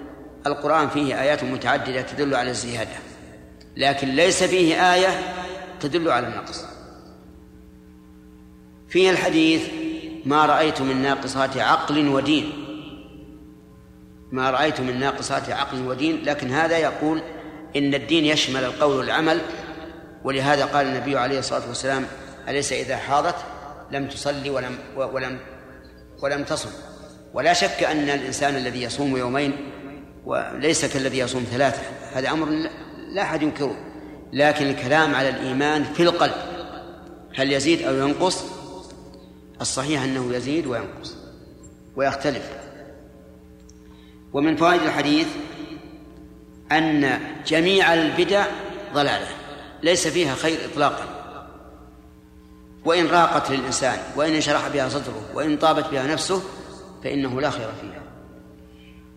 القرآن 0.46 0.88
فيه 0.88 1.20
آيات 1.20 1.44
متعددة 1.44 2.02
تدل 2.02 2.34
على 2.34 2.50
الزيادة 2.50 2.96
لكن 3.76 4.08
ليس 4.08 4.42
فيه 4.42 4.94
آية 4.94 5.08
تدل 5.80 6.10
على 6.10 6.26
النقص. 6.26 6.64
فيه 8.88 9.10
الحديث 9.10 9.62
ما 10.24 10.46
رأيت 10.46 10.80
من 10.80 11.02
ناقصات 11.02 11.56
عقل 11.56 12.08
ودين. 12.08 12.52
ما 14.32 14.50
رأيت 14.50 14.80
من 14.80 15.00
ناقصات 15.00 15.50
عقل 15.50 15.86
ودين 15.86 16.24
لكن 16.24 16.50
هذا 16.50 16.78
يقول 16.78 17.22
إن 17.76 17.94
الدين 17.94 18.24
يشمل 18.24 18.64
القول 18.64 18.96
والعمل 18.96 19.40
ولهذا 20.24 20.64
قال 20.64 20.86
النبي 20.86 21.18
عليه 21.18 21.38
الصلاة 21.38 21.68
والسلام 21.68 22.06
أليس 22.48 22.72
إذا 22.72 22.96
حاضت 22.96 23.36
لم 23.90 24.08
تصلي 24.08 24.50
ولم 24.50 24.78
ولم 24.96 25.38
ولم 26.22 26.44
تصم؟ 26.44 26.70
ولا 27.34 27.52
شك 27.52 27.82
أن 27.82 28.10
الإنسان 28.10 28.56
الذي 28.56 28.82
يصوم 28.82 29.16
يومين 29.16 29.56
وليس 30.26 30.84
كالذي 30.84 31.18
يصوم 31.18 31.46
ثلاثة 31.50 31.82
هذا 32.12 32.30
أمر 32.30 32.48
لا 33.12 33.22
أحد 33.22 33.42
ينكره. 33.42 33.76
لكن 34.32 34.66
الكلام 34.66 35.14
على 35.14 35.28
الإيمان 35.28 35.84
في 35.84 36.02
القلب 36.02 36.34
هل 37.34 37.52
يزيد 37.52 37.82
أو 37.82 37.94
ينقص؟ 37.94 38.44
الصحيح 39.60 40.02
أنه 40.02 40.34
يزيد 40.34 40.66
وينقص 40.66 41.16
ويختلف. 41.96 42.50
ومن 44.32 44.56
فوائد 44.56 44.82
الحديث 44.82 45.26
أن 46.72 47.20
جميع 47.46 47.94
البدع 47.94 48.46
ضلالة 48.94 49.28
ليس 49.82 50.08
فيها 50.08 50.34
خير 50.34 50.58
إطلاقا. 50.72 51.04
وإن 52.84 53.06
راقت 53.06 53.50
للإنسان 53.50 53.98
وإن 54.16 54.34
انشرح 54.34 54.68
بها 54.68 54.88
صدره 54.88 55.30
وإن 55.34 55.56
طابت 55.56 55.86
بها 55.90 56.06
نفسه 56.06 56.42
فإنه 57.04 57.40
لا 57.40 57.50
خير 57.50 57.68
فيها. 57.80 58.03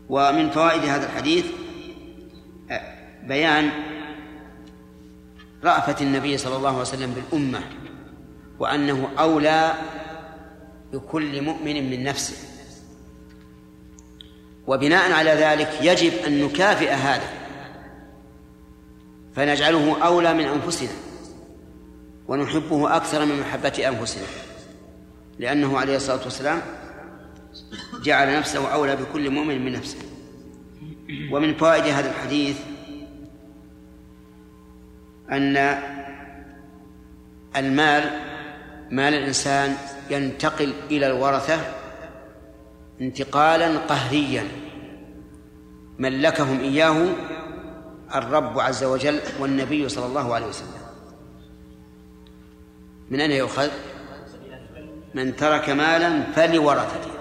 ومن 0.09 0.49
فوائد 0.49 0.81
هذا 0.81 1.05
الحديث 1.05 1.45
بيان 3.23 3.69
رأفة 5.63 5.95
النبي 6.01 6.37
صلى 6.37 6.55
الله 6.55 6.69
عليه 6.69 6.81
وسلم 6.81 7.11
بالأمة 7.13 7.59
وأنه 8.59 9.09
أولى 9.19 9.73
بكل 10.93 11.41
مؤمن 11.41 11.89
من 11.89 12.03
نفسه. 12.03 12.35
وبناء 14.67 15.11
على 15.11 15.31
ذلك 15.31 15.69
يجب 15.81 16.13
أن 16.27 16.43
نكافئ 16.45 16.89
هذا 16.89 17.29
فنجعله 19.35 20.05
أولى 20.05 20.33
من 20.33 20.45
أنفسنا 20.45 20.89
ونحبه 22.27 22.95
أكثر 22.95 23.25
من 23.25 23.39
محبة 23.39 23.87
أنفسنا 23.87 24.25
لأنه 25.39 25.79
عليه 25.79 25.95
الصلاة 25.95 26.23
والسلام 26.23 26.61
جعل 28.03 28.37
نفسه 28.37 28.73
أولى 28.73 28.95
بكل 28.95 29.29
مؤمن 29.29 29.65
من 29.65 29.71
نفسه. 29.71 29.97
ومن 31.31 31.55
فوائد 31.55 31.83
هذا 31.83 32.09
الحديث 32.09 32.59
أن 35.31 35.57
المال 37.55 38.03
مال 38.91 39.13
الإنسان 39.13 39.75
ينتقل 40.09 40.73
إلى 40.91 41.07
الورثة 41.07 41.59
انتقالا 43.01 43.77
قهريا. 43.77 44.43
ملكهم 45.99 46.59
إياه 46.59 47.05
الرب 48.15 48.59
عز 48.59 48.83
وجل 48.83 49.19
والنبي 49.39 49.89
صلى 49.89 50.05
الله 50.05 50.35
عليه 50.35 50.47
وسلم. 50.47 50.77
من 53.09 53.21
أين 53.21 53.31
يؤخذ؟ 53.31 53.69
من 55.13 55.35
ترك 55.35 55.69
مالا 55.69 56.23
فلورثته. 56.35 57.16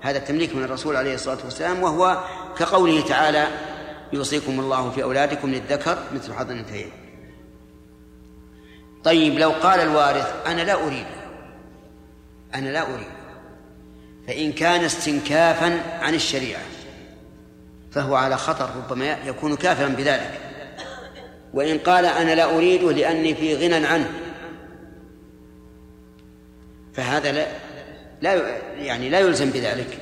هذا 0.00 0.18
التمليك 0.18 0.54
من 0.54 0.64
الرسول 0.64 0.96
عليه 0.96 1.14
الصلاة 1.14 1.38
والسلام 1.44 1.82
وهو 1.82 2.18
كقوله 2.58 3.00
تعالى 3.00 3.46
يوصيكم 4.12 4.60
الله 4.60 4.90
في 4.90 5.02
أولادكم 5.02 5.50
للذكر 5.50 5.98
مثل 6.14 6.34
حظ 6.34 6.50
الأنثيين 6.50 6.90
طيب 9.04 9.38
لو 9.38 9.50
قال 9.50 9.80
الوارث 9.80 10.46
أنا 10.46 10.62
لا 10.62 10.86
أريد 10.86 11.06
أنا 12.54 12.68
لا 12.68 12.82
أريد 12.82 13.20
فإن 14.26 14.52
كان 14.52 14.84
استنكافا 14.84 15.80
عن 16.00 16.14
الشريعة 16.14 16.62
فهو 17.92 18.14
على 18.14 18.36
خطر 18.36 18.70
ربما 18.76 19.16
يكون 19.26 19.56
كافرا 19.56 19.88
بذلك. 19.88 20.40
وإن 21.54 21.78
قال 21.78 22.04
أنا 22.06 22.34
لا 22.34 22.56
أريده 22.56 22.92
لأني 22.92 23.34
في 23.34 23.56
غنى 23.56 23.86
عنه 23.86 24.10
فهذا 26.94 27.32
لا 27.32 27.46
لا 28.20 28.56
يعني 28.76 29.08
لا 29.08 29.20
يلزم 29.20 29.50
بذلك. 29.50 29.98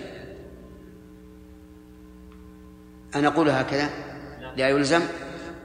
أنا 3.14 3.28
أقول 3.28 3.50
هكذا؟ 3.50 3.90
لا 4.56 4.68
يلزم؟ 4.68 5.02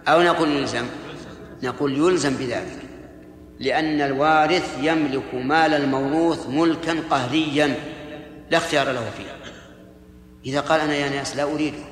أو 0.08 0.22
نقول 0.22 0.51
يلزم؟ 0.51 0.86
نقول 1.64 1.97
يلزم 1.97 2.38
بذلك. 2.38 2.80
لأن 3.60 4.01
الوارث 4.01 4.78
يملك 4.82 5.34
مال 5.34 5.74
الموروث 5.74 6.47
ملكا 6.49 6.95
قهريا. 7.10 7.76
لا 8.51 8.58
اختيار 8.58 8.91
له 8.91 9.10
فيه 9.18 9.54
إذا 10.45 10.60
قال 10.60 10.82
أنا 10.82 10.95
يا 10.95 11.10
ناس 11.10 11.36
لا 11.36 11.43
أريده 11.43 11.84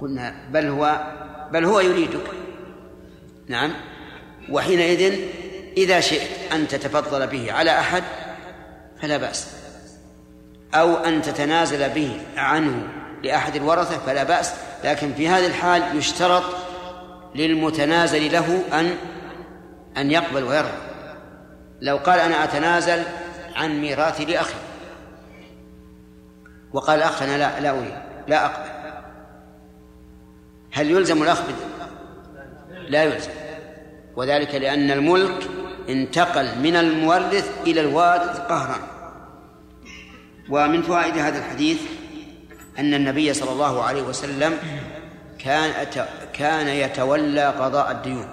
قلنا 0.00 0.34
بل 0.50 0.66
هو 0.66 1.14
بل 1.52 1.64
هو 1.64 1.80
يريدك. 1.80 2.26
نعم. 3.48 3.74
وحينئذ 4.50 5.20
إذا 5.76 6.00
شئت 6.00 6.52
أن 6.52 6.68
تتفضل 6.68 7.26
به 7.26 7.52
على 7.52 7.70
أحد 7.70 8.02
فلا 9.02 9.16
بأس. 9.16 9.57
أو 10.74 10.96
أن 10.96 11.22
تتنازل 11.22 11.88
به 11.88 12.20
عنه 12.36 12.88
لأحد 13.22 13.56
الورثة 13.56 13.98
فلا 13.98 14.24
بأس 14.24 14.54
لكن 14.84 15.12
في 15.12 15.28
هذه 15.28 15.46
الحال 15.46 15.82
يشترط 15.98 16.44
للمتنازل 17.34 18.32
له 18.32 18.62
أن 18.72 18.94
أن 19.96 20.10
يقبل 20.10 20.44
ويرضى 20.44 20.88
لو 21.80 21.96
قال 21.96 22.20
أنا 22.20 22.44
أتنازل 22.44 23.02
عن 23.56 23.80
ميراثي 23.80 24.24
لأخي. 24.24 24.54
وقال 26.72 26.98
الأخ 26.98 27.22
أنا 27.22 27.38
لا 27.38 27.60
لا 27.60 27.70
أريد 27.70 27.94
لا 28.28 28.44
أقبل. 28.44 28.70
هل 30.72 30.90
يلزم 30.90 31.22
الأخ 31.22 31.42
لا 32.88 33.04
يلزم. 33.04 33.30
وذلك 34.16 34.54
لأن 34.54 34.90
الملك 34.90 35.48
انتقل 35.88 36.58
من 36.58 36.76
المورث 36.76 37.50
إلى 37.66 37.80
الوارث 37.80 38.40
قهرا. 38.40 38.97
ومن 40.50 40.82
فوائد 40.82 41.18
هذا 41.18 41.38
الحديث 41.38 41.80
أن 42.78 42.94
النبي 42.94 43.34
صلى 43.34 43.52
الله 43.52 43.82
عليه 43.82 44.02
وسلم 44.02 44.58
كان 45.38 45.86
كان 46.32 46.68
يتولى 46.68 47.46
قضاء 47.46 47.90
الديون. 47.90 48.28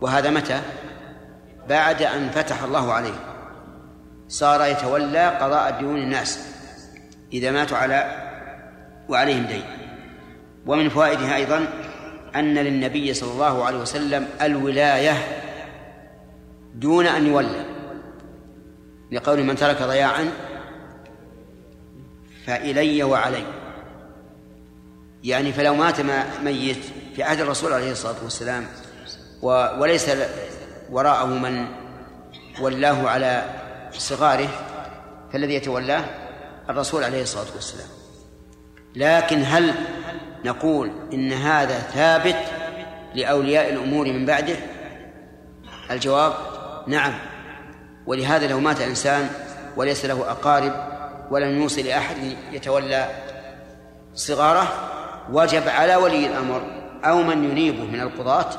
وهذا 0.00 0.30
متى؟ 0.30 0.60
بعد 1.68 2.02
أن 2.02 2.30
فتح 2.30 2.62
الله 2.62 2.92
عليه. 2.92 3.14
صار 4.28 4.64
يتولى 4.70 5.28
قضاء 5.28 5.78
ديون 5.78 5.96
الناس 5.96 6.48
إذا 7.32 7.50
ماتوا 7.50 7.76
على 7.76 8.26
وعليهم 9.08 9.44
دين. 9.44 9.64
ومن 10.66 10.88
فوائدها 10.88 11.36
أيضا 11.36 11.66
أن 12.34 12.54
للنبي 12.54 13.14
صلى 13.14 13.32
الله 13.32 13.64
عليه 13.64 13.78
وسلم 13.78 14.28
الولاية 14.42 15.14
دون 16.74 17.06
أن 17.06 17.26
يولى. 17.26 17.75
لقول 19.12 19.42
من 19.42 19.56
ترك 19.56 19.82
ضياعا 19.82 20.32
فإلي 22.46 23.02
وعلي. 23.02 23.44
يعني 25.24 25.52
فلو 25.52 25.74
مات 25.74 26.00
ميت 26.44 26.84
في 27.16 27.22
عهد 27.22 27.40
الرسول 27.40 27.72
عليه 27.72 27.92
الصلاة 27.92 28.16
والسلام 28.22 28.66
وليس 29.78 30.10
وراءه 30.90 31.26
من 31.26 31.66
ولاه 32.60 33.08
على 33.08 33.44
صغاره 33.92 34.48
فالذي 35.32 35.54
يتولاه 35.54 36.04
الرسول 36.70 37.04
عليه 37.04 37.22
الصلاة 37.22 37.54
والسلام. 37.54 37.88
لكن 38.96 39.42
هل 39.44 39.74
نقول 40.44 40.90
إن 41.12 41.32
هذا 41.32 41.78
ثابت 41.78 42.36
لأولياء 43.14 43.72
الأمور 43.72 44.06
من 44.06 44.26
بعده؟ 44.26 44.56
الجواب 45.90 46.34
نعم. 46.86 47.35
ولهذا 48.06 48.46
لو 48.48 48.60
مات 48.60 48.80
إنسان 48.80 49.30
وليس 49.76 50.04
له 50.04 50.30
أقارب 50.30 50.96
ولم 51.30 51.62
يوصي 51.62 51.82
لأحد 51.82 52.16
يتولى 52.52 53.22
صغاره 54.14 54.92
وجب 55.30 55.68
على 55.68 55.96
ولي 55.96 56.26
الأمر 56.26 56.62
أو 57.04 57.22
من 57.22 57.44
ينيبه 57.44 57.84
من 57.84 58.00
القضاة 58.00 58.50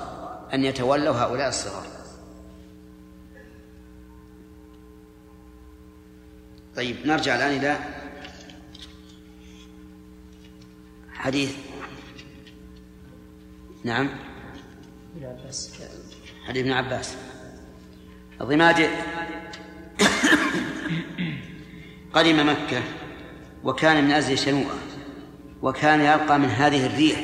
أن 0.54 0.66
يتولوا 0.66 1.16
هؤلاء 1.16 1.48
الصغار. 1.48 1.84
طيب 6.76 7.08
نرجع 7.08 7.36
الآن 7.36 7.58
إلى 7.58 7.78
حديث. 11.14 11.56
نعم. 13.84 14.10
حديث 16.48 16.66
ابن 16.66 16.72
عباس. 16.72 17.16
الضماد 18.42 18.90
قدم 22.14 22.50
مكة 22.50 22.82
وكان 23.64 24.04
من 24.04 24.12
أزل 24.12 24.38
شنوءة 24.38 24.76
وكان 25.62 26.02
يلقى 26.02 26.40
من 26.40 26.50
هذه 26.50 26.86
الريح. 26.86 27.20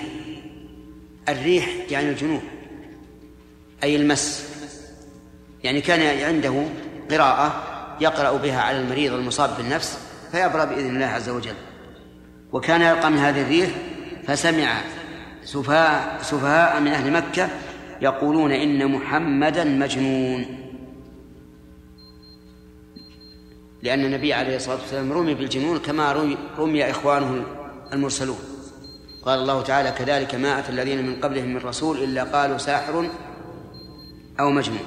الريح 1.29 1.69
يعني 1.89 2.09
الجنوب 2.09 2.41
أي 3.83 3.95
المس. 3.95 4.49
يعني 5.63 5.81
كان 5.81 6.27
عنده 6.27 6.65
قراءة 7.11 7.63
يقرأ 8.01 8.37
بها 8.37 8.61
على 8.61 8.79
المريض 8.79 9.13
المصاب 9.13 9.57
بالنفس 9.57 9.99
فيبرأ 10.31 10.65
بإذن 10.65 10.95
الله 10.95 11.05
عز 11.05 11.29
وجل. 11.29 11.55
وكان 12.51 12.81
يلقى 12.81 13.11
من 13.11 13.17
هذه 13.17 13.41
الريح 13.41 13.69
فسمع 14.27 14.81
سفهاء 15.43 16.19
سفهاء 16.21 16.81
من 16.81 16.87
أهل 16.87 17.11
مكة 17.11 17.49
يقولون 18.01 18.51
إن 18.51 18.91
محمدا 18.91 19.63
مجنون. 19.63 20.62
لأن 23.83 24.05
النبي 24.05 24.33
عليه 24.33 24.55
الصلاة 24.55 24.75
والسلام 24.81 25.13
رمي 25.13 25.33
بالجنون 25.33 25.79
كما 25.79 26.37
رمي 26.57 26.89
إخوانه 26.89 27.45
المرسلون. 27.93 28.39
قال 29.25 29.39
الله 29.39 29.61
تعالى 29.61 29.91
كذلك 29.91 30.35
ما 30.35 30.59
أتى 30.59 30.69
الذين 30.69 31.07
من 31.07 31.21
قبلهم 31.21 31.53
من 31.53 31.57
رسول 31.57 32.03
إلا 32.03 32.23
قالوا 32.23 32.57
ساحر 32.57 33.09
أو 34.39 34.49
مجنون. 34.49 34.83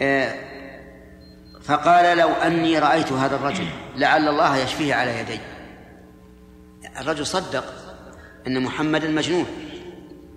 آه، 0.00 0.34
فقال 1.62 2.18
لو 2.18 2.28
أني 2.28 2.78
رأيت 2.78 3.12
هذا 3.12 3.36
الرجل 3.36 3.66
لعل 3.96 4.28
الله 4.28 4.56
يشفيه 4.56 4.94
على 4.94 5.20
يدي. 5.20 5.40
الرجل 7.00 7.26
صدق 7.26 7.64
أن 8.46 8.62
محمدا 8.62 9.08
مجنون 9.08 9.46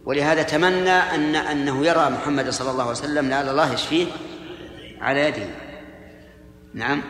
ولهذا 0.05 0.43
تمنى 0.43 0.89
أن 0.89 1.35
أنه 1.35 1.85
يرى 1.85 2.09
محمد 2.09 2.49
صلى 2.49 2.71
الله 2.71 2.83
عليه 2.83 2.91
وسلم 2.91 3.29
لعل 3.29 3.49
الله 3.49 3.73
يشفيه 3.73 4.05
على 5.01 5.19
يده 5.19 5.70
نعم. 6.73 7.01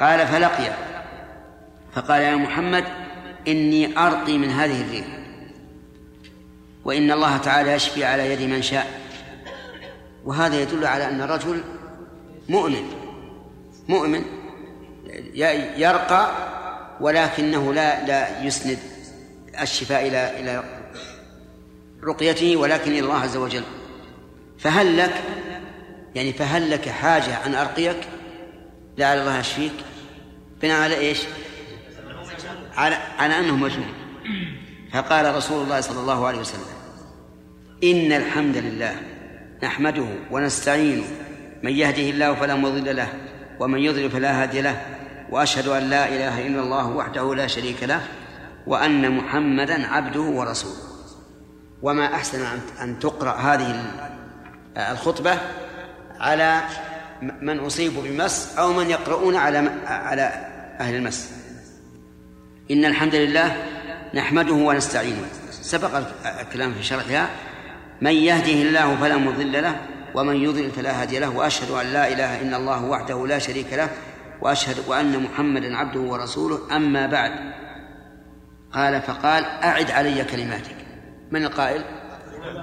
قال 0.00 0.26
فلقي. 0.26 0.72
فقال 1.94 2.22
يا 2.22 2.36
محمد 2.36 2.84
إني 3.48 3.98
أرقي 3.98 4.38
من 4.38 4.50
هذه 4.50 4.80
الريح. 4.80 5.06
وإن 6.84 7.10
الله 7.10 7.36
تعالى 7.36 7.72
يشفي 7.72 8.04
على 8.04 8.32
يد 8.32 8.42
من 8.42 8.62
شاء. 8.62 9.00
وهذا 10.24 10.62
يدل 10.62 10.86
على 10.86 11.08
أن 11.08 11.20
الرجل 11.20 11.64
مؤمن. 12.48 12.82
مؤمن. 13.88 14.22
يرقى 15.76 16.30
ولكنه 17.00 17.74
لا 17.74 18.06
لا 18.06 18.44
يسند 18.44 18.78
الشفاء 19.62 20.08
إلى 20.08 20.40
إلى 20.40 20.64
رقيته 22.04 22.56
ولكن 22.56 22.90
إلى 22.90 23.00
الله 23.00 23.18
عز 23.18 23.36
وجل. 23.36 23.62
فهل 24.58 24.98
لك 24.98 25.22
يعني 26.14 26.32
فهل 26.32 26.70
لك 26.70 26.88
حاجة 26.88 27.46
أن 27.46 27.54
أرقيك؟ 27.54 27.96
لعل 29.00 29.18
الله 29.18 29.38
يشفيك 29.38 29.72
بناء 30.62 30.82
على 30.82 30.98
إيش؟ 30.98 31.18
على, 32.76 32.98
على 33.18 33.38
أنه 33.38 33.56
مجنون. 33.56 33.92
فقال 34.92 35.34
رسول 35.34 35.62
الله 35.64 35.80
صلى 35.80 36.00
الله 36.00 36.26
عليه 36.26 36.38
وسلم 36.38 36.66
إن 37.84 38.12
الحمد 38.12 38.56
لله 38.56 38.96
نحمده 39.62 40.06
ونستعينه. 40.30 41.04
من 41.62 41.72
يهده 41.72 42.10
الله 42.10 42.34
فلا 42.34 42.54
مضل 42.54 42.96
له 42.96 43.08
ومن 43.60 43.78
يضلل 43.78 44.10
فلا 44.10 44.42
هادي 44.42 44.60
له 44.60 44.86
وأشهد 45.30 45.68
أن 45.68 45.90
لا 45.90 46.08
إله 46.08 46.46
إلا 46.46 46.60
الله 46.60 46.86
وحده 46.86 47.34
لا 47.34 47.46
شريك 47.46 47.82
له 47.82 48.00
وأن 48.66 49.16
محمدا 49.16 49.86
عبده 49.86 50.20
ورسوله. 50.20 50.82
وما 51.82 52.14
أحسن 52.14 52.46
أن 52.82 52.98
تقرأ 52.98 53.32
هذه 53.32 53.84
الخطبة 54.76 55.38
على 56.20 56.62
من 57.22 57.58
اصيبوا 57.58 58.02
بمس 58.02 58.58
أو 58.58 58.72
من 58.72 58.90
يقرؤون 58.90 59.36
على 59.36 59.58
على 59.86 60.22
أهل 60.80 60.94
المس. 60.94 61.32
إن 62.70 62.84
الحمد 62.84 63.14
لله 63.14 63.56
نحمده 64.14 64.54
ونستعينه. 64.54 65.24
سبق 65.50 66.02
الكلام 66.40 66.74
في 66.74 66.82
شرحها. 66.82 67.30
من 68.00 68.12
يهده 68.12 68.52
الله 68.52 68.96
فلا 68.96 69.16
مضل 69.16 69.52
له 69.52 69.76
ومن 70.14 70.36
يضلل 70.36 70.70
فلا 70.70 71.02
هادي 71.02 71.18
له 71.18 71.36
وأشهد 71.36 71.70
أن 71.70 71.86
لا 71.86 72.12
إله 72.12 72.40
إلا 72.40 72.56
الله 72.56 72.84
وحده 72.84 73.26
لا 73.26 73.38
شريك 73.38 73.72
له 73.72 73.88
وأشهد 74.40 74.76
وان 74.88 75.22
محمدا 75.22 75.76
عبده 75.76 76.00
ورسوله. 76.00 76.76
أما 76.76 77.06
بعد 77.06 77.32
قال 78.72 79.02
فقال 79.02 79.44
أعد 79.44 79.90
علي 79.90 80.24
كلماتك. 80.24 80.76
من 81.30 81.44
القائل؟ 81.44 81.84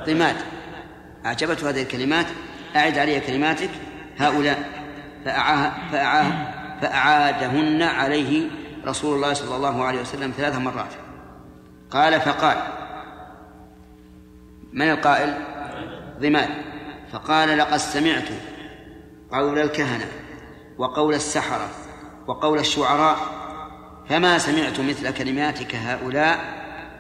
ضماد 0.05 0.35
اعجبته 1.25 1.69
هذه 1.69 1.81
الكلمات. 1.81 2.25
أعد 2.75 2.97
علي 2.97 3.19
كلماتك. 3.19 3.69
هؤلاء 4.19 4.69
فأعاه 5.25 5.71
فأعاه 5.91 6.31
فأعادهن 6.81 7.81
عليه 7.81 8.49
رسول 8.85 9.15
الله 9.15 9.33
صلى 9.33 9.55
الله 9.55 9.83
عليه 9.83 10.01
وسلم 10.01 10.33
ثلاث 10.37 10.57
مرات. 10.57 10.91
قال 11.91 12.21
فقال 12.21 12.57
من 14.73 14.89
القائل؟ 14.89 15.37
ضماد. 16.19 16.49
فقال 17.11 17.57
لقد 17.57 17.77
سمعت 17.77 18.27
قول 19.31 19.59
الكهنة 19.59 20.05
وقول 20.77 21.13
السحرة 21.13 21.69
وقول 22.27 22.59
الشعراء 22.59 23.17
فما 24.09 24.37
سمعت 24.37 24.79
مثل 24.79 25.11
كلماتك 25.11 25.75
هؤلاء 25.75 26.39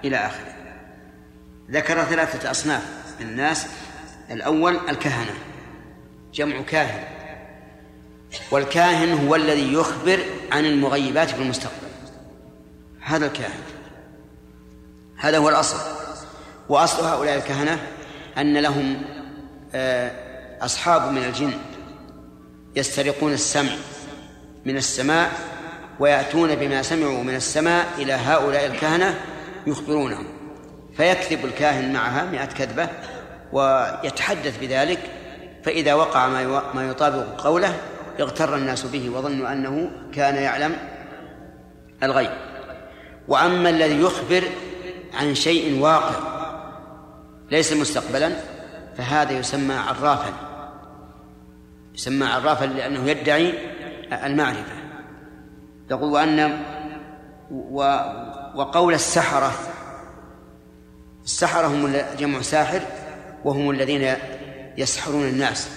إلى 0.05 0.17
آخره. 0.17 0.53
ذكر 1.71 2.03
ثلاثة 2.03 2.51
أصناف 2.51 3.15
من 3.19 3.27
الناس. 3.27 3.67
الأول 4.31 4.77
الكهنة. 4.89 5.33
جمع 6.37 6.61
كاهن. 6.61 7.03
والكاهن 8.51 9.27
هو 9.27 9.35
الذي 9.35 9.73
يخبر 9.73 10.19
عن 10.51 10.65
المغيبات 10.65 11.29
في 11.29 11.41
المستقبل. 11.41 11.87
هذا 13.01 13.25
الكاهن. 13.25 13.61
هذا 15.17 15.37
هو 15.37 15.49
الأصل. 15.49 15.77
وأصل 16.69 17.05
هؤلاء 17.05 17.37
الكهنة 17.37 17.79
أن 18.37 18.57
لهم 18.57 19.01
آه، 19.75 20.11
أصحاب 20.61 21.11
من 21.11 21.23
الجن 21.23 21.53
يسترقون 22.75 23.33
السمع 23.33 23.75
من 24.65 24.77
السماء 24.77 25.31
ويأتون 25.99 26.55
بما 26.55 26.81
سمعوا 26.81 27.23
من 27.23 27.35
السماء 27.35 27.87
إلى 27.97 28.13
هؤلاء 28.13 28.65
الكهنة 28.65 29.19
يخبرونهم. 29.67 30.27
فيكذب 30.97 31.45
الكاهن 31.45 31.93
معها 31.93 32.25
مئة 32.25 32.45
كذبة 32.45 32.89
ويتحدث 33.53 34.57
بذلك 34.59 35.16
فإذا 35.63 35.93
وقع 35.93 36.27
ما 36.73 36.89
يطابق 36.89 37.41
قوله 37.41 37.77
اغتر 38.19 38.55
الناس 38.55 38.85
به 38.85 39.09
وظنوا 39.09 39.51
أنه 39.53 39.91
كان 40.13 40.35
يعلم 40.35 40.75
الغيب. 42.03 42.31
وأما 43.27 43.69
الذي 43.69 44.01
يخبر 44.01 44.43
عن 45.13 45.35
شيء 45.35 45.79
واقع 45.81 46.15
ليس 47.51 47.73
مستقبلا 47.73 48.31
فهذا 48.97 49.31
يسمى 49.31 49.73
عرافا. 49.73 50.33
يسمى 51.95 52.25
عرافا 52.25 52.65
لأنه 52.65 53.09
يدعي 53.09 53.53
المعرفة. 54.23 54.77
يقول 55.91 56.11
وأن 56.11 56.59
و 57.51 57.99
وقول 58.55 58.93
السحرة 58.93 59.51
السحرة 61.23 61.67
هم 61.67 61.95
جمع 62.19 62.41
ساحر 62.41 62.81
وهم 63.45 63.69
الذين 63.69 64.15
يسحرون 64.77 65.27
الناس. 65.27 65.69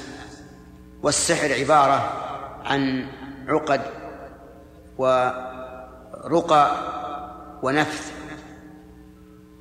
والسحر 1.03 1.53
عبارة 1.53 2.12
عن 2.64 3.07
عقد 3.48 3.80
ورقى 4.98 6.76
ونفث 7.62 8.12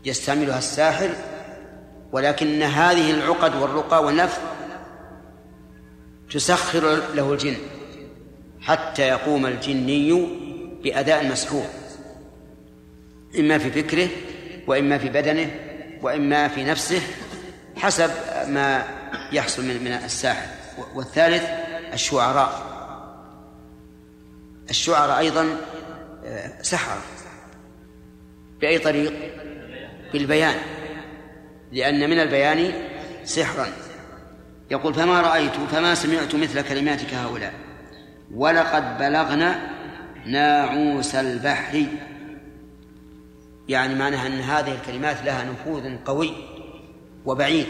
يستعملها 0.05 0.57
الساحر 0.57 1.09
ولكن 2.11 2.61
هذه 2.63 3.11
العقد 3.11 3.55
والرقى 3.55 4.03
والنفث 4.03 4.41
تسخر 6.31 7.01
له 7.15 7.33
الجن 7.33 7.55
حتى 8.61 9.01
يقوم 9.01 9.45
الجني 9.45 10.27
بأداء 10.83 11.21
المسحور 11.21 11.65
إما 13.39 13.57
في 13.57 13.71
فكره 13.71 14.09
وإما 14.67 14.97
في 14.97 15.09
بدنه 15.09 15.51
وإما 16.01 16.47
في 16.47 16.63
نفسه 16.63 17.01
حسب 17.75 18.09
ما 18.47 18.98
يحصل 19.31 19.65
من 19.65 19.83
من 19.83 19.91
الساحر 19.91 20.47
والثالث 20.95 21.43
الشعراء. 21.93 22.69
الشعراء 24.69 25.19
أيضا 25.19 25.57
آه، 26.25 26.61
سحرة. 26.61 27.01
بأي 28.61 28.79
طريق؟ 28.79 29.13
بالبيان. 30.13 30.55
لأن 31.71 32.09
من 32.09 32.19
البيان 32.19 32.71
سحرا. 33.23 33.67
يقول 34.71 34.93
فما 34.93 35.21
رأيت 35.21 35.51
فما 35.71 35.95
سمعت 35.95 36.35
مثل 36.35 36.61
كلماتك 36.61 37.13
هؤلاء. 37.13 37.53
ولقد 38.33 38.97
بلغنا 38.97 39.69
ناعوس 40.25 41.15
البحر. 41.15 41.85
يعني 43.67 43.95
معناها 43.95 44.27
أن 44.27 44.39
هذه 44.39 44.75
الكلمات 44.75 45.17
لها 45.25 45.43
نفوذ 45.43 45.97
قوي 46.05 46.33
وبعيد. 47.25 47.67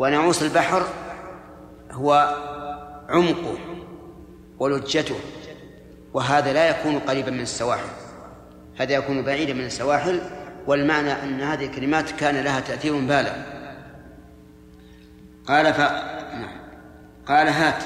ونعوس 0.00 0.42
البحر 0.42 0.86
هو 1.92 2.36
عمقه 3.08 3.58
ولجته 4.58 5.16
وهذا 6.14 6.52
لا 6.52 6.68
يكون 6.68 6.98
قريبا 6.98 7.30
من 7.30 7.40
السواحل. 7.40 7.88
هذا 8.78 8.92
يكون 8.94 9.22
بعيدا 9.22 9.54
من 9.54 9.64
السواحل 9.64 10.20
والمعنى 10.66 11.12
أن 11.12 11.40
هذه 11.40 11.66
الكلمات 11.66 12.10
كان 12.10 12.44
لها 12.44 12.60
تأثير 12.60 12.94
بالغ. 12.94 13.32
قال 15.46 15.74
ف 15.74 15.78
نعم. 15.78 16.60
قال 17.26 17.48
هات. 17.48 17.82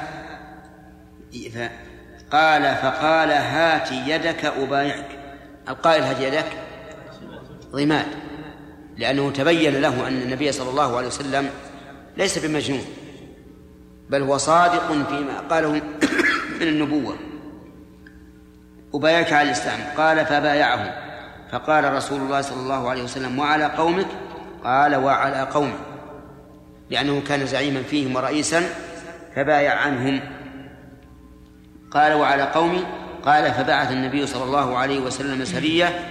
ف... 1.55 1.59
قال 2.33 2.77
فقال 2.77 3.31
هات 3.31 3.93
يدك 3.93 4.45
أبايعك. 4.45 5.09
القائل 5.69 6.03
هات 6.03 6.21
يدك؟ 6.21 6.53
ضماد. 7.73 8.07
لأنه 8.97 9.31
تبين 9.31 9.81
له 9.81 10.09
أن 10.09 10.23
النبي 10.23 10.53
صلى 10.53 10.71
الله 10.71 10.97
عليه 10.97 11.07
وسلم 11.07 11.51
ليس 12.17 12.39
بمجنون 12.39 12.85
بل 14.11 14.23
هو 14.23 14.37
صادق 14.37 14.87
فيما 14.87 15.41
قاله 15.51 15.73
من 16.61 16.69
النبوة. 16.69 17.17
أبايعك 18.95 19.33
على 19.33 19.49
الإسلام. 19.49 19.81
قال 19.97 20.27
فبايعه. 20.27 20.95
فقال 21.53 21.93
رسول 21.93 22.21
الله 22.21 22.41
صلى 22.41 22.61
الله 22.61 22.91
عليه 22.91 23.03
وسلم 23.03 23.39
وعلى 23.39 23.65
قومك؟ 23.65 24.07
قال 24.65 24.95
وعلى 24.95 25.49
قومك 25.53 25.79
لأنه 26.91 27.23
كان 27.29 27.47
زعيما 27.47 27.83
فيهم 27.83 28.17
ورئيسا 28.17 28.63
فبايع 29.37 29.75
عنهم. 29.75 30.21
قال 31.91 32.13
وعلى 32.13 32.43
قومي؟ 32.43 32.85
قال 33.25 33.53
فبعث 33.53 33.93
النبي 33.93 34.27
صلى 34.27 34.45
الله 34.45 34.79
عليه 34.79 35.01
وسلم 35.01 35.45
سرية 35.45 36.09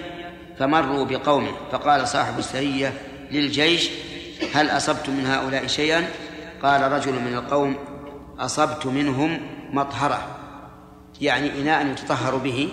فمروا 0.59 1.05
بقومه. 1.05 1.51
فقال 1.71 2.07
صاحب 2.07 2.39
السرية 2.39 2.93
للجيش 3.31 3.89
هل 4.53 4.69
أصبتم 4.69 5.15
من 5.15 5.25
هؤلاء 5.25 5.67
شيئا؟ 5.67 6.07
قال 6.63 6.91
رجل 6.91 7.13
من 7.13 7.33
القوم 7.33 7.75
أصبت 8.39 8.85
منهم 8.85 9.39
مطهرة 9.71 10.37
يعني 11.21 11.61
إناء 11.61 11.85
يتطهر 11.87 12.37
به 12.37 12.69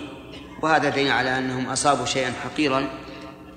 وهذا 0.61 0.89
دليل 0.89 1.11
على 1.11 1.37
أنهم 1.37 1.65
أصابوا 1.65 2.05
شيئا 2.05 2.31
حقيرا 2.31 2.87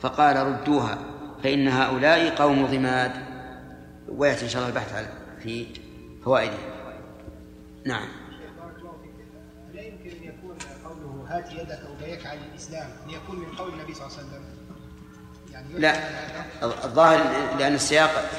فقال 0.01 0.37
ردوها 0.37 0.99
فإن 1.43 1.69
هؤلاء 1.69 2.35
قوم 2.35 2.67
ضماد. 2.67 3.13
ويأتي 4.09 4.45
إن 4.45 4.49
شاء 4.49 4.63
الله 4.63 4.69
البحث 4.69 5.09
في 5.43 5.67
فوائده. 6.25 6.59
نعم. 7.87 8.09
لا 9.75 9.83
يمكن 9.83 10.11
أن 10.11 10.23
يكون 10.23 10.57
قوله 10.85 11.27
هات 11.29 11.53
يدك 11.53 11.81
وبيك 11.91 12.27
عن 12.27 12.39
الإسلام 12.39 12.91
ان 13.07 13.11
يكون 13.11 13.39
من 13.39 13.47
قول 13.47 13.73
النبي 13.73 13.95
صلى 13.95 14.07
الله 14.07 14.19
عليه 14.19 14.29
وسلم. 14.29 14.54
لا؟ 15.79 15.99
الظاهر 16.63 17.19
لأن 17.59 17.75
السياق 17.75 18.31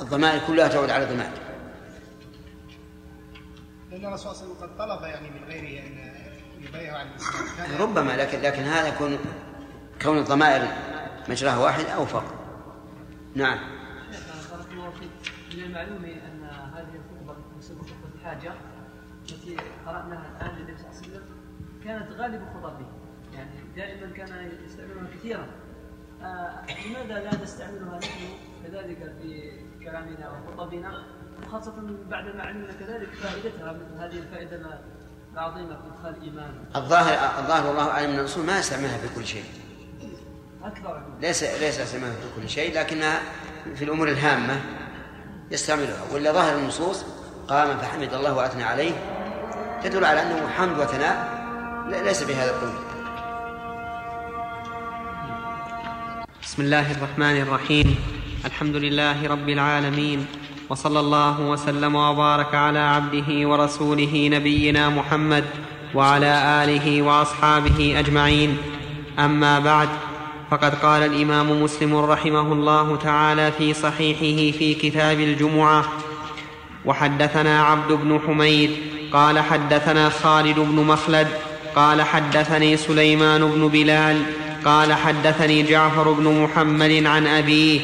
الضمائر 0.00 0.46
كلها 0.46 0.68
تعود 0.68 0.90
على 0.90 1.04
ضماد 1.04 1.30
لأن 3.90 4.04
الرسول 4.04 4.34
صلى 4.34 4.44
الله 4.44 4.56
عليه 4.56 4.64
وسلم 4.64 4.70
قد 4.70 4.78
طلب 4.78 5.02
يعني 5.02 5.30
من 5.30 5.44
غيره 5.48 5.86
أن 5.86 6.12
يبايعه 6.60 6.98
على 6.98 7.08
الإسلام. 7.08 7.56
كان 7.56 7.80
ربما 7.80 8.16
لكن 8.16 8.40
لكن 8.40 8.62
هذا 8.62 8.88
يكون 8.88 9.18
كون 10.02 10.18
الضمائر 10.18 10.68
مجراها 11.28 11.58
واحد 11.58 11.84
أوفق 11.84 12.24
نعم. 13.34 13.58
بارك 14.50 14.66
الله 14.72 14.90
فيك. 14.90 15.32
من 15.58 15.64
المعلوم 15.64 16.04
أن 16.04 16.44
هذه 16.74 16.94
الخطبة 16.94 17.36
تسمى 17.60 17.78
خطبة 17.78 18.14
الحاجة 18.14 18.52
التي 19.22 19.56
قرأناها 19.86 20.30
الآن 20.36 20.56
للنبي 20.56 20.76
صلى 20.76 20.90
الله 20.90 20.98
عليه 20.98 21.08
وسلم 21.08 21.24
كانت 21.84 22.12
غالب 22.12 22.42
خطبه. 22.54 22.86
يعني 23.34 23.50
دائما 23.76 24.12
كان 24.16 24.52
يستعملها 24.66 25.06
كثيرا. 25.14 25.46
لماذا 26.20 27.20
لا 27.20 27.42
نستعملها 27.42 27.98
نحن 27.98 28.20
كذلك 28.64 28.98
في 29.22 29.52
كلامنا 29.84 30.30
وخطبنا 30.30 31.04
وخاصة 31.42 31.74
بعد 32.10 32.24
ما 32.36 32.42
علمنا 32.42 32.72
كذلك 32.72 33.08
فائدتها 33.08 33.72
مثل 33.72 33.94
هذه 33.98 34.18
الفائدة 34.18 34.80
العظيمة 35.34 35.68
في 35.68 35.86
إدخال 35.86 36.16
الإيمان 36.16 36.50
الظاهر 36.76 37.38
الظاهر 37.38 37.66
والله 37.66 37.90
أعلم 37.90 38.10
أن 38.10 38.18
الرسول 38.18 38.46
ما 38.46 38.58
يستعملها 38.58 38.98
في 38.98 39.14
كل 39.14 39.26
شيء. 39.26 39.44
أكثر 40.64 41.02
ليس 41.20 41.42
ليس 41.42 41.80
في 41.80 42.00
كل 42.36 42.48
شيء 42.48 42.78
لكنها 42.78 43.20
في 43.74 43.84
الأمور 43.84 44.08
الهامة 44.08 44.60
يستعملها. 45.50 46.02
ولا 46.12 46.32
ظاهر 46.32 46.58
النصوص 46.58 47.04
قام 47.48 47.78
فحمد 47.78 48.14
الله 48.14 48.34
وأثنى 48.34 48.62
عليه 48.62 48.92
تدل 49.82 50.04
على 50.04 50.22
أنه 50.22 50.48
حمد 50.48 50.78
وثناء 50.78 51.38
ليس 52.04 52.22
بهذا 52.22 52.50
القول. 52.50 52.87
بسم 56.48 56.62
الله 56.62 56.92
الرحمن 56.92 57.36
الرحيم. 57.42 57.96
الحمد 58.44 58.76
لله 58.76 59.28
رب 59.28 59.48
العالمين 59.48 60.26
وصلى 60.68 61.00
الله 61.00 61.40
وسلم 61.40 61.94
وبارك 61.94 62.54
على 62.54 62.78
عبده 62.78 63.48
ورسوله 63.48 64.28
نبينا 64.32 64.88
محمد 64.88 65.44
وعلى 65.94 66.64
آله 66.64 67.02
وأصحابه 67.02 67.98
أجمعين. 67.98 68.56
أما 69.18 69.58
بعد 69.58 69.88
فقد 70.50 70.74
قال 70.74 71.02
الإمام 71.02 71.62
مسلم 71.62 71.96
رحمه 71.96 72.52
الله 72.52 72.96
تعالى 72.96 73.52
في 73.52 73.74
صحيحه 73.74 74.58
في 74.58 74.74
كتاب 74.74 75.20
الجمعة 75.20 75.84
وحدثنا 76.84 77.62
عبد 77.62 77.92
بن 77.92 78.20
حميد 78.26 78.70
قال 79.12 79.38
حدثنا 79.38 80.08
خالد 80.08 80.58
بن 80.58 80.84
مخلد 80.84 81.28
قال 81.76 82.02
حدثني 82.02 82.76
سليمان 82.76 83.40
بن 83.40 83.68
بلال 83.68 84.22
قال 84.64 84.92
حدثني 84.92 85.62
جعفر 85.62 86.12
بن 86.12 86.42
محمد 86.42 87.06
عن 87.06 87.26
أبيه 87.26 87.80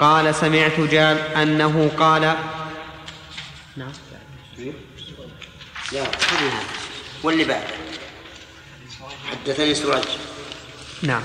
قال 0.00 0.34
سمعت 0.34 0.80
جاب 0.80 1.16
أنه 1.42 1.90
قال 1.98 2.34
نعم. 3.76 3.92
خذها 6.18 6.60
واللي 7.22 7.44
بعد؟ 7.44 7.64
حدثني 9.30 9.74
سراج 9.74 10.04
نعم. 11.02 11.22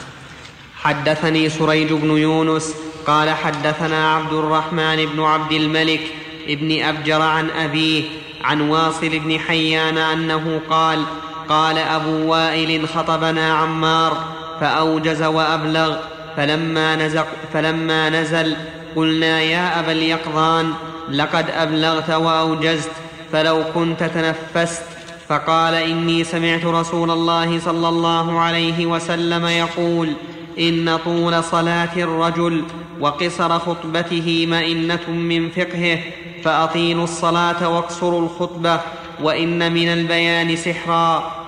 حدثني 0.76 1.50
سريج 1.50 1.94
بن 1.94 2.18
يونس 2.18 2.74
قال 3.08 3.30
حدثنا 3.30 4.16
عبد 4.16 4.34
الرحمن 4.34 5.06
بن 5.06 5.24
عبد 5.24 5.52
الملك 5.52 6.02
ابن 6.48 6.84
أبجر 6.84 7.22
عن 7.22 7.50
أبيه 7.50 8.04
عن 8.44 8.62
واصل 8.62 9.20
بن 9.20 9.40
حيان 9.40 9.98
أنه 9.98 10.62
قال 10.70 11.06
قال 11.50 11.78
أبو 11.78 12.32
وائل 12.32 12.88
خطبنا 12.88 13.54
عمار 13.54 14.41
فأوجز 14.62 15.24
وأبلغ. 15.24 15.96
فلما 16.38 16.96
نزق 16.96 17.28
فلما 17.54 18.10
نزل 18.10 18.56
قلنا 18.96 19.42
يا 19.42 19.80
أبا 19.80 19.92
اليقظان 19.92 20.74
لقد 21.10 21.46
أبلغت 21.50 22.10
وأوجزت 22.10 22.92
فلو 23.32 23.64
كنت 23.74 24.04
تنفست. 24.04 24.84
فقال 25.28 25.74
إني 25.74 26.24
سمعت 26.24 26.66
رسول 26.66 27.12
الله 27.12 27.60
صلى 27.60 27.90
الله 27.90 28.40
عليه 28.40 28.86
وسلم 28.86 29.46
يقول 29.46 30.14
إن 30.60 30.98
طول 31.06 31.44
صلاة 31.44 31.96
الرجل 31.98 32.64
وقصر 33.00 33.60
خطبته 33.60 34.46
مئنة 34.50 35.10
من 35.10 35.50
فقهه 35.50 36.00
فأطيلوا 36.44 37.04
الصلاة 37.04 37.70
واقصروا 37.70 38.22
الخطبة 38.22 38.80
وإن 39.22 39.72
من 39.74 39.88
البيان 39.88 40.56
سحرا. 40.56 41.41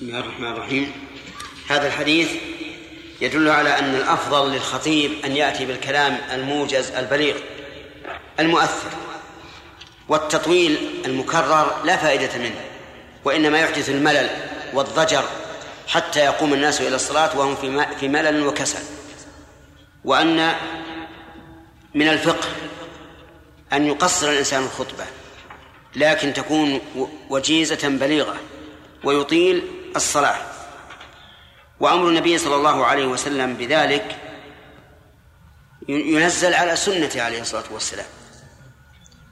بسم 0.00 0.08
الله 0.08 0.20
الرحمن 0.20 0.52
الرحيم. 0.52 0.92
هذا 1.68 1.86
الحديث 1.86 2.30
يدل 3.20 3.48
على 3.48 3.78
أن 3.78 3.94
الأفضل 3.94 4.52
للخطيب 4.52 5.12
أن 5.24 5.36
يأتي 5.36 5.66
بالكلام 5.66 6.18
الموجز 6.32 6.90
البليغ 6.90 7.36
المؤثر 8.40 8.90
والتطويل 10.08 11.00
المكرر 11.04 11.84
لا 11.84 11.96
فائدة 11.96 12.38
منه 12.38 12.60
وإنما 13.24 13.60
يحدث 13.60 13.88
الملل 13.90 14.30
والضجر 14.72 15.24
حتى 15.88 16.20
يقوم 16.20 16.54
الناس 16.54 16.80
إلى 16.80 16.96
الصلاة 16.96 17.38
وهم 17.38 17.56
في 17.56 17.86
في 18.00 18.08
ملل 18.08 18.46
وكسل. 18.46 18.82
وأن 20.04 20.54
من 21.94 22.08
الفقه 22.08 22.48
أن 23.72 23.86
يقصر 23.86 24.30
الإنسان 24.30 24.62
الخطبة 24.62 25.04
لكن 25.96 26.32
تكون 26.32 26.80
وجيزة 27.30 27.88
بليغة 27.88 28.36
ويطيل 29.04 29.79
الصلاة. 29.96 30.36
وأمر 31.80 32.08
النبي 32.08 32.38
صلى 32.38 32.54
الله 32.54 32.86
عليه 32.86 33.06
وسلم 33.06 33.54
بذلك 33.54 34.16
ينزل 35.88 36.54
على 36.54 36.76
سنته 36.76 37.22
عليه 37.22 37.40
الصلاة 37.40 37.64
والسلام. 37.70 38.06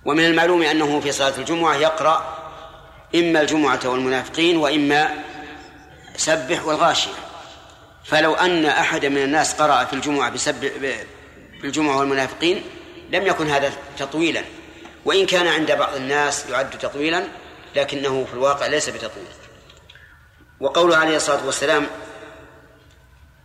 ومن 0.05 0.25
المعلوم 0.25 0.63
أنه 0.63 1.01
في 1.01 1.13
صلاة 1.13 1.39
الجمعة 1.39 1.75
يقرأ 1.75 2.39
إما 3.15 3.41
الجمعة 3.41 3.81
والمنافقين 3.85 4.57
وإما 4.57 5.15
سبح 6.17 6.65
والغاشية. 6.65 7.11
فلو 8.05 8.35
أن 8.35 8.67
أحد 8.67 9.07
من 9.07 9.19
الناس 9.19 9.55
قرأ 9.55 9.85
في 9.85 9.93
الجمعة 9.93 10.31
بسبح 10.31 10.71
بالجمعة 11.63 11.97
والمنافقين 11.97 12.63
لم 13.11 13.27
يكن 13.27 13.51
هذا 13.51 13.73
تطويلا. 13.99 14.43
وإن 15.05 15.27
كان 15.27 15.47
عند 15.47 15.73
بعض 15.73 15.95
الناس 15.95 16.47
يعد 16.47 16.71
تطويلا 16.71 17.25
لكنه 17.77 18.25
في 18.25 18.35
الواقع 18.35 18.67
ليس 18.67 18.89
بتطويل. 18.89 19.27
وقوله 20.61 20.97
عليه 20.97 21.17
الصلاة 21.17 21.47
والسلام 21.47 21.87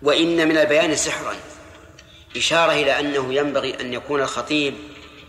وإن 0.02 0.48
من 0.50 0.58
البيان 0.58 0.96
سحرا 0.96 1.36
إشارة 2.38 2.72
إلى 2.72 3.00
أنه 3.00 3.34
ينبغي 3.34 3.82
أن 3.82 3.94
يكون 3.94 4.22
الخطيب 4.22 4.76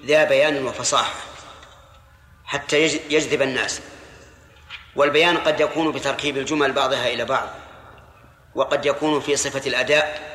ذا 0.07 0.25
بيان 0.25 0.67
وفصاحة 0.67 1.15
حتى 2.45 2.89
يج- 2.89 3.01
يجذب 3.13 3.43
الناس. 3.43 3.81
والبيان 4.97 5.37
قد 5.37 5.61
يكون 5.61 5.93
بتركيب 5.93 6.37
الجمل 6.39 6.73
بعضها 6.73 7.09
إلى 7.09 7.25
بعض 7.25 7.49
وقد 8.55 8.87
يكون 8.87 9.21
في 9.21 9.37
صفة 9.37 9.63
الأداء 9.67 10.35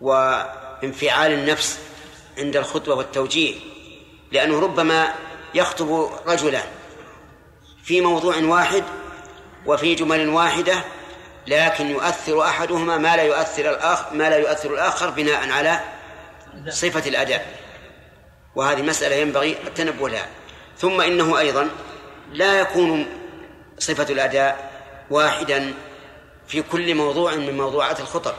وانفعال 0.00 1.32
النفس 1.32 1.78
عند 2.38 2.56
الخطبة 2.56 2.94
والتوجيه 2.94 3.54
لأنه 4.32 4.60
ربما 4.60 5.14
يخطب 5.54 6.10
رجلا 6.26 6.62
في 7.84 8.00
موضوع 8.00 8.36
واحد 8.36 8.84
وفي 9.66 9.94
جمل 9.94 10.28
واحدة 10.28 10.84
لكن 11.46 11.90
يؤثر 11.90 12.42
أحدهما 12.42 12.98
ما 12.98 13.16
لا 13.16 13.22
يؤثر 13.22 13.70
الآخر 13.70 14.14
ما 14.14 14.30
لا 14.30 14.36
يؤثر 14.36 14.74
الآخر 14.74 15.10
بناء 15.10 15.50
على 15.50 15.80
صفة 16.68 17.08
الأداء. 17.08 17.46
وهذه 18.54 18.82
مسألة 18.82 19.16
ينبغي 19.16 19.56
التنبه 19.66 20.08
لها. 20.08 20.26
ثم 20.78 21.00
إنه 21.00 21.38
أيضا 21.38 21.68
لا 22.32 22.60
يكون 22.60 23.06
صفة 23.78 24.06
الأداء 24.12 24.70
واحدا 25.10 25.74
في 26.46 26.62
كل 26.62 26.94
موضوع 26.94 27.34
من 27.34 27.56
موضوعات 27.56 28.00
الخطب. 28.00 28.34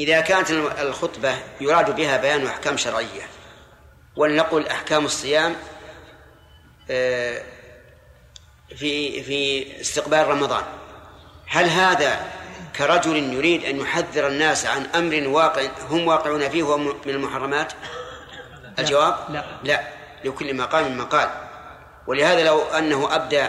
إذا 0.00 0.20
كانت 0.20 0.50
الخطبة 0.80 1.34
يراد 1.60 1.96
بها 1.96 2.16
بيان 2.16 2.46
أحكام 2.46 2.76
شرعية 2.76 3.22
ولنقل 4.16 4.66
أحكام 4.66 5.04
الصيام 5.04 5.56
آه، 6.90 7.42
في 8.68 9.22
في 9.22 9.66
استقبال 9.80 10.28
رمضان. 10.28 10.62
هل 11.46 11.68
هذا 11.68 12.26
كرجل 12.76 13.32
يريد 13.32 13.64
أن 13.64 13.80
يحذر 13.80 14.28
الناس 14.28 14.66
عن 14.66 14.86
أمر 14.86 15.28
واقع 15.28 15.62
هم 15.90 16.06
واقعون 16.06 16.48
فيه 16.48 16.76
من 16.76 16.94
المحرمات؟ 17.06 17.72
الجواب؟ 18.78 19.16
لا. 19.30 19.44
لا. 19.64 19.80
لكل 20.24 20.56
مقام 20.56 20.98
مقال. 20.98 21.30
ولهذا 22.06 22.44
لو 22.44 22.62
أنه 22.62 23.14
أبدى 23.14 23.46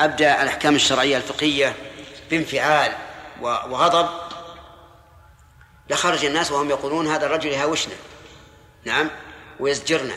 أبدى 0.00 0.32
الأحكام 0.32 0.74
الشرعية 0.74 1.16
الفقهية 1.16 1.76
بانفعال 2.30 2.92
وغضب 3.40 4.08
لخرج 5.90 6.24
الناس 6.24 6.52
وهم 6.52 6.70
يقولون 6.70 7.06
هذا 7.06 7.26
الرجل 7.26 7.48
يهاوشنا 7.48 7.94
نعم 8.84 9.10
ويزجرنا. 9.60 10.14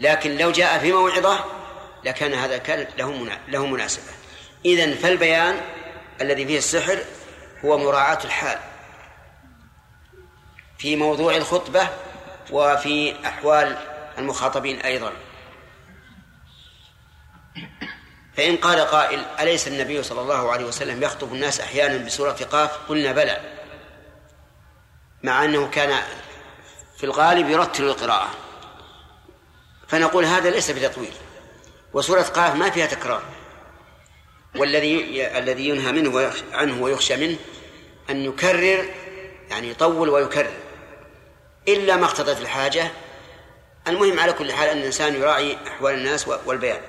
لكن 0.00 0.36
لو 0.36 0.50
جاء 0.50 0.78
في 0.78 0.92
موعظة 0.92 1.44
لكان 2.04 2.34
هذا 2.34 2.86
له 2.98 3.38
له 3.48 3.66
مناسبة. 3.66 4.12
إذا 4.64 4.94
فالبيان 4.94 5.60
الذي 6.20 6.46
فيه 6.46 6.58
السحر 6.58 6.98
هو 7.64 7.78
مراعاة 7.78 8.18
الحال 8.24 8.58
في 10.78 10.96
موضوع 10.96 11.36
الخطبة 11.36 11.88
وفي 12.50 13.26
أحوال 13.26 13.76
المخاطبين 14.18 14.80
أيضا. 14.80 15.12
فإن 18.36 18.56
قال 18.56 18.80
قائل 18.80 19.24
أليس 19.40 19.68
النبي 19.68 20.02
صلى 20.02 20.20
الله 20.20 20.52
عليه 20.52 20.64
وسلم 20.64 21.02
يخطب 21.02 21.32
الناس 21.32 21.60
أحيانا 21.60 21.96
بسورة 21.96 22.32
قاف؟ 22.32 22.78
قلنا 22.88 23.12
بلى. 23.12 23.40
مع 25.22 25.44
أنه 25.44 25.70
كان 25.70 26.02
في 26.98 27.04
الغالب 27.04 27.48
يرتل 27.48 27.84
القراءة. 27.84 28.30
فنقول 29.88 30.24
هذا 30.24 30.50
ليس 30.50 30.70
بتطويل. 30.70 31.12
وسورة 31.92 32.22
قاف 32.22 32.54
ما 32.54 32.70
فيها 32.70 32.86
تكرار. 32.86 33.22
والذي 34.56 35.26
الذي 35.38 35.68
ينهى 35.68 35.92
منه 35.92 36.32
عنه 36.52 36.82
ويخشى 36.82 37.16
منه 37.16 37.36
أن 38.10 38.24
يكرر 38.24 38.84
يعني 39.50 39.70
يطول 39.70 40.08
ويكرر. 40.08 40.52
إلا 41.68 41.96
ما 41.96 42.04
اقتضت 42.04 42.40
الحاجة. 42.40 42.90
المهم 43.88 44.20
على 44.20 44.32
كل 44.32 44.52
حال 44.52 44.68
أن 44.68 44.78
الإنسان 44.78 45.14
يراعي 45.14 45.58
أحوال 45.66 45.94
الناس 45.94 46.28
والبيان. 46.28 46.80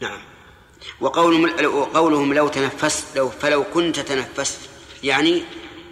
نعم. 0.00 0.20
وقولهم 1.00 1.66
وقولهم 1.66 2.34
لو 2.34 2.48
تنفست 2.48 3.16
لو 3.16 3.28
فلو 3.28 3.64
كنت 3.64 4.00
تنفست 4.00 4.60
يعني 5.02 5.42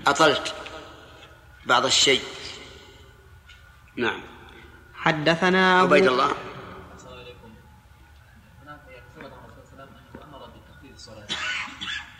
أطلت 0.07 0.55
بعض 1.66 1.85
الشيء. 1.85 2.23
نعم. 3.97 4.23
حدثنا 4.94 5.81
عبيد 5.81 6.07
الله. 6.07 6.35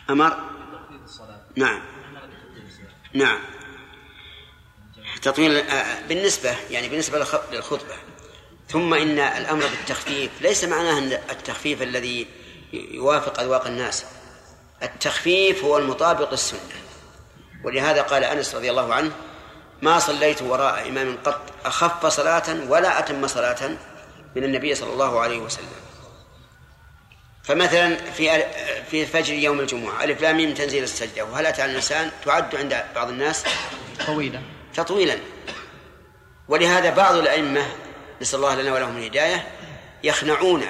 أمر؟ 0.09 0.37
نعم. 1.55 1.81
نعم. 3.13 3.39
تطويل 5.21 5.57
آه، 5.57 6.07
بالنسبة 6.07 6.55
يعني 6.69 6.89
بالنسبة 6.89 7.25
للخطبة. 7.51 7.95
ثم 8.69 8.93
إن 8.93 9.19
الأمر 9.19 9.63
بالتخفيف 9.67 10.31
ليس 10.41 10.63
معناه 10.63 10.97
أن 10.97 11.13
التخفيف 11.13 11.81
الذي 11.81 12.27
يوافق 12.73 13.39
أذواق 13.39 13.67
الناس. 13.67 14.05
التخفيف 14.83 15.63
هو 15.63 15.77
المطابق 15.77 16.31
السنة 16.31 16.59
ولهذا 17.63 18.01
قال 18.01 18.23
أنس 18.23 18.55
رضي 18.55 18.69
الله 18.71 18.93
عنه 18.93 19.11
ما 19.81 19.99
صليت 19.99 20.41
وراء 20.41 20.89
إمام 20.89 21.17
قط 21.25 21.41
أخف 21.65 22.05
صلاة 22.05 22.69
ولا 22.69 22.99
أتم 22.99 23.27
صلاة 23.27 23.69
من 24.35 24.43
النبي 24.43 24.75
صلى 24.75 24.93
الله 24.93 25.19
عليه 25.19 25.39
وسلم. 25.39 25.86
فمثلا 27.47 27.95
في 27.95 28.45
في 28.91 29.05
فجر 29.05 29.33
يوم 29.33 29.59
الجمعة 29.59 30.03
ألف 30.03 30.21
لام 30.21 30.37
ميم 30.37 30.53
تنزيل 30.53 30.83
السجدة. 30.83 31.25
وهل 31.25 31.45
أتى 31.45 31.61
على 31.61 31.71
الإنسان؟ 31.71 32.11
تعد 32.25 32.55
عند 32.55 32.83
بعض 32.95 33.09
الناس 33.09 33.43
طويلة 34.07 34.41
تطويلا. 34.73 35.17
ولهذا 36.47 36.89
بعض 36.89 37.15
الأئمة 37.15 37.65
نسأل 38.21 38.39
الله 38.39 38.55
لنا 38.55 38.73
ولهم 38.73 38.97
الهداية 38.97 39.47
يخنعون 40.03 40.63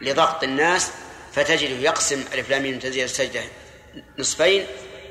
لضغط 0.00 0.44
الناس 0.44 0.90
فتجده 1.32 1.76
يقسم 1.76 2.24
ألف 2.34 2.50
لام 2.50 2.62
ميم 2.62 2.78
تنزيل 2.78 3.04
السجدة 3.04 3.42
نصفين 4.18 4.66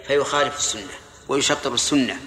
فيخالف 0.07 0.57
السنة 0.57 0.93
ويشطب 1.27 1.73
السنة. 1.73 2.17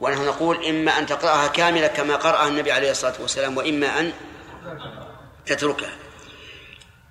ونحن 0.00 0.24
نقول 0.24 0.66
إما 0.66 0.98
أن 0.98 1.06
تقرأها 1.06 1.46
كاملة 1.46 1.86
كما 1.86 2.16
قرأها 2.16 2.48
النبي 2.48 2.72
عليه 2.72 2.90
الصلاة 2.90 3.14
والسلام 3.20 3.56
وإما 3.56 4.00
أن 4.00 4.12
تتركها. 5.46 5.90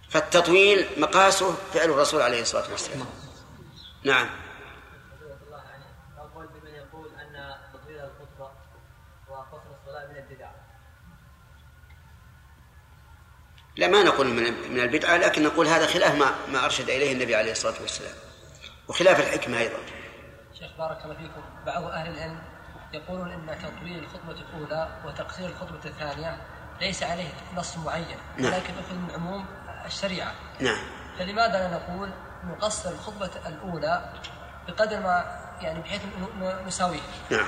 فالتطويل 0.09 0.87
مقاسه 0.97 1.55
فعل 1.73 1.89
الرسول 1.89 2.21
عليه 2.21 2.41
الصلاة 2.41 2.71
والسلام. 2.71 3.05
نعم. 4.03 4.29
البدع 10.29 10.49
لا 13.77 13.87
ما 13.87 14.03
نقول 14.03 14.27
من 14.27 14.71
من 14.71 14.79
البدعة 14.79 15.17
لكن 15.17 15.43
نقول 15.43 15.67
هذا 15.67 15.87
خلاف 15.87 16.15
ما 16.15 16.35
ما 16.51 16.65
أرشد 16.65 16.89
إليه 16.89 17.13
النبي 17.13 17.35
عليه 17.35 17.51
الصلاة 17.51 17.81
والسلام. 17.81 18.15
وخلاف 18.87 19.19
الحكمة 19.19 19.57
أيضا. 19.57 19.77
شيخ 20.59 20.77
بارك 20.77 21.03
الله 21.03 21.15
فيكم 21.15 21.41
بعض 21.65 21.83
أهل 21.83 22.11
العلم 22.11 22.41
يقولون 22.93 23.31
إن 23.31 23.57
تطويل 23.59 24.03
الخطبة 24.03 24.31
الأولى 24.31 25.01
وتقصير 25.05 25.49
الخطبة 25.49 25.85
الثانية 25.85 26.41
ليس 26.81 27.03
عليه 27.03 27.33
نص 27.55 27.77
معين 27.77 28.17
نعم. 28.37 28.53
ولكن 28.53 28.73
ياخذ 28.73 28.95
من 28.95 29.11
عموم 29.11 29.45
الشريعة. 29.89 30.33
نعم. 30.59 30.79
فلماذا 31.19 31.53
لا 31.53 31.67
نقول 31.67 32.09
نقصر 32.43 32.89
الخطبة 32.89 33.29
الأولى 33.47 34.13
بقدر 34.67 34.99
ما 34.99 35.39
يعني 35.61 35.79
بحيث 35.79 36.01
نساويه 36.67 36.99
نعم. 37.29 37.47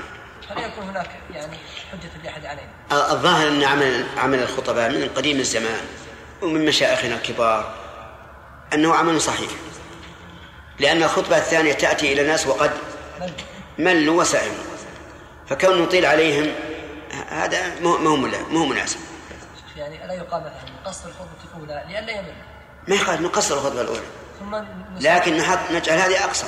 فلا 0.49 0.65
يكون 0.65 0.83
هناك 0.83 1.09
يعني 1.31 1.57
حجة 1.91 2.23
لأحد 2.23 2.45
علينا؟ 2.45 2.71
الظاهر 2.91 3.47
أن 3.47 3.63
عمل 3.63 4.05
عمل 4.17 4.39
الخطباء 4.39 4.89
من 4.89 5.09
قديم 5.15 5.39
الزمان 5.39 5.85
ومن 6.41 6.65
مشايخنا 6.65 7.15
الكبار 7.15 7.73
أنه 8.73 8.95
عمل 8.95 9.21
صحيح. 9.21 9.51
لأن 10.79 11.03
الخطبة 11.03 11.37
الثانية 11.37 11.73
تأتي 11.73 12.13
إلى 12.13 12.21
الناس 12.21 12.47
وقد 12.47 12.71
ملوا 13.79 14.21
وسئموا 14.21 14.63
فكون 15.47 15.81
نطيل 15.81 16.05
عليهم 16.05 16.53
هذا 17.29 17.79
ما 17.79 17.89
هو 17.89 17.97
ما 17.97 18.59
هو 18.59 18.65
مناسب. 18.65 18.99
يعني 19.77 20.05
ألا 20.05 20.13
يقال 20.13 20.41
مثلا 20.41 20.70
نقصر 20.85 21.09
الاولى 21.55 21.83
لئلا 21.87 22.11
يمل. 22.11 22.33
ما 22.87 22.95
يقال 22.95 23.23
نقصر 23.23 23.55
الخطبة 23.55 23.81
الأولى. 23.81 24.01
ثم. 24.39 24.55
لكن 24.99 25.37
نحط 25.37 25.59
نجعل 25.71 25.97
هذه 25.97 26.23
أقصر. 26.23 26.47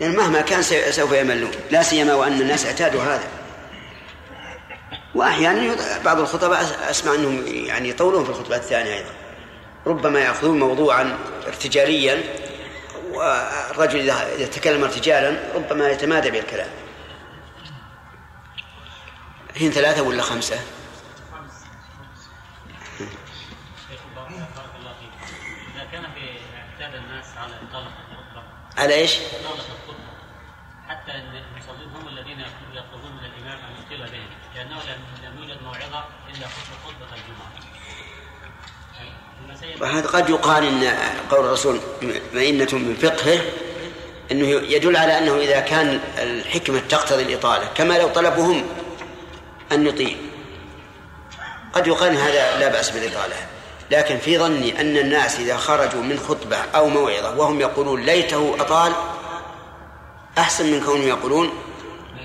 لأن 0.00 0.16
مهما 0.16 0.40
كان 0.40 0.62
سوف 0.92 1.12
يملون. 1.12 1.50
لا 1.70 1.82
سيما 1.82 2.14
وأن 2.14 2.40
الناس 2.40 2.66
اعتادوا 2.66 3.02
هذا. 3.02 3.28
وأحيانا 5.14 5.76
بعض 6.04 6.20
الخطباء 6.20 6.62
أس- 6.62 6.88
أسمع 6.90 7.14
أنهم 7.14 7.46
يعني 7.46 7.88
يطولون 7.88 8.24
في 8.24 8.30
الخطبة 8.30 8.56
الثانية 8.56 8.94
أيضا. 8.94 9.10
ربما 9.86 10.20
يأخذون 10.20 10.58
موضوعا 10.58 11.18
ارتجاليا 11.46 12.22
والرجل 13.12 14.10
إذا 14.10 14.46
تكلم 14.46 14.84
ارتجالا 14.84 15.36
ربما 15.54 15.88
يتمادى 15.90 16.30
بالكلام. 16.30 16.68
هن 19.60 19.70
ثلاثة 19.70 20.02
ولا 20.02 20.22
خمسة؟ 20.22 20.60
على 28.80 28.94
إيش؟ 28.94 29.14
حتى 30.88 31.12
إن 31.12 31.36
المصلين 31.36 31.88
هم 31.94 32.08
الذين 32.08 32.40
يطلبون 32.72 33.12
من 33.12 33.24
الامام 33.24 33.58
ان 33.58 33.84
يطيل 33.84 33.98
بهم 33.98 34.28
لأنه 34.54 34.76
لم 35.24 35.42
يوجد 35.42 35.62
موعظة 35.62 36.04
إلا 36.28 36.46
خطبه 36.46 37.06
الجمعة. 37.12 37.50
المسائل 39.44 39.82
وهذا 39.82 40.06
قد 40.06 40.30
يقال 40.30 40.64
إن 40.64 40.96
قول 41.30 41.46
الرسول 41.46 41.80
مئنة 42.32 42.68
من 42.72 42.94
فقهه 42.94 43.40
إنه 44.32 44.46
يدل 44.46 44.96
على 44.96 45.18
أنه 45.18 45.36
إذا 45.36 45.60
كان 45.60 46.00
الحكمة 46.18 46.80
تقتضي 46.80 47.22
الإطالة 47.22 47.66
كما 47.74 47.98
لو 47.98 48.08
طلبوا 48.08 48.44
هم 48.44 48.66
أن 49.72 49.86
يطيل 49.86 50.16
قد 51.72 51.86
يقال 51.86 52.16
هذا 52.16 52.58
لا 52.58 52.68
بأس 52.68 52.90
بالإطالة. 52.90 53.36
لكن 53.90 54.18
في 54.18 54.38
ظني 54.38 54.80
أن 54.80 54.96
الناس 54.96 55.40
إذا 55.40 55.56
خرجوا 55.56 56.02
من 56.02 56.18
خطبة 56.18 56.56
أو 56.56 56.88
موعظة 56.88 57.38
وهم 57.38 57.60
يقولون 57.60 58.02
ليته 58.02 58.56
أطال 58.60 58.92
أحسن 60.38 60.72
من 60.72 60.84
كونهم 60.84 61.08
يقولون 61.08 61.50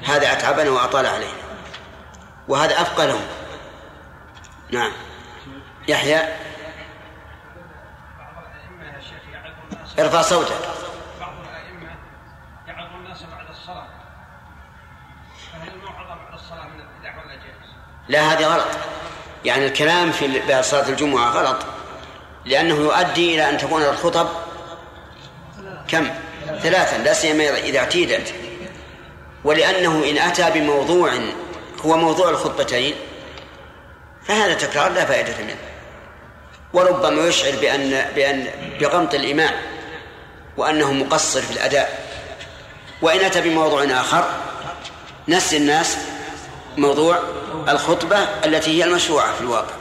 هذا 0.05 0.31
أتعبنا 0.31 0.69
وأطال 0.69 1.05
علينا. 1.05 1.45
وهذا 2.47 2.81
افقى 2.81 3.07
لهم. 3.07 3.25
نعم. 4.71 4.91
يحيى؟ 5.87 6.19
ارفع 9.99 10.21
صوتك. 10.21 10.51
بعض 11.19 11.33
الأئمة 11.39 11.95
يعظ 12.67 12.93
الناس 12.95 13.23
بعد 13.23 13.49
الصلاة 13.49 13.87
فهل 15.51 15.71
الصلاة 16.33 16.63
من 16.67 16.79
ولا 17.01 17.35
جائز؟ 17.35 17.71
لا 18.07 18.33
هذه 18.33 18.45
غلط. 18.45 18.67
يعني 19.45 19.65
الكلام 19.65 20.11
في 20.11 20.41
بعد 20.47 20.63
صلاة 20.63 20.89
الجمعة 20.89 21.29
غلط 21.29 21.57
لأنه 22.45 22.75
يؤدي 22.75 23.35
إلى 23.35 23.49
أن 23.49 23.57
تكون 23.57 23.83
الخطب 23.83 24.27
كم؟ 25.87 26.09
ثلاثا 26.63 26.97
لا 26.97 27.13
سيما 27.13 27.57
إذا 27.57 27.79
اعتيدت 27.79 28.33
ولأنه 29.43 30.09
إن 30.09 30.17
أتى 30.17 30.51
بموضوع 30.51 31.13
هو 31.85 31.97
موضوع 31.97 32.29
الخطبتين 32.29 32.95
فهذا 34.27 34.53
تكرار 34.53 34.91
لا 34.91 35.05
فائدة 35.05 35.33
منه. 35.43 35.55
وربما 36.73 37.27
يشعر 37.27 37.51
بأن 37.61 38.05
بأن 38.15 38.47
بغمط 38.79 39.13
الإمام 39.13 39.53
وأنه 40.57 40.93
مقصر 40.93 41.41
في 41.41 41.51
الأداء. 41.51 42.05
وإن 43.01 43.19
أتى 43.19 43.41
بموضوع 43.41 43.83
آخر 43.83 44.25
نسي 45.27 45.57
الناس 45.57 45.97
موضوع 46.77 47.19
الخطبة 47.69 48.17
التي 48.17 48.71
هي 48.71 48.83
المشروعة 48.83 49.33
في 49.33 49.41
الواقع. 49.41 49.73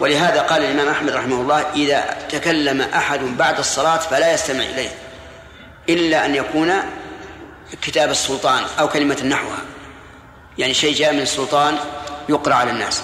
ولهذا 0.00 0.42
قال 0.42 0.64
الإمام 0.64 0.88
أحمد 0.88 1.10
رحمه 1.10 1.40
الله 1.40 1.60
إذا 1.74 2.00
تكلم 2.28 2.80
أحد 2.80 3.20
بعد 3.20 3.58
الصلاة 3.58 3.96
فلا 3.96 4.34
يستمع 4.34 4.62
إليه 4.62 4.90
إلا 5.88 6.26
أن 6.26 6.34
يكون 6.34 6.72
كتاب 7.82 8.10
السلطان 8.10 8.62
أو 8.78 8.88
كلمة 8.88 9.22
نحوها. 9.24 9.62
يعني 10.58 10.74
شيء 10.74 10.94
جاء 10.94 11.12
من 11.12 11.20
السلطان 11.20 11.78
يقرأ 12.28 12.54
على 12.54 12.70
الناس 12.70 13.02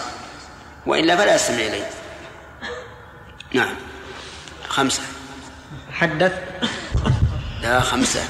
وإلا 0.86 1.16
فلا 1.16 1.35
يستمع 1.35 1.56
إليه. 1.59 1.90
نعم. 3.52 3.74
خمسة. 4.69 5.02
حدث. 5.93 6.32
لا 7.62 7.81
خمسة. 7.81 8.20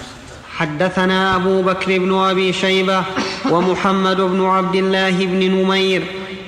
حدثنا 0.56 1.36
أبو 1.36 1.62
بكر 1.62 1.98
بن 1.98 2.18
أبي 2.18 2.52
شيبة. 2.52 3.04
ومحمد 3.50 4.20
بن 4.20 4.44
عبد 4.46 4.74
الله 4.74 5.10
بن 5.10 5.38
نمير 5.38 6.02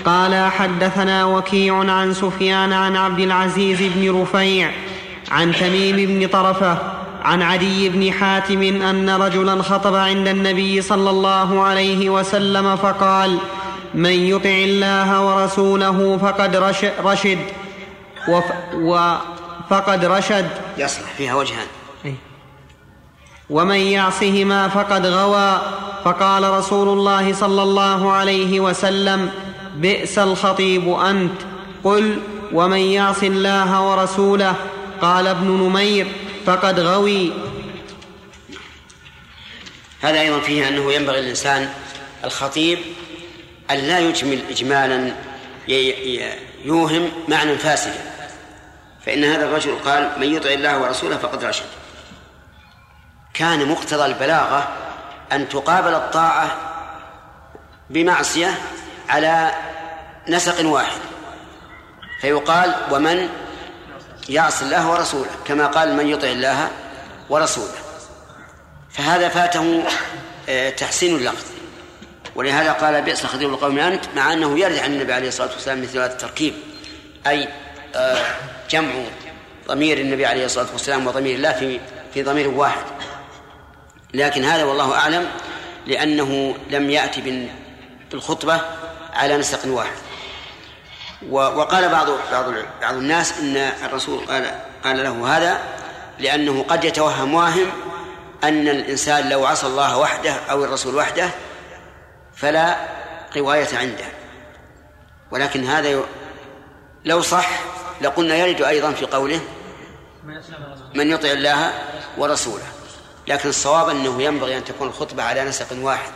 قال 0.05 0.51
حدثنا 0.51 1.25
وكيع 1.25 1.77
عن 1.77 2.15
سفيان 2.15 2.73
عن 2.73 2.97
عبد 2.97 3.21
العزيز 3.21 3.79
بن 3.83 4.23
رفيع 4.23 4.71
عن 5.31 5.55
تميم 5.55 5.97
بن 5.97 6.29
طرفة 6.29 6.79
عن 7.23 7.43
عدي 7.43 7.89
بن 7.89 8.13
حاتم 8.13 8.63
أن 8.63 9.11
رجلا 9.11 9.63
خطب 9.63 9.95
عند 9.95 10.29
النبي 10.29 10.83
صلى 10.83 11.11
الله 11.11 11.63
عليه 11.63 12.11
وسلم 12.11 12.77
فقال 12.77 13.39
من 13.95 14.11
يطع 14.11 14.51
الله 14.51 15.27
ورسوله 15.27 16.19
فقد 16.19 16.57
رشد. 17.03 17.39
وف 18.29 18.45
وفقد 18.75 20.05
رشد. 20.05 20.49
يصلح 20.79 21.13
فيها 21.17 21.35
وجهان. 21.35 21.67
ومن 23.51 23.77
يعصهما 23.77 24.69
فقد 24.69 25.07
غوى. 25.07 25.61
فقال 26.05 26.51
رسول 26.51 26.89
الله 26.89 27.33
صلى 27.33 27.63
الله 27.63 28.13
عليه 28.13 28.61
وسلم 28.61 29.31
بئس 29.77 30.19
الخطيب 30.19 30.93
أنت. 30.93 31.41
قل 31.85 32.21
ومن 32.53 32.79
يعص 32.79 33.23
الله 33.23 33.91
ورسوله؟ 33.91 34.55
قال 35.03 35.27
ابن 35.27 35.47
نمير 35.47 36.07
فقد 36.47 36.81
غوي. 36.81 37.33
هذا 40.01 40.21
أيضا 40.21 40.41
فيه 40.41 40.69
أنه 40.69 40.93
ينبغي 40.93 41.21
للإنسان 41.21 41.69
الخطيب 42.25 42.79
أن 43.71 43.77
لا 43.77 43.99
يجمل 43.99 44.41
اجمالا 44.51 45.15
يوهم 46.65 47.11
معنى 47.29 47.59
فاسدا 47.59 48.11
فإن 49.07 49.25
هذا 49.25 49.45
الرجل 49.45 49.75
قال 49.85 50.11
من 50.21 50.35
يطع 50.35 50.51
الله 50.51 50.83
ورسوله 50.83 51.17
فقد 51.17 51.45
رشد. 51.45 51.65
كان 53.35 53.69
مقتضى 53.69 54.07
البلاغة 54.07 54.69
أن 55.33 55.49
تقابل 55.49 55.95
الطاعة 55.95 56.57
بمعصية 57.91 58.55
على 59.09 59.51
نسق 60.29 60.67
واحد. 60.67 60.99
فيقال 62.21 62.75
ومن 62.91 63.29
يعصي 64.29 64.65
الله 64.65 64.91
ورسوله 64.91 65.31
كما 65.45 65.67
قال 65.67 65.97
من 65.97 66.09
يطع 66.09 66.29
الله 66.29 66.71
ورسوله 67.29 67.75
فهذا 68.91 69.29
فاته 69.29 69.85
آه، 70.49 70.71
تحسين 70.71 71.17
اللفظ. 71.17 71.47
ولهذا 72.35 72.73
قال 72.73 73.03
بئس 73.03 73.27
خطيب 73.27 73.49
القوم 73.49 73.79
أنت 73.79 74.05
مع 74.17 74.33
أنه 74.33 74.59
يرد 74.59 74.79
عن 74.79 74.93
النبي 74.93 75.13
عليه 75.13 75.29
الصلاة 75.29 75.53
والسلام 75.53 75.83
مثل 75.83 75.99
هذا 75.99 76.13
التركيب. 76.13 76.55
أي 77.27 77.49
آه، 77.95 78.25
جمع 78.71 78.91
ضمير 79.69 79.99
النبي 79.99 80.27
عليه 80.27 80.45
الصلاة 80.45 80.67
والسلام 80.73 81.07
وضمير 81.07 81.35
الله 81.35 81.53
في 81.53 81.81
في 82.15 82.23
ضمير 82.23 82.49
واحد. 82.49 82.83
لكن 84.15 84.45
هذا 84.45 84.65
والله 84.65 84.95
أعلم 84.95 85.29
لأنه 85.87 86.55
لم 86.71 86.91
يأتي 86.91 87.49
بالخطبة 88.11 88.61
على 89.13 89.37
نسق 89.37 89.67
واحد. 89.67 89.97
وقال 91.31 91.89
بعض 91.89 92.07
بعض 92.33 92.45
بعض 92.83 92.95
الناس 92.95 93.39
إن 93.39 93.57
الرسول 93.57 94.27
قال 94.27 94.55
قال 94.85 95.05
له 95.05 95.37
هذا 95.37 95.61
لأنه 96.19 96.63
قد 96.69 96.85
يتوهم 96.85 97.35
واهم 97.35 97.71
أن 98.45 98.69
الإنسان 98.69 99.29
لو 99.29 99.47
عصى 99.47 99.67
الله 99.67 99.99
وحده 99.99 100.33
أو 100.51 100.65
الرسول 100.65 100.95
وحده 100.95 101.31
فلا 102.35 102.77
قواية 103.35 103.79
عنده. 103.79 104.05
ولكن 105.31 105.65
هذا 105.65 106.03
لو 107.05 107.23
صح 107.23 107.49
لقلنا 108.01 108.37
يرد 108.37 108.63
أيضا 108.63 108.93
في 108.93 109.07
قوله 109.07 109.41
من 110.95 111.11
يطع 111.11 111.29
الله 111.29 111.73
ورسوله 112.19 112.65
لكن 113.31 113.49
الصواب 113.49 113.89
أنه 113.89 114.23
ينبغي 114.23 114.57
أن 114.57 114.65
تكون 114.65 114.89
الخطبة 114.89 115.23
على 115.23 115.45
نسق 115.45 115.67
واحد. 115.73 116.13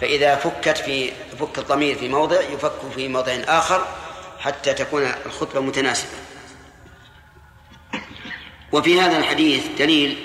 فإذا 0.00 0.36
فكت 0.36 0.78
في 0.78 1.12
فك 1.40 1.58
الضمير 1.58 1.98
في 1.98 2.08
موضع 2.08 2.40
يفك 2.40 2.72
في 2.94 3.08
موضع 3.08 3.32
آخر 3.32 3.86
حتى 4.38 4.74
تكون 4.74 5.02
الخطبة 5.26 5.60
متناسبة. 5.60 6.18
وفي 8.72 9.00
هذا 9.00 9.18
الحديث 9.18 9.66
دليل 9.78 10.18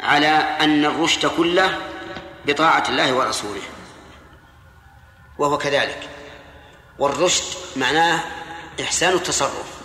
على 0.00 0.26
أن 0.60 0.84
الرشد 0.84 1.26
كله 1.26 1.78
بطاعة 2.46 2.88
الله 2.88 3.12
ورسوله. 3.12 3.62
وهو 5.38 5.58
كذلك. 5.58 6.08
والرشد 6.98 7.44
معناه 7.76 8.20
إحسان 8.80 9.12
التصرف 9.12 9.82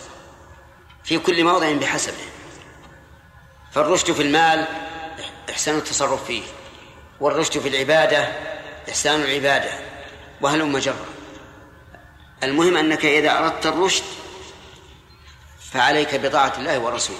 في 1.03 1.19
كل 1.19 1.43
موضع 1.43 1.71
بحسبه. 1.71 2.25
فالرشد 3.71 4.11
في 4.11 4.21
المال 4.21 4.67
إحسان 5.57 5.77
التصرف 5.77 6.25
فيه 6.25 6.43
والرشد 7.19 7.59
في 7.59 7.67
العبادة 7.67 8.27
إحسان 8.89 9.21
العبادة 9.21 9.69
وهل 10.41 10.65
مجرة 10.65 11.05
المهم 12.43 12.77
أنك 12.77 13.05
إذا 13.05 13.37
أردت 13.37 13.65
الرشد 13.65 14.03
فعليك 15.71 16.15
بطاعة 16.15 16.53
الله 16.57 16.79
ورسوله. 16.79 17.19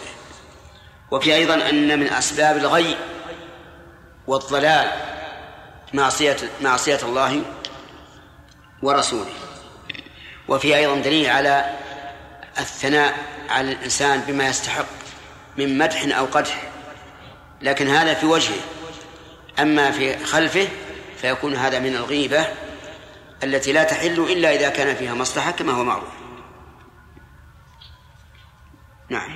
وفي 1.12 1.36
أيضا 1.36 1.70
أن 1.70 2.00
من 2.00 2.08
أسباب 2.08 2.58
الغي 2.58 2.98
والضلال 4.28 4.92
معصية 5.94 6.38
معصية 6.62 7.00
الله 7.04 7.42
ورسوله. 8.84 9.34
وفي 10.48 10.76
أيضا 10.76 10.96
دليل 10.96 11.30
على 11.30 11.78
الثناء 12.60 13.16
على 13.50 13.72
الإنسان 13.72 14.22
بما 14.22 14.48
يستحق 14.48 14.86
من 15.58 15.78
مدح 15.78 16.18
أو 16.18 16.26
قدح. 16.26 16.77
لكن 17.62 17.88
هذا 17.88 18.14
في 18.14 18.26
وجهه. 18.26 18.60
أما 19.60 19.92
في 19.92 20.26
خلفه 20.26 20.68
فيكون 21.22 21.56
هذا 21.56 21.80
من 21.80 21.96
الغيبة 21.96 22.46
التي 23.44 23.72
لا 23.72 23.84
تحل 23.84 24.20
إلا 24.20 24.56
إذا 24.56 24.70
كان 24.70 24.96
فيها 24.96 25.14
مصلحة 25.14 25.52
كما 25.52 25.72
هو 25.72 25.84
معروف. 25.84 26.10
نعم. 29.10 29.30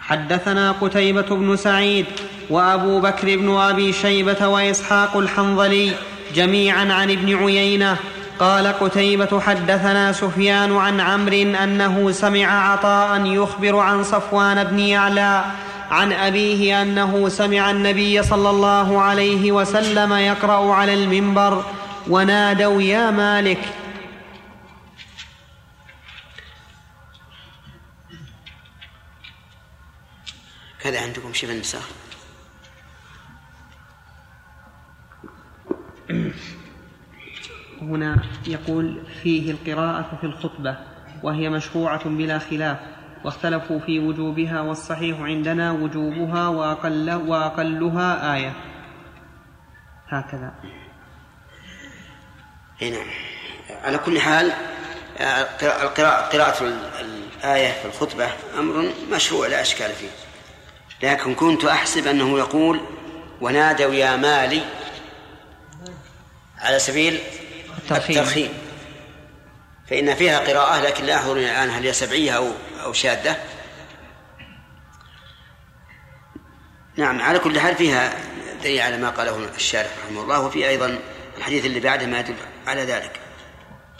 حدثنا 0.00 0.72
قتيبة 0.72 1.22
بن 1.22 1.56
سعيد 1.56 2.06
وأبو 2.50 3.00
بكر 3.00 3.36
بن 3.36 3.56
أبي 3.56 3.92
شيبة 3.92 4.48
وإسحاق 4.48 5.16
الحنظلي 5.16 5.92
جميعا 6.34 6.92
عن 6.92 7.10
ابن 7.10 7.36
عيينة. 7.36 7.96
قال 8.38 8.66
قتيبة 8.66 9.40
حدثنا 9.40 10.12
سفيان 10.12 10.76
عن 10.76 11.00
عمرو 11.00 11.62
أنه 11.62 12.12
سمع 12.12 12.72
عطاء 12.72 13.26
يخبر 13.26 13.76
عن 13.76 14.04
صفوان 14.04 14.64
بن 14.64 14.78
يعلى 14.78 15.44
عن 15.90 16.12
أبيه 16.12 16.82
أنه 16.82 17.28
سمع 17.28 17.70
النبي 17.70 18.22
صلى 18.22 18.50
الله 18.50 19.00
عليه 19.00 19.52
وسلم 19.52 20.12
يقرأ 20.12 20.74
على 20.74 20.94
المنبر 20.94 21.64
ونادوا 22.08 22.82
يا 22.82 23.10
مالك. 23.10 23.58
كذا 30.80 31.02
عندكم 31.02 31.32
شبه 31.32 31.52
النساء. 31.52 31.82
هنا 37.82 38.22
يقول 38.46 39.02
فيه 39.22 39.50
القراءة 39.50 40.18
في 40.20 40.26
الخطبة 40.26 40.78
وهي 41.22 41.48
مشروعة 41.48 42.08
بلا 42.08 42.38
خلاف. 42.38 42.78
واختلفوا 43.24 43.78
في 43.78 43.98
وجوبها 43.98 44.60
والصحيح 44.60 45.20
عندنا 45.20 45.72
وجوبها 45.72 46.48
وأقل 46.48 47.14
وأقلها 47.14 48.34
آية. 48.34 48.52
هكذا. 50.08 50.54
نعم. 52.82 53.06
على 53.84 53.98
كل 53.98 54.20
حال 54.20 54.52
القراءة 55.62 56.28
قراءة 56.28 56.64
الآية 57.00 57.72
في 57.72 57.84
الخطبة 57.84 58.28
أمر 58.58 58.92
مشروع 59.12 59.46
لا 59.46 59.60
إشكال 59.60 59.90
فيه. 59.90 60.10
لكن 61.02 61.34
كنت 61.34 61.64
أحسب 61.64 62.06
أنه 62.06 62.38
يقول 62.38 62.80
ونادوا 63.40 63.94
يا 63.94 64.16
مالي 64.16 64.62
على 66.58 66.78
سبيل 66.78 67.18
الترخيم 67.90 68.48
فإن 69.90 70.14
فيها 70.14 70.38
قراءة 70.38 70.80
لكن 70.80 71.04
لا 71.04 71.16
أحضرني 71.16 71.50
الآن 71.50 71.70
هل 71.70 71.86
هي 71.86 71.92
سبعية 71.92 72.36
أو 72.36 72.48
أو 72.84 72.92
شاذة 72.92 73.36
نعم 76.96 77.20
على 77.22 77.38
كل 77.38 77.60
حال 77.60 77.74
فيها 77.74 78.12
دليل 78.62 78.80
على 78.80 78.98
ما 78.98 79.10
قاله 79.10 79.48
الشارح 79.56 79.90
رحمه 80.06 80.22
الله 80.22 80.40
وفي 80.40 80.68
أيضا 80.68 80.98
الحديث 81.38 81.66
اللي 81.66 81.80
بعده 81.80 82.06
ما 82.06 82.20
يدل 82.20 82.34
على 82.66 82.84
ذلك. 82.84 83.20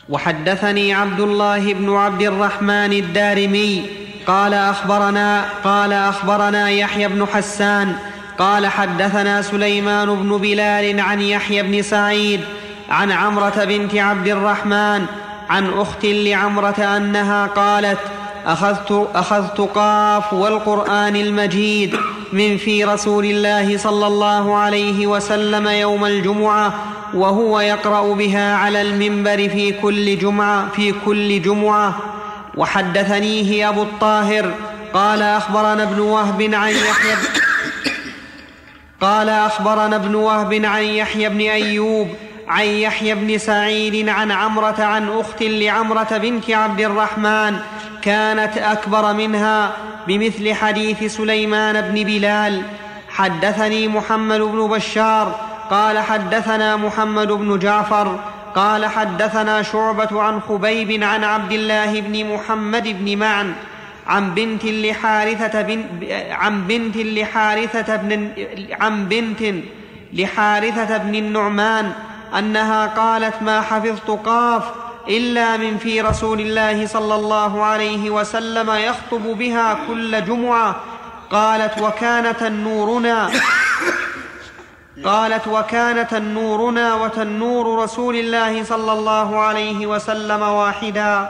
وحدثني 0.09 0.95
عبد 0.95 1.21
الله 1.21 1.75
بن 1.75 1.95
عبد 1.95 2.23
الرحمن 2.23 2.93
الدارمي 2.93 3.91
قال 4.27 4.55
اخبرنا 4.55 5.49
قال 5.65 5.93
أخبرنا 5.93 6.71
يحيى 6.71 7.09
بن 7.09 7.27
حسان 7.27 7.97
قال 8.39 8.67
حدثنا 8.67 9.43
سليمان 9.43 10.15
بن 10.15 10.39
بلال 10.39 11.01
عن 11.01 11.21
يحيى 11.21 11.63
بن 11.63 11.83
سعيد 11.83 12.41
عن 12.89 13.13
عمرة 13.13 13.65
بنت 13.65 13.95
عبد 13.95 14.29
الرحمن 14.29 15.07
عن 15.51 15.73
أخت 15.73 16.05
لعمرة 16.05 16.97
أنها 16.97 17.47
قالت 17.47 17.99
أخذت 18.47 19.09
أخذت 19.15 19.61
قاف 19.61 20.33
والقرآن 20.33 21.17
المجيد 21.17 21.97
من 22.33 22.57
في 22.57 22.85
رسول 22.85 23.25
الله 23.25 23.79
صلى 23.79 24.07
الله 24.07 24.57
عليه 24.57 25.07
وسلم 25.07 25.69
يوم 25.69 26.05
الجمعة 26.05 26.75
وهو 27.15 27.61
يقرأ 27.61 28.15
بها 28.15 28.55
على 28.57 28.83
المنبر 28.83 29.49
في 29.49 29.73
كل 29.73 30.19
جمعة 30.19 30.69
في 30.69 30.95
كل 31.05 31.43
جمعة. 31.43 31.97
وحدثنيه 32.57 33.69
أبو 33.69 33.83
الطاهر 33.83 34.55
قال 34.95 35.23
أخبرنا 35.23 35.83
ابن 35.83 36.01
وهب 36.01 36.43
عن 36.43 36.71
يحيى 36.71 37.17
قال 39.01 39.29
أخبرنا 39.29 39.97
ابن 39.97 40.15
وهب 40.15 40.65
عن 40.65 40.83
يحيى 40.83 41.29
بن 41.29 41.41
أيوب 41.41 42.09
عن 42.51 42.67
يحيى 42.67 43.15
بن 43.15 43.39
سعيد 43.39 44.09
عن 44.09 44.31
عمرة 44.31 44.83
عن 44.83 45.09
أخت 45.09 45.43
لعمرة 45.43 46.19
بنت 46.19 46.51
عبد 46.51 46.81
الرحمن 46.81 47.57
كانت 48.03 48.59
أكبر 48.59 49.13
منها 49.13 49.73
بمثل 50.07 50.55
حديث 50.55 51.17
سليمان 51.17 51.81
بن 51.81 52.05
بلال. 52.05 52.63
حدثني 53.09 53.89
محمد 53.89 54.41
بن 54.41 54.69
بشار 54.69 55.41
قال 55.71 55.99
حدثنا 55.99 56.77
محمد 56.77 57.33
بن 57.33 57.59
جعفر 57.59 58.19
قال 58.55 58.87
حدثنا 58.87 59.63
شعبة 59.63 60.23
عن 60.23 60.41
خبيب 60.41 61.03
عن 61.03 61.25
عبد 61.25 61.53
الله 61.53 62.01
بن 62.01 62.35
محمد 62.35 63.05
بن 63.05 63.19
معن 63.19 63.53
عن 64.07 64.35
بنت 64.35 64.65
لحارثة 64.65 65.63
بن 65.63 65.85
عن 66.31 66.67
بنت 66.67 66.97
لحارثة 66.97 67.97
بن 67.97 68.29
عن 68.81 69.09
بنت 69.09 69.55
لحارثة 70.13 70.97
بن 70.97 71.15
النعمان 71.15 71.93
أنها 72.39 72.87
قالت 72.87 73.43
ما 73.43 73.61
حفظت 73.61 74.11
قاف 74.11 74.63
إلا 75.09 75.57
من 75.57 75.79
في 75.79 76.01
رسول 76.01 76.41
الله 76.41 76.87
صلى 76.87 77.15
الله 77.15 77.65
عليه 77.65 78.11
وسلم 78.11 78.71
يخطب 78.71 79.23
بها 79.23 79.79
كل 79.89 80.25
جمعة. 80.25 80.77
قالت 81.31 81.83
وكان 81.83 82.37
تنورنا 82.37 83.31
قالت 85.05 85.49
وكان 85.49 86.09
تنورنا 86.09 86.95
وتنور 86.95 87.83
رسول 87.83 88.17
الله 88.17 88.65
صلى 88.65 88.93
الله 88.93 89.39
عليه 89.41 89.87
وسلم 89.87 90.43
واحدا. 90.43 91.29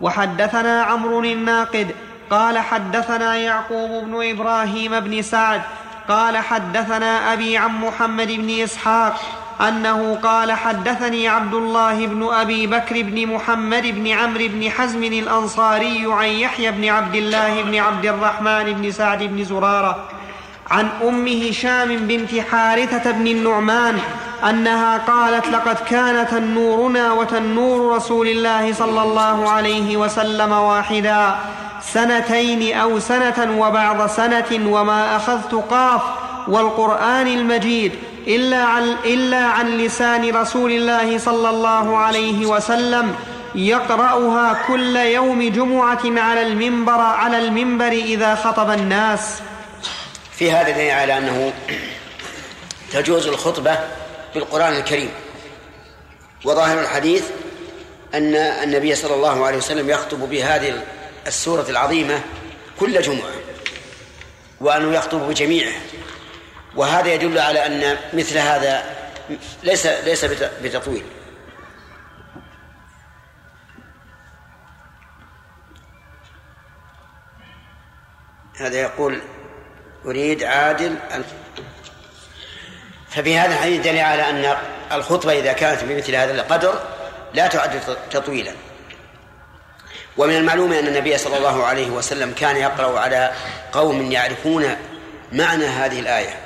وحدثنا 0.00 0.82
عمرو 0.82 1.20
الناقد. 1.20 1.94
قال 2.30 2.58
حدثنا 2.58 3.36
يعقوب 3.36 4.04
بن 4.04 4.30
إبراهيم 4.30 5.00
بن 5.00 5.22
سعد. 5.22 5.62
قال 6.08 6.36
حدثنا 6.36 7.32
أبي 7.32 7.58
عن 7.58 7.70
محمد 7.80 8.28
بن 8.28 8.50
إسحاق. 8.62 9.20
أنه 9.60 10.18
قال 10.22 10.52
حدثني 10.52 11.28
عبد 11.28 11.54
الله 11.54 12.06
بن 12.06 12.28
أبي 12.32 12.66
بكر 12.66 13.02
بن 13.02 13.26
محمد 13.26 13.82
بن 13.86 14.08
عمرو 14.08 14.48
بن 14.48 14.70
حزم 14.70 15.04
الأنصاري 15.04 16.04
عن 16.08 16.26
يحيى 16.26 16.70
بن 16.70 16.88
عبد 16.88 17.14
الله 17.14 17.62
بن 17.62 17.74
عبد 17.74 18.06
الرحمن 18.06 18.64
بن 18.72 18.90
سعد 18.90 19.22
بن 19.22 19.44
زرارة 19.44 20.04
عن 20.70 20.88
أم 21.08 21.28
هشام 21.28 21.96
بنت 21.96 22.38
حارثة 22.38 23.10
بن 23.10 23.26
النعمان 23.26 23.98
أنها 24.50 24.98
قالت 24.98 25.48
لقد 25.48 25.76
كان 25.90 26.26
تنورنا 26.26 27.12
وتنور 27.12 27.96
رسول 27.96 28.28
الله 28.28 28.72
صلى 28.72 29.02
الله 29.02 29.50
عليه 29.50 29.96
وسلم 29.96 30.52
واحدا 30.52 31.36
سنتين 31.80 32.76
أو 32.76 32.98
سنة 32.98 33.56
وبعض 33.58 34.06
سنة 34.06 34.60
وما 34.66 35.16
أخذت 35.16 35.54
قاف 35.54 36.02
والقرآن 36.48 37.26
المجيد 37.26 37.92
إلا 38.26 38.62
عن, 38.62 38.96
إلا 39.04 39.44
عن 39.44 39.78
لسان 39.78 40.36
رسول 40.36 40.72
الله 40.72 41.18
صلى 41.18 41.50
الله 41.50 41.96
عليه 41.96 42.46
وسلم 42.46 43.16
يقرأها 43.54 44.62
كل 44.66 44.96
يوم 44.96 45.50
جمعة 45.50 46.02
على 46.04 46.42
المنبر 46.42 47.00
على 47.00 47.38
المنبر 47.38 47.92
إذا 47.92 48.34
خطب 48.34 48.70
الناس. 48.70 49.40
في 50.32 50.52
هذا 50.52 50.70
دليل 50.70 50.90
على 50.90 51.18
أنه 51.18 51.52
تجوز 52.92 53.26
الخطبة 53.26 53.78
بالقرآن 54.34 54.72
الكريم. 54.72 55.10
وظاهر 56.44 56.80
الحديث 56.80 57.24
أن 58.14 58.34
النبي 58.34 58.94
صلى 58.94 59.14
الله 59.14 59.46
عليه 59.46 59.58
وسلم 59.58 59.90
يخطب 59.90 60.30
بهذه 60.30 60.82
السورة 61.26 61.66
العظيمة 61.68 62.20
كل 62.80 63.02
جمعة 63.02 63.34
وأنه 64.60 64.94
يخطب 64.94 65.28
بجميعه 65.28 65.72
وهذا 66.76 67.14
يدل 67.14 67.38
على 67.38 67.66
أن 67.66 67.96
مثل 68.12 68.38
هذا 68.38 68.84
ليس 69.62 69.86
ليس 69.86 70.24
بتطويل. 70.62 71.04
هذا 78.56 78.76
يقول 78.76 79.20
أريد 80.06 80.42
عادل 80.42 80.96
ففي 83.08 83.38
هذا 83.38 83.54
الحديث 83.54 83.80
دليل 83.80 84.00
على 84.00 84.30
أن 84.30 84.56
الخطبة 84.92 85.38
إذا 85.38 85.52
كانت 85.52 85.84
بمثل 85.84 86.14
هذا 86.14 86.32
القدر 86.32 86.82
لا 87.34 87.46
تعد 87.46 87.80
تطويلا. 88.10 88.52
ومن 90.16 90.36
المعلوم 90.36 90.72
أن 90.72 90.86
النبي 90.86 91.18
صلى 91.18 91.36
الله 91.36 91.64
عليه 91.64 91.90
وسلم 91.90 92.32
كان 92.32 92.56
يقرأ 92.56 93.00
على 93.00 93.32
قوم 93.72 94.12
يعرفون 94.12 94.76
معنى 95.32 95.66
هذه 95.66 96.00
الآية. 96.00 96.43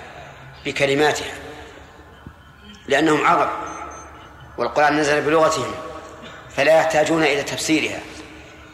بكلماتها 0.69 1.32
لأنهم 2.89 3.27
عرب 3.27 3.49
والقرآن 4.59 4.99
نزل 5.01 5.20
بلغتهم 5.20 5.74
فلا 6.57 6.77
يحتاجون 6.78 7.23
إلى 7.23 7.43
تفسيرها. 7.43 8.01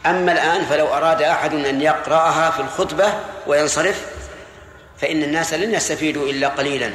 أما 0.07 0.33
الآن 0.33 0.65
فلو 0.65 0.87
أراد 0.87 1.23
أحد 1.23 1.55
أن 1.55 1.81
يقرأها 1.81 2.51
في 2.51 2.61
الخطبة 2.61 3.13
وينصرف 3.47 4.07
فإن 5.01 5.23
الناس 5.23 5.55
لن 5.55 5.75
يستفيدوا 5.75 6.29
إلا 6.29 6.49
قليلا. 6.49 6.91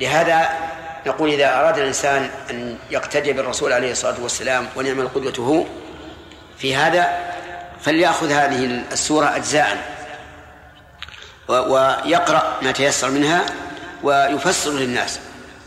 لهذا 0.00 0.48
نقول 1.06 1.30
إذا 1.30 1.60
أراد 1.60 1.78
الإنسان 1.78 2.30
أن 2.50 2.78
يقتدي 2.90 3.32
بالرسول 3.32 3.72
عليه 3.72 3.92
الصلاة 3.92 4.22
والسلام 4.22 4.68
ونعم 4.76 5.00
القدوة 5.00 5.46
هو 5.46 5.64
في 6.58 6.76
هذا 6.76 7.34
فليأخذ 7.80 8.32
هذه 8.32 8.84
السورة 8.92 9.36
أجزاء 9.36 9.94
ويقرأ 11.48 12.58
ما 12.62 12.72
تيسر 12.72 13.10
منها 13.10 13.46
ويفسر 14.04 14.70
للناس 14.70 15.20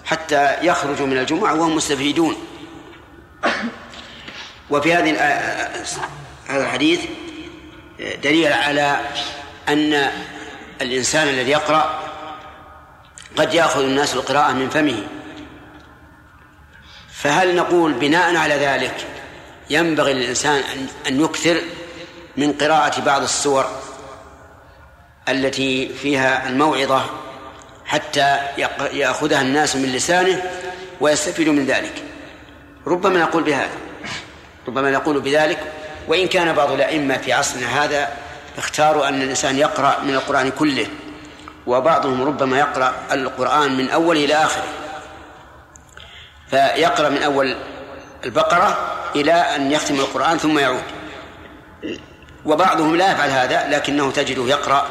حتى 0.06 0.56
يخرجوا 0.62 1.08
من 1.08 1.18
الجمعة 1.18 1.60
وهم 1.60 1.76
مستفيدون. 1.76 2.36
وفي 4.70 4.94
هذه 4.94 5.12
هذا 6.48 6.64
الحديث 6.64 7.02
دليل 8.00 8.54
على 8.54 9.00
أن 9.70 10.12
الإنسان 10.82 11.28
الذي 11.28 11.52
يقرأ 11.52 12.04
قد 13.38 13.54
يأخذ 13.54 13.84
الناس 13.84 14.16
القراءة 14.16 14.54
من 14.54 14.70
فمه. 14.70 15.04
فهل 17.14 17.56
نقول 17.56 17.94
بناء 17.94 18.36
على 18.36 18.54
ذلك 18.56 19.08
ينبغي 19.70 20.14
للإنسان 20.14 20.64
أن 21.08 21.22
يكثر 21.22 21.62
من 22.38 22.54
قراءة 22.54 23.02
بعض 23.02 23.22
السور 23.22 23.66
التي 25.30 25.90
فيها 25.90 26.50
الموعظة 26.50 27.06
حتى 27.88 28.38
يأخذها 28.94 29.42
الناس 29.42 29.76
من 29.76 29.92
لسانه 29.92 30.44
ويستفيدوا 31.02 31.54
من 31.54 31.66
ذلك. 31.66 32.04
ربما 32.88 33.20
نقول 33.20 33.44
بهذا. 33.44 33.78
ربما 34.68 34.92
نقول 34.92 35.22
بذلك. 35.22 35.60
وإن 36.08 36.28
كان 36.28 36.54
بعض 36.54 36.72
الأئمة 36.72 37.18
في 37.18 37.34
عصرنا 37.34 37.84
هذا 37.84 38.10
اختاروا 38.58 39.08
أن 39.08 39.22
الإنسان 39.22 39.58
يقرأ 39.58 40.00
من 40.04 40.14
القرآن 40.14 40.52
كله 40.52 40.88
وبعضهم 41.68 42.24
ربما 42.24 42.60
يقرأ 42.60 42.94
القرآن 43.12 43.78
من 43.78 43.90
أوله 43.90 44.26
إلى 44.26 44.34
آخره. 44.36 44.68
فيقرأ 46.50 47.10
من 47.10 47.24
أول 47.24 47.56
البقرة 48.26 48.78
إلى 49.16 49.34
أن 49.34 49.72
يختم 49.72 49.96
القرآن 49.96 50.38
ثم 50.38 50.60
يعود. 50.60 50.84
وبعضهم 52.46 52.96
لا 52.96 53.12
يفعل 53.12 53.30
هذا 53.30 53.68
لكنه 53.70 54.12
تجده 54.12 54.44
يقرأ 54.44 54.88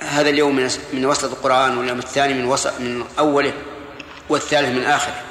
هذا 0.00 0.30
اليوم 0.30 0.56
من 0.56 0.70
من 0.92 1.06
وسط 1.06 1.32
القرآن 1.32 1.78
واليوم 1.78 1.98
الثاني 1.98 2.34
من 2.34 2.44
وسط 2.44 2.80
من 2.80 3.04
أوله 3.18 3.52
والثالث 4.28 4.68
من 4.68 4.84
آخره 4.84 5.30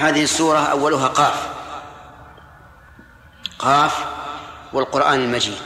هذه 0.00 0.22
السورة 0.22 0.58
أولها 0.58 1.08
قاف. 1.08 1.48
قاف 3.58 4.04
والقرآن 4.72 5.20
المجيد. 5.20 5.62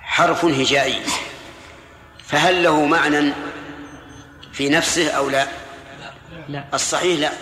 حرف 0.00 0.44
هجائي. 0.44 1.02
فهل 2.24 2.62
له 2.62 2.84
معنى 2.84 3.32
في 4.52 4.68
نفسه 4.68 5.10
أو 5.10 5.30
لا؟ 5.30 5.46
لا. 6.48 6.64
الصحيح 6.74 7.20
لا. 7.20 7.32